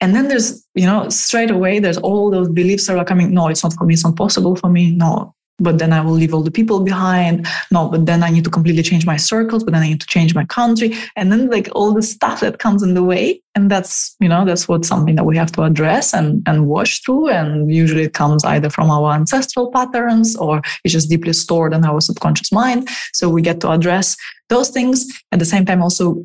and 0.00 0.14
then 0.14 0.28
there's 0.28 0.66
you 0.74 0.86
know 0.86 1.08
straight 1.08 1.50
away 1.50 1.78
there's 1.78 1.98
all 1.98 2.30
those 2.30 2.50
beliefs 2.50 2.86
that 2.86 2.98
are 2.98 3.04
coming. 3.04 3.32
No 3.32 3.48
it's 3.48 3.62
not 3.62 3.72
for 3.72 3.84
me. 3.84 3.94
It's 3.94 4.04
not 4.04 4.16
possible 4.16 4.56
for 4.56 4.68
me. 4.68 4.92
No 4.92 5.34
but 5.62 5.78
then 5.78 5.92
I 5.92 6.00
will 6.00 6.12
leave 6.12 6.34
all 6.34 6.42
the 6.42 6.50
people 6.50 6.80
behind. 6.80 7.46
No, 7.70 7.88
but 7.88 8.06
then 8.06 8.22
I 8.22 8.30
need 8.30 8.44
to 8.44 8.50
completely 8.50 8.82
change 8.82 9.06
my 9.06 9.16
circles, 9.16 9.62
but 9.64 9.72
then 9.72 9.82
I 9.82 9.88
need 9.88 10.00
to 10.00 10.06
change 10.06 10.34
my 10.34 10.44
country. 10.44 10.94
And 11.16 11.30
then 11.30 11.48
like 11.48 11.68
all 11.74 11.92
the 11.92 12.02
stuff 12.02 12.40
that 12.40 12.58
comes 12.58 12.82
in 12.82 12.94
the 12.94 13.02
way. 13.02 13.40
And 13.54 13.70
that's, 13.70 14.16
you 14.18 14.28
know, 14.28 14.44
that's 14.44 14.66
what 14.66 14.84
something 14.84 15.14
that 15.16 15.24
we 15.24 15.36
have 15.36 15.52
to 15.52 15.62
address 15.62 16.12
and, 16.12 16.42
and 16.46 16.66
wash 16.66 17.00
through. 17.02 17.28
And 17.28 17.72
usually 17.72 18.02
it 18.02 18.14
comes 18.14 18.44
either 18.44 18.70
from 18.70 18.90
our 18.90 19.12
ancestral 19.12 19.70
patterns 19.70 20.36
or 20.36 20.62
it's 20.84 20.92
just 20.92 21.10
deeply 21.10 21.32
stored 21.32 21.72
in 21.72 21.84
our 21.84 22.00
subconscious 22.00 22.50
mind. 22.50 22.88
So 23.12 23.28
we 23.28 23.42
get 23.42 23.60
to 23.60 23.70
address 23.70 24.16
those 24.48 24.70
things. 24.70 25.06
At 25.30 25.38
the 25.38 25.44
same 25.44 25.64
time, 25.64 25.82
also 25.82 26.24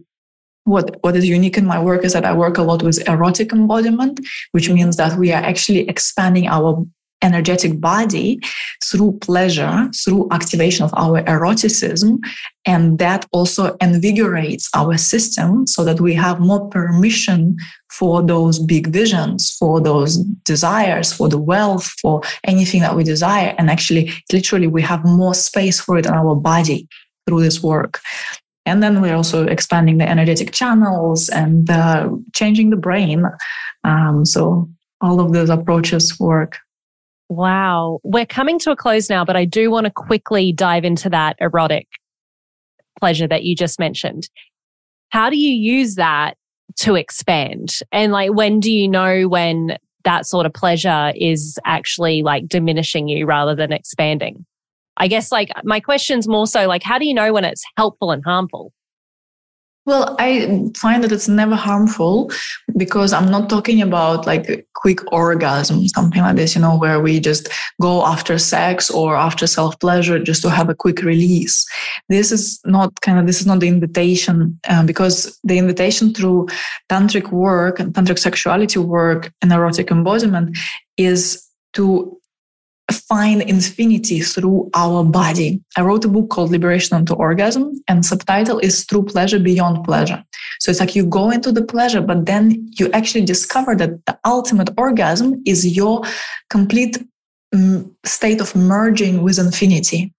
what, 0.63 0.97
what 1.01 1.15
is 1.15 1.27
unique 1.27 1.57
in 1.57 1.65
my 1.65 1.81
work 1.81 2.03
is 2.03 2.13
that 2.13 2.25
I 2.25 2.33
work 2.33 2.57
a 2.57 2.63
lot 2.63 2.83
with 2.83 3.07
erotic 3.07 3.53
embodiment, 3.53 4.19
which 4.51 4.69
means 4.69 4.97
that 4.97 5.17
we 5.17 5.31
are 5.31 5.41
actually 5.41 5.87
expanding 5.87 6.47
our 6.47 6.85
energetic 7.21 7.79
body 7.81 8.39
through 8.83 9.17
pleasure, 9.19 9.89
through 9.95 10.27
activation 10.31 10.85
of 10.85 10.93
our 10.95 11.23
eroticism. 11.27 12.19
And 12.65 12.99
that 12.99 13.25
also 13.31 13.75
invigorates 13.81 14.69
our 14.75 14.97
system 14.97 15.65
so 15.67 15.83
that 15.83 15.99
we 15.99 16.13
have 16.13 16.39
more 16.39 16.69
permission 16.69 17.57
for 17.89 18.21
those 18.21 18.59
big 18.59 18.87
visions, 18.87 19.51
for 19.51 19.81
those 19.81 20.17
desires, 20.45 21.11
for 21.11 21.29
the 21.29 21.37
wealth, 21.37 21.85
for 22.01 22.21
anything 22.43 22.81
that 22.81 22.95
we 22.95 23.03
desire. 23.03 23.55
And 23.57 23.69
actually, 23.69 24.11
literally, 24.31 24.67
we 24.67 24.81
have 24.83 25.03
more 25.03 25.33
space 25.33 25.79
for 25.79 25.97
it 25.97 26.05
in 26.05 26.13
our 26.13 26.35
body 26.35 26.87
through 27.25 27.41
this 27.41 27.63
work. 27.63 27.99
And 28.65 28.83
then 28.83 29.01
we're 29.01 29.15
also 29.15 29.47
expanding 29.47 29.97
the 29.97 30.09
energetic 30.09 30.51
channels 30.51 31.29
and 31.29 31.69
uh, 31.69 32.09
changing 32.33 32.69
the 32.69 32.75
brain. 32.75 33.23
Um, 33.85 34.25
so 34.25 34.69
all 34.99 35.21
of 35.21 35.31
those 35.31 35.49
approaches 35.49 36.19
work. 36.19 36.57
Wow. 37.29 37.99
We're 38.03 38.25
coming 38.25 38.57
to 38.59 38.71
a 38.71 38.75
close 38.75 39.09
now, 39.09 39.25
but 39.25 39.35
I 39.35 39.45
do 39.45 39.69
want 39.69 39.85
to 39.85 39.91
quickly 39.91 40.53
dive 40.53 40.85
into 40.85 41.09
that 41.09 41.35
erotic 41.39 41.87
pleasure 42.99 43.27
that 43.27 43.43
you 43.43 43.55
just 43.55 43.79
mentioned. 43.79 44.29
How 45.09 45.29
do 45.29 45.37
you 45.37 45.51
use 45.51 45.95
that 45.95 46.35
to 46.77 46.95
expand? 46.95 47.79
And 47.91 48.11
like, 48.11 48.33
when 48.33 48.59
do 48.59 48.71
you 48.71 48.87
know 48.87 49.27
when 49.27 49.77
that 50.03 50.25
sort 50.25 50.45
of 50.45 50.53
pleasure 50.53 51.11
is 51.15 51.59
actually 51.65 52.23
like 52.23 52.47
diminishing 52.47 53.07
you 53.07 53.25
rather 53.25 53.55
than 53.55 53.73
expanding? 53.73 54.45
I 54.97 55.07
guess 55.07 55.31
like 55.31 55.51
my 55.63 55.79
question's 55.79 56.27
more 56.27 56.47
so 56.47 56.67
like, 56.67 56.83
how 56.83 56.97
do 56.97 57.05
you 57.05 57.13
know 57.13 57.33
when 57.33 57.43
it's 57.43 57.63
helpful 57.75 58.11
and 58.11 58.23
harmful? 58.25 58.73
Well, 59.87 60.17
I 60.19 60.69
find 60.75 61.01
that 61.01 61.13
it's 61.13 61.29
never 61.29 61.55
harmful 61.55 62.29
because 62.75 63.13
I'm 63.13 63.31
not 63.31 63.49
talking 63.49 63.81
about 63.81 64.27
like 64.27 64.67
quick 64.75 64.99
orgasm, 65.13 65.87
something 65.87 66.21
like 66.21 66.35
this, 66.35 66.55
you 66.55 66.61
know, 66.61 66.77
where 66.77 66.99
we 66.99 67.21
just 67.21 67.47
go 67.81 68.05
after 68.05 68.37
sex 68.37 68.91
or 68.91 69.15
after 69.15 69.47
self 69.47 69.79
pleasure 69.79 70.19
just 70.19 70.41
to 70.41 70.49
have 70.49 70.67
a 70.67 70.75
quick 70.75 71.03
release. 71.03 71.65
This 72.09 72.33
is 72.33 72.59
not 72.65 72.99
kind 72.99 73.17
of, 73.17 73.27
this 73.27 73.39
is 73.39 73.47
not 73.47 73.61
the 73.61 73.69
invitation 73.69 74.59
uh, 74.67 74.85
because 74.85 75.39
the 75.45 75.57
invitation 75.57 76.13
through 76.13 76.47
tantric 76.89 77.31
work 77.31 77.79
and 77.79 77.93
tantric 77.93 78.19
sexuality 78.19 78.79
work 78.79 79.31
and 79.41 79.53
erotic 79.53 79.89
embodiment 79.89 80.57
is 80.97 81.47
to 81.73 82.19
find 82.91 83.41
infinity 83.41 84.21
through 84.21 84.69
our 84.75 85.03
body. 85.03 85.61
I 85.75 85.81
wrote 85.81 86.05
a 86.05 86.07
book 86.07 86.29
called 86.29 86.51
Liberation 86.51 86.97
into 86.97 87.13
Orgasm, 87.15 87.73
and 87.87 88.05
subtitle 88.05 88.59
is 88.59 88.85
Through 88.85 89.05
Pleasure 89.05 89.39
Beyond 89.39 89.83
Pleasure. 89.83 90.23
So 90.59 90.71
it's 90.71 90.79
like 90.79 90.95
you 90.95 91.05
go 91.05 91.29
into 91.29 91.51
the 91.51 91.63
pleasure, 91.63 92.01
but 92.01 92.25
then 92.25 92.69
you 92.79 92.89
actually 92.91 93.25
discover 93.25 93.75
that 93.75 94.05
the 94.05 94.17
ultimate 94.25 94.69
orgasm 94.77 95.41
is 95.45 95.75
your 95.75 96.03
complete 96.49 96.97
um, 97.53 97.95
state 98.05 98.41
of 98.41 98.55
merging 98.55 99.21
with 99.21 99.39
infinity. 99.39 100.13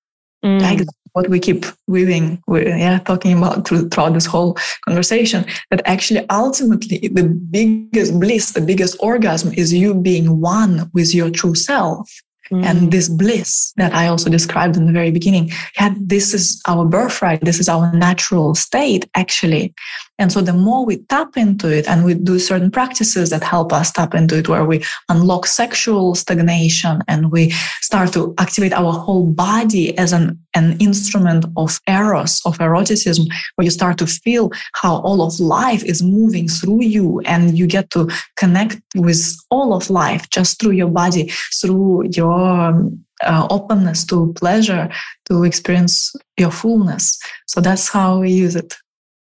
Mm. 0.44 0.60
Like 0.60 0.80
what 1.12 1.28
we 1.28 1.40
keep 1.40 1.66
weaving, 1.86 2.40
yeah, 2.48 2.98
talking 3.00 3.36
about 3.36 3.66
through, 3.66 3.88
throughout 3.88 4.12
this 4.12 4.26
whole 4.26 4.56
conversation, 4.86 5.44
that 5.70 5.82
actually 5.84 6.24
ultimately 6.30 7.08
the 7.08 7.24
biggest 7.24 8.18
bliss, 8.20 8.52
the 8.52 8.60
biggest 8.60 8.96
orgasm 9.00 9.52
is 9.54 9.72
you 9.72 9.94
being 9.94 10.40
one 10.40 10.90
with 10.94 11.14
your 11.14 11.30
true 11.30 11.54
self. 11.54 12.08
Mm. 12.52 12.64
And 12.64 12.92
this 12.92 13.08
bliss 13.08 13.72
that 13.76 13.94
I 13.94 14.06
also 14.08 14.30
described 14.30 14.76
in 14.76 14.86
the 14.86 14.92
very 14.92 15.10
beginning, 15.10 15.50
yeah, 15.78 15.94
this 16.00 16.34
is 16.34 16.60
our 16.66 16.84
birthright. 16.84 17.40
This 17.42 17.58
is 17.58 17.68
our 17.68 17.92
natural 17.92 18.54
state, 18.54 19.08
actually. 19.14 19.74
And 20.18 20.32
so 20.32 20.40
the 20.40 20.52
more 20.52 20.84
we 20.84 20.96
tap 21.04 21.36
into 21.36 21.68
it 21.68 21.88
and 21.88 22.04
we 22.04 22.14
do 22.14 22.38
certain 22.40 22.70
practices 22.70 23.30
that 23.30 23.44
help 23.44 23.72
us 23.72 23.92
tap 23.92 24.14
into 24.14 24.36
it, 24.36 24.48
where 24.48 24.64
we 24.64 24.84
unlock 25.08 25.46
sexual 25.46 26.14
stagnation 26.16 27.02
and 27.06 27.30
we 27.30 27.50
start 27.82 28.12
to 28.14 28.34
activate 28.38 28.72
our 28.72 28.92
whole 28.92 29.26
body 29.26 29.96
as 29.96 30.12
an, 30.12 30.38
an 30.54 30.76
instrument 30.80 31.44
of 31.56 31.80
eros, 31.86 32.40
of 32.44 32.58
eroticism, 32.60 33.26
where 33.54 33.64
you 33.64 33.70
start 33.70 33.96
to 33.98 34.06
feel 34.06 34.50
how 34.72 34.96
all 35.02 35.22
of 35.22 35.38
life 35.38 35.84
is 35.84 36.02
moving 36.02 36.48
through 36.48 36.82
you 36.82 37.20
and 37.20 37.56
you 37.56 37.66
get 37.66 37.90
to 37.90 38.10
connect 38.36 38.80
with 38.96 39.36
all 39.50 39.72
of 39.72 39.88
life 39.88 40.28
just 40.30 40.60
through 40.60 40.72
your 40.72 40.88
body, 40.90 41.30
through 41.60 42.08
your 42.10 42.90
uh, 43.22 43.46
openness 43.50 44.04
to 44.04 44.32
pleasure, 44.34 44.88
to 45.26 45.44
experience 45.44 46.12
your 46.36 46.50
fullness. 46.50 47.18
So 47.46 47.60
that's 47.60 47.88
how 47.88 48.20
we 48.20 48.32
use 48.32 48.56
it. 48.56 48.74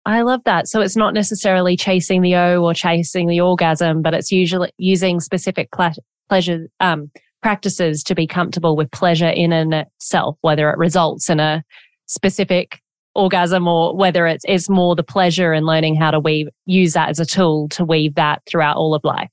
I 0.09 0.23
love 0.23 0.43
that. 0.45 0.69
So 0.69 0.81
it's 0.81 0.97
not 0.97 1.13
necessarily 1.13 1.77
chasing 1.77 2.23
the 2.23 2.35
O 2.35 2.63
or 2.65 2.73
chasing 2.73 3.29
the 3.29 3.43
orgasm, 3.43 4.01
but 4.01 4.15
it's 4.15 4.33
usually 4.33 4.73
using 4.79 5.21
specific 5.21 5.71
ple- 5.71 6.03
pleasure 6.31 6.67
um, 6.81 7.11
practices 7.43 8.03
to 8.05 8.15
be 8.15 8.27
comfortable 8.27 8.75
with 8.75 8.91
pleasure 8.91 9.29
in 9.29 9.53
and 9.53 9.75
itself, 9.75 10.39
whether 10.41 10.71
it 10.71 10.79
results 10.79 11.29
in 11.29 11.41
a 11.41 11.63
specific 12.07 12.81
orgasm 13.15 13.69
or 13.69 13.95
whether 13.95 14.27
it's, 14.27 14.47
it's 14.49 14.71
more 14.71 14.97
the 14.97 15.03
pleasure 15.03 15.53
and 15.53 15.67
learning 15.67 15.95
how 15.95 16.11
to 16.11 16.21
weave, 16.21 16.47
use 16.65 16.95
that 16.95 17.11
as 17.11 17.21
a 17.21 17.27
tool 17.27 17.69
to 17.69 17.85
weave 17.85 18.15
that 18.15 18.41
throughout 18.47 18.77
all 18.77 18.95
of 18.95 19.05
life. 19.05 19.29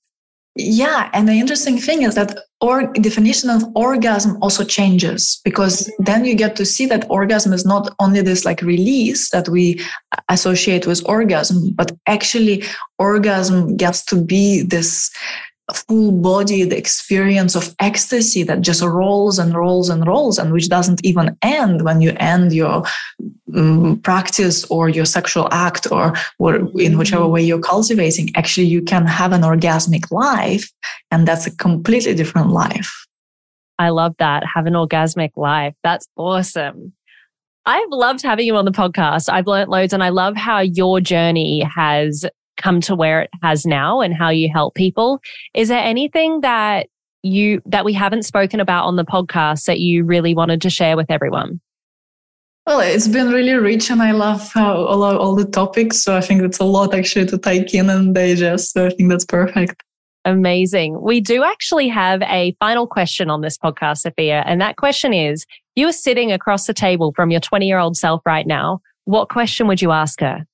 Yeah, 0.57 1.09
and 1.13 1.27
the 1.27 1.33
interesting 1.33 1.77
thing 1.77 2.03
is 2.03 2.15
that 2.15 2.39
or 2.61 2.87
definition 2.93 3.49
of 3.49 3.63
orgasm 3.75 4.41
also 4.41 4.63
changes 4.63 5.41
because 5.43 5.91
then 5.99 6.23
you 6.23 6.33
get 6.33 6.55
to 6.55 6.65
see 6.65 6.85
that 6.85 7.05
orgasm 7.09 7.51
is 7.51 7.65
not 7.65 7.93
only 7.99 8.21
this 8.21 8.45
like 8.45 8.61
release 8.61 9.29
that 9.31 9.49
we 9.49 9.81
associate 10.29 10.87
with 10.87 11.07
orgasm, 11.07 11.73
but 11.75 11.91
actually 12.07 12.63
orgasm 12.97 13.75
gets 13.75 14.05
to 14.05 14.21
be 14.21 14.61
this 14.61 15.11
full 15.73 16.11
bodied 16.11 16.71
experience 16.71 17.55
of 17.55 17.73
ecstasy 17.79 18.43
that 18.43 18.61
just 18.61 18.83
rolls 18.83 19.39
and 19.39 19.55
rolls 19.55 19.89
and 19.89 20.05
rolls 20.05 20.37
and 20.37 20.53
which 20.53 20.69
doesn't 20.69 21.03
even 21.03 21.35
end 21.41 21.83
when 21.83 22.01
you 22.01 22.11
end 22.17 22.53
your 22.53 22.83
um, 23.55 23.99
practice 24.03 24.63
or 24.65 24.89
your 24.89 25.05
sexual 25.05 25.47
act 25.51 25.91
or, 25.91 26.13
or 26.37 26.55
in 26.79 26.97
whichever 26.97 27.27
way 27.27 27.41
you're 27.41 27.59
cultivating 27.59 28.29
actually 28.35 28.67
you 28.67 28.81
can 28.81 29.07
have 29.07 29.31
an 29.31 29.41
orgasmic 29.41 30.11
life 30.11 30.71
and 31.09 31.27
that's 31.27 31.47
a 31.47 31.55
completely 31.55 32.13
different 32.13 32.49
life. 32.49 33.07
I 33.79 33.89
love 33.89 34.13
that. 34.19 34.43
Have 34.45 34.67
an 34.67 34.73
orgasmic 34.73 35.31
life. 35.35 35.73
That's 35.83 36.07
awesome. 36.15 36.93
I've 37.65 37.89
loved 37.89 38.21
having 38.21 38.45
you 38.45 38.55
on 38.55 38.65
the 38.65 38.71
podcast. 38.71 39.27
I've 39.27 39.47
learned 39.47 39.69
loads 39.69 39.93
and 39.93 40.03
I 40.03 40.09
love 40.09 40.35
how 40.35 40.59
your 40.59 41.01
journey 41.01 41.67
has 41.75 42.23
come 42.57 42.81
to 42.81 42.95
where 42.95 43.21
it 43.21 43.29
has 43.41 43.65
now 43.65 44.01
and 44.01 44.13
how 44.13 44.29
you 44.29 44.49
help 44.51 44.75
people. 44.75 45.21
Is 45.53 45.67
there 45.67 45.83
anything 45.83 46.41
that 46.41 46.87
you 47.23 47.61
that 47.65 47.85
we 47.85 47.93
haven't 47.93 48.23
spoken 48.23 48.59
about 48.59 48.85
on 48.85 48.95
the 48.95 49.05
podcast 49.05 49.65
that 49.65 49.79
you 49.79 50.03
really 50.03 50.35
wanted 50.35 50.61
to 50.61 50.69
share 50.69 50.95
with 50.95 51.09
everyone? 51.09 51.59
Well, 52.67 52.79
it's 52.79 53.07
been 53.07 53.29
really 53.29 53.53
rich, 53.53 53.91
and 53.91 54.01
I 54.01 54.11
love 54.11 54.51
all, 54.55 55.03
all 55.03 55.35
the 55.35 55.45
topics. 55.45 56.01
So 56.01 56.17
I 56.17 56.21
think 56.21 56.41
it's 56.41 56.59
a 56.59 56.63
lot 56.63 56.95
actually 56.95 57.27
to 57.27 57.37
take 57.37 57.73
in 57.75 57.91
and 57.91 58.15
digest. 58.15 58.73
So 58.73 58.87
I 58.87 58.89
think 58.89 59.09
that's 59.09 59.25
perfect. 59.25 59.83
Amazing. 60.25 60.99
We 60.99 61.21
do 61.21 61.43
actually 61.43 61.87
have 61.89 62.23
a 62.23 62.55
final 62.59 62.87
question 62.87 63.29
on 63.29 63.41
this 63.41 63.59
podcast, 63.59 63.99
Sofia. 63.99 64.43
And 64.47 64.59
that 64.59 64.77
question 64.77 65.13
is 65.13 65.45
you 65.75 65.87
are 65.87 65.93
sitting 65.93 66.31
across 66.31 66.65
the 66.65 66.73
table 66.73 67.13
from 67.15 67.29
your 67.29 67.39
20 67.39 67.67
year 67.67 67.77
old 67.77 67.95
self 67.95 68.23
right 68.25 68.47
now. 68.47 68.79
What 69.03 69.29
question 69.29 69.67
would 69.67 69.83
you 69.83 69.91
ask 69.91 70.19
her? 70.21 70.47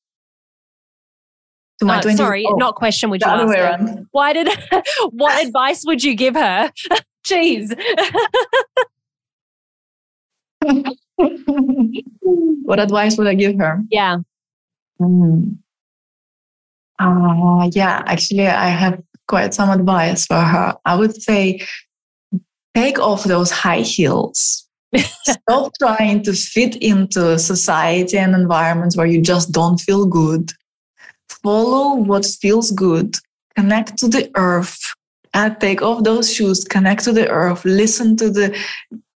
To 1.82 1.86
my 1.86 1.98
uh, 1.98 2.02
20- 2.04 2.16
sorry, 2.16 2.46
oh, 2.48 2.54
not 2.58 2.76
question 2.76 3.10
would 3.10 3.22
you 3.22 3.28
ask 3.28 3.58
her? 3.58 3.64
Around. 3.64 4.06
Why 4.12 4.34
did, 4.34 4.50
what 5.10 5.44
advice 5.48 5.84
would 5.84 6.04
you 6.04 6.14
give 6.14 6.36
her? 6.36 6.72
Jeez. 7.28 7.76
what 12.62 12.80
advice 12.80 13.18
would 13.18 13.26
I 13.26 13.34
give 13.34 13.58
her? 13.58 13.82
Yeah. 13.90 14.18
Mm. 15.02 15.58
Uh, 17.00 17.68
yeah, 17.74 18.04
actually, 18.06 18.48
I 18.48 18.68
have 18.68 19.02
quite 19.28 19.56
some 19.56 19.72
advice 19.72 20.28
for 20.28 20.40
her. 20.40 20.76
I 20.86 20.96
would 20.96 21.20
say 21.20 21.66
take 22.76 23.00
off 23.00 23.24
those 23.24 23.50
high 23.50 23.82
heels. 23.82 24.68
Stop 24.96 25.72
trying 25.80 26.22
to 26.26 26.34
fit 26.34 26.76
into 26.76 27.40
society 27.40 28.20
and 28.20 28.36
environments 28.36 28.96
where 28.96 29.08
you 29.08 29.20
just 29.20 29.52
don't 29.52 29.80
feel 29.80 30.06
good. 30.06 30.52
Follow 31.44 31.96
what 31.96 32.26
feels 32.26 32.72
good. 32.72 33.16
Connect 33.56 33.98
to 33.98 34.08
the 34.08 34.30
earth. 34.36 34.80
And 35.34 35.58
take 35.60 35.82
off 35.82 36.04
those 36.04 36.34
shoes. 36.34 36.64
Connect 36.64 37.04
to 37.06 37.14
the 37.14 37.30
earth. 37.30 37.64
Listen 37.64 38.18
to 38.18 38.30
the 38.30 38.58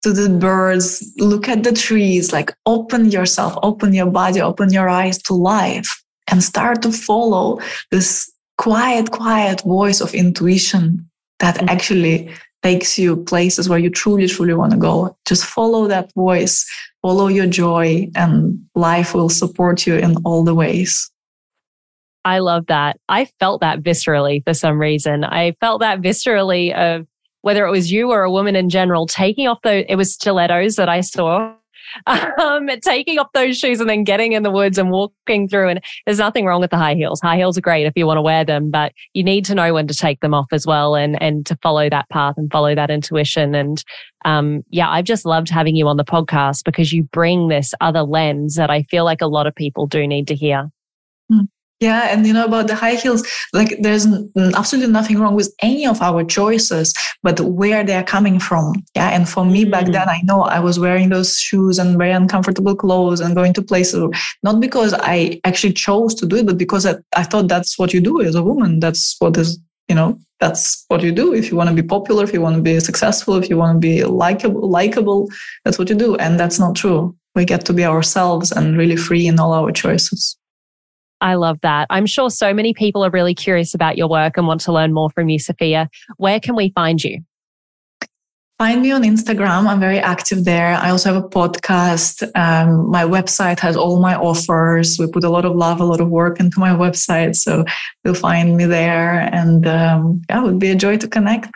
to 0.04 0.14
the 0.14 0.30
birds. 0.30 1.12
Look 1.18 1.50
at 1.50 1.64
the 1.64 1.72
trees. 1.72 2.32
Like 2.32 2.54
open 2.66 3.10
yourself. 3.10 3.58
Open 3.64 3.94
your 3.94 4.12
body. 4.12 4.42
Open 4.42 4.72
your 4.72 4.90
eyes 4.90 5.18
to 5.24 5.34
life, 5.34 6.04
and 6.28 6.44
start 6.44 6.82
to 6.84 6.92
follow 6.92 7.60
this 7.90 8.32
quiet, 8.58 9.12
quiet 9.12 9.62
voice 9.62 10.02
of 10.02 10.14
intuition 10.14 11.10
that 11.40 11.56
mm-hmm. 11.56 11.70
actually 11.70 12.32
takes 12.62 12.98
you 12.98 13.18
places 13.18 13.68
where 13.68 13.80
you 13.80 13.90
truly, 13.90 14.28
truly 14.28 14.54
want 14.54 14.72
to 14.72 14.78
go. 14.78 15.18
Just 15.26 15.46
follow 15.46 15.88
that 15.88 16.14
voice, 16.14 16.66
follow 17.02 17.28
your 17.28 17.48
joy, 17.48 18.10
and 18.16 18.64
life 18.76 19.14
will 19.14 19.30
support 19.30 19.86
you 19.86 19.96
in 19.96 20.16
all 20.24 20.44
the 20.44 20.56
ways. 20.56 21.12
I 22.26 22.40
love 22.40 22.68
that. 22.68 22.98
I 23.10 23.26
felt 23.40 23.62
that 23.62 23.82
viscerally 23.82 24.44
for 24.44 24.54
some 24.54 24.80
reason. 24.80 25.24
I 25.24 25.56
felt 25.60 25.82
that 25.82 26.02
viscerally 26.02 26.74
of 26.74 27.06
whether 27.42 27.66
it 27.66 27.72
was 27.72 27.92
you 27.92 28.12
or 28.12 28.24
a 28.24 28.32
woman 28.32 28.56
in 28.56 28.70
general 28.70 29.06
taking 29.06 29.48
off 29.48 29.62
the, 29.64 29.90
it 29.92 29.96
was 29.96 30.14
stilettos 30.14 30.78
that 30.78 30.88
I 30.88 31.02
saw 31.02 31.54
um, 32.08 32.70
taking 32.82 33.20
off 33.20 33.28
those 33.34 33.58
shoes 33.58 33.80
and 33.80 33.90
then 33.90 34.04
getting 34.04 34.34
in 34.34 34.44
the 34.44 34.52
woods 34.52 34.78
and 34.78 34.92
walking 34.92 35.48
through. 35.48 35.70
And 35.70 35.82
there's 36.06 36.20
nothing 36.20 36.46
wrong 36.46 36.62
with 36.62 36.72
the 36.72 36.78
high 36.78 36.96
heels. 36.96 37.22
High 37.22 37.38
heels 37.38 37.58
are 37.58 37.62
great 37.62 37.86
if 37.86 37.94
you 37.96 38.08
want 38.08 38.18
to 38.18 38.22
wear 38.22 38.44
them, 38.46 38.72
but 38.72 38.94
you 39.14 39.24
need 39.24 39.46
to 39.46 39.56
know 39.56 39.74
when 39.74 39.88
to 39.88 39.94
take 39.94 40.22
them 40.22 40.34
off 40.34 40.48
as 40.52 40.66
well 40.66 40.96
and, 40.96 41.22
and 41.22 41.46
to 41.46 41.58
follow 41.62 41.90
that 41.90 42.10
path 42.10 42.36
and 42.38 42.52
follow 42.52 42.74
that 42.76 42.90
intuition. 42.90 43.56
And, 43.56 43.84
um, 44.26 44.64
yeah, 44.70 44.90
I've 44.90 45.06
just 45.06 45.26
loved 45.26 45.50
having 45.50 45.76
you 45.76 45.88
on 45.88 45.98
the 45.98 46.06
podcast 46.06 46.64
because 46.64 46.94
you 46.94 47.04
bring 47.04 47.50
this 47.50 47.74
other 47.82 48.04
lens 48.04 48.56
that 48.56 48.70
I 48.70 48.84
feel 48.84 49.04
like 49.04 49.22
a 49.22 49.28
lot 49.28 49.48
of 49.48 49.56
people 49.56 49.88
do 49.88 50.08
need 50.08 50.28
to 50.30 50.36
hear. 50.36 50.70
Yeah, 51.84 52.08
and 52.12 52.26
you 52.26 52.32
know 52.32 52.46
about 52.46 52.68
the 52.68 52.76
high 52.76 52.96
heels, 52.96 53.28
like 53.52 53.76
there's 53.82 54.08
absolutely 54.38 54.94
nothing 54.94 55.20
wrong 55.20 55.36
with 55.36 55.54
any 55.62 55.86
of 55.86 56.02
our 56.02 56.24
choices, 56.24 56.94
but 57.24 57.42
where 57.42 57.84
they 57.84 57.96
are 57.96 58.06
coming 58.06 58.40
from. 58.40 58.82
Yeah, 58.96 59.10
and 59.10 59.28
for 59.28 59.44
me 59.44 59.66
back 59.66 59.88
mm. 59.88 59.92
then, 59.92 60.08
I 60.08 60.22
know 60.24 60.44
I 60.44 60.62
was 60.62 60.80
wearing 60.80 61.10
those 61.10 61.38
shoes 61.38 61.80
and 61.80 61.98
very 61.98 62.12
uncomfortable 62.12 62.74
clothes 62.74 63.20
and 63.20 63.36
going 63.36 63.52
to 63.56 63.62
places 63.62 64.02
not 64.44 64.62
because 64.62 64.94
I 64.94 65.42
actually 65.44 65.74
chose 65.74 66.16
to 66.16 66.26
do 66.26 66.38
it, 66.38 66.46
but 66.46 66.58
because 66.58 66.86
I, 66.86 66.96
I 67.18 67.24
thought 67.24 67.50
that's 67.50 67.78
what 67.78 67.94
you 67.94 68.00
do 68.00 68.22
as 68.22 68.36
a 68.36 68.44
woman. 68.44 68.80
That's 68.80 69.18
what 69.20 69.36
is 69.36 69.60
you 69.90 69.96
know 69.96 70.18
that's 70.40 70.86
what 70.88 71.04
you 71.04 71.12
do 71.12 71.34
if 71.34 71.52
you 71.52 71.58
want 71.58 71.70
to 71.70 71.76
be 71.76 71.84
popular 71.84 72.24
if 72.24 72.32
you 72.32 72.40
want 72.40 72.56
to 72.56 72.62
be 72.62 72.80
successful 72.80 73.36
if 73.36 73.50
you 73.50 73.58
want 73.58 73.76
to 73.76 73.80
be 73.80 74.06
likable 74.06 74.70
likable 74.70 75.28
that's 75.66 75.78
what 75.78 75.90
you 75.90 75.96
do 75.96 76.16
and 76.16 76.40
that's 76.40 76.58
not 76.58 76.74
true 76.74 77.14
we 77.36 77.44
get 77.44 77.66
to 77.66 77.74
be 77.74 77.84
ourselves 77.84 78.54
and 78.54 78.78
really 78.78 78.96
free 78.96 79.28
in 79.28 79.38
all 79.42 79.54
our 79.54 79.74
choices 79.74 80.38
I 81.24 81.36
love 81.36 81.60
that. 81.62 81.88
I'm 81.90 82.06
sure 82.06 82.30
so 82.30 82.54
many 82.54 82.74
people 82.74 83.04
are 83.04 83.10
really 83.10 83.34
curious 83.34 83.74
about 83.74 83.98
your 83.98 84.10
work 84.10 84.36
and 84.36 84.46
want 84.46 84.60
to 84.62 84.74
learn 84.74 84.94
more 84.94 85.10
from 85.10 85.30
you, 85.30 85.40
Sofia. 85.40 85.90
Where 86.18 86.40
can 86.42 86.54
we 86.54 86.70
find 86.76 87.02
you? 87.02 87.22
Find 88.60 88.82
me 88.82 88.92
on 88.92 89.04
Instagram. 89.04 89.66
I'm 89.68 89.80
very 89.80 90.00
active 90.00 90.44
there. 90.44 90.76
I 90.76 90.90
also 90.90 91.14
have 91.14 91.24
a 91.24 91.28
podcast. 91.28 92.30
Um, 92.36 92.92
my 92.92 93.04
website 93.04 93.60
has 93.62 93.78
all 93.78 94.02
my 94.02 94.16
offers. 94.16 95.00
We 95.00 95.08
put 95.08 95.24
a 95.24 95.30
lot 95.30 95.46
of 95.46 95.56
love, 95.56 95.80
a 95.80 95.86
lot 95.86 96.02
of 96.02 96.10
work 96.10 96.42
into 96.42 96.60
my 96.60 96.72
website. 96.72 97.38
So 97.38 97.64
you'll 98.04 98.16
find 98.16 98.58
me 98.58 98.66
there. 98.66 99.22
And 99.34 99.66
um, 99.66 100.22
yeah, 100.30 100.42
it 100.42 100.44
would 100.44 100.60
be 100.60 100.72
a 100.72 100.76
joy 100.76 100.98
to 100.98 101.08
connect. 101.08 101.50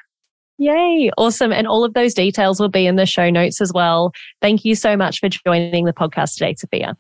Yay. 0.60 1.12
Awesome. 1.18 1.52
And 1.52 1.68
all 1.68 1.84
of 1.84 1.94
those 1.94 2.14
details 2.14 2.60
will 2.62 2.70
be 2.70 2.88
in 2.88 2.96
the 2.96 3.06
show 3.06 3.30
notes 3.30 3.60
as 3.60 3.74
well. 3.74 4.14
Thank 4.42 4.64
you 4.64 4.76
so 4.76 4.96
much 4.96 5.20
for 5.20 5.28
joining 5.28 5.84
the 5.84 5.94
podcast 5.94 6.36
today, 6.36 6.56
Sofia. 6.58 6.98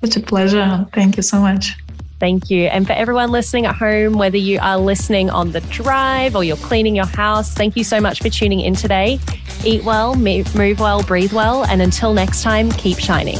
Such 0.00 0.16
a 0.16 0.20
pleasure. 0.20 0.86
Thank 0.94 1.18
you 1.18 1.22
so 1.22 1.38
much. 1.38 1.76
Thank 2.20 2.50
you. 2.50 2.64
And 2.64 2.86
for 2.86 2.94
everyone 2.94 3.30
listening 3.30 3.66
at 3.66 3.76
home, 3.76 4.14
whether 4.14 4.36
you 4.36 4.58
are 4.60 4.78
listening 4.78 5.30
on 5.30 5.52
the 5.52 5.60
drive 5.60 6.34
or 6.34 6.42
you're 6.42 6.56
cleaning 6.56 6.96
your 6.96 7.06
house, 7.06 7.52
thank 7.54 7.76
you 7.76 7.84
so 7.84 8.00
much 8.00 8.20
for 8.20 8.28
tuning 8.28 8.60
in 8.60 8.74
today. 8.74 9.20
Eat 9.64 9.84
well, 9.84 10.14
move 10.16 10.80
well, 10.80 11.02
breathe 11.02 11.32
well. 11.32 11.64
And 11.64 11.80
until 11.80 12.14
next 12.14 12.42
time, 12.42 12.70
keep 12.72 12.98
shining. 12.98 13.38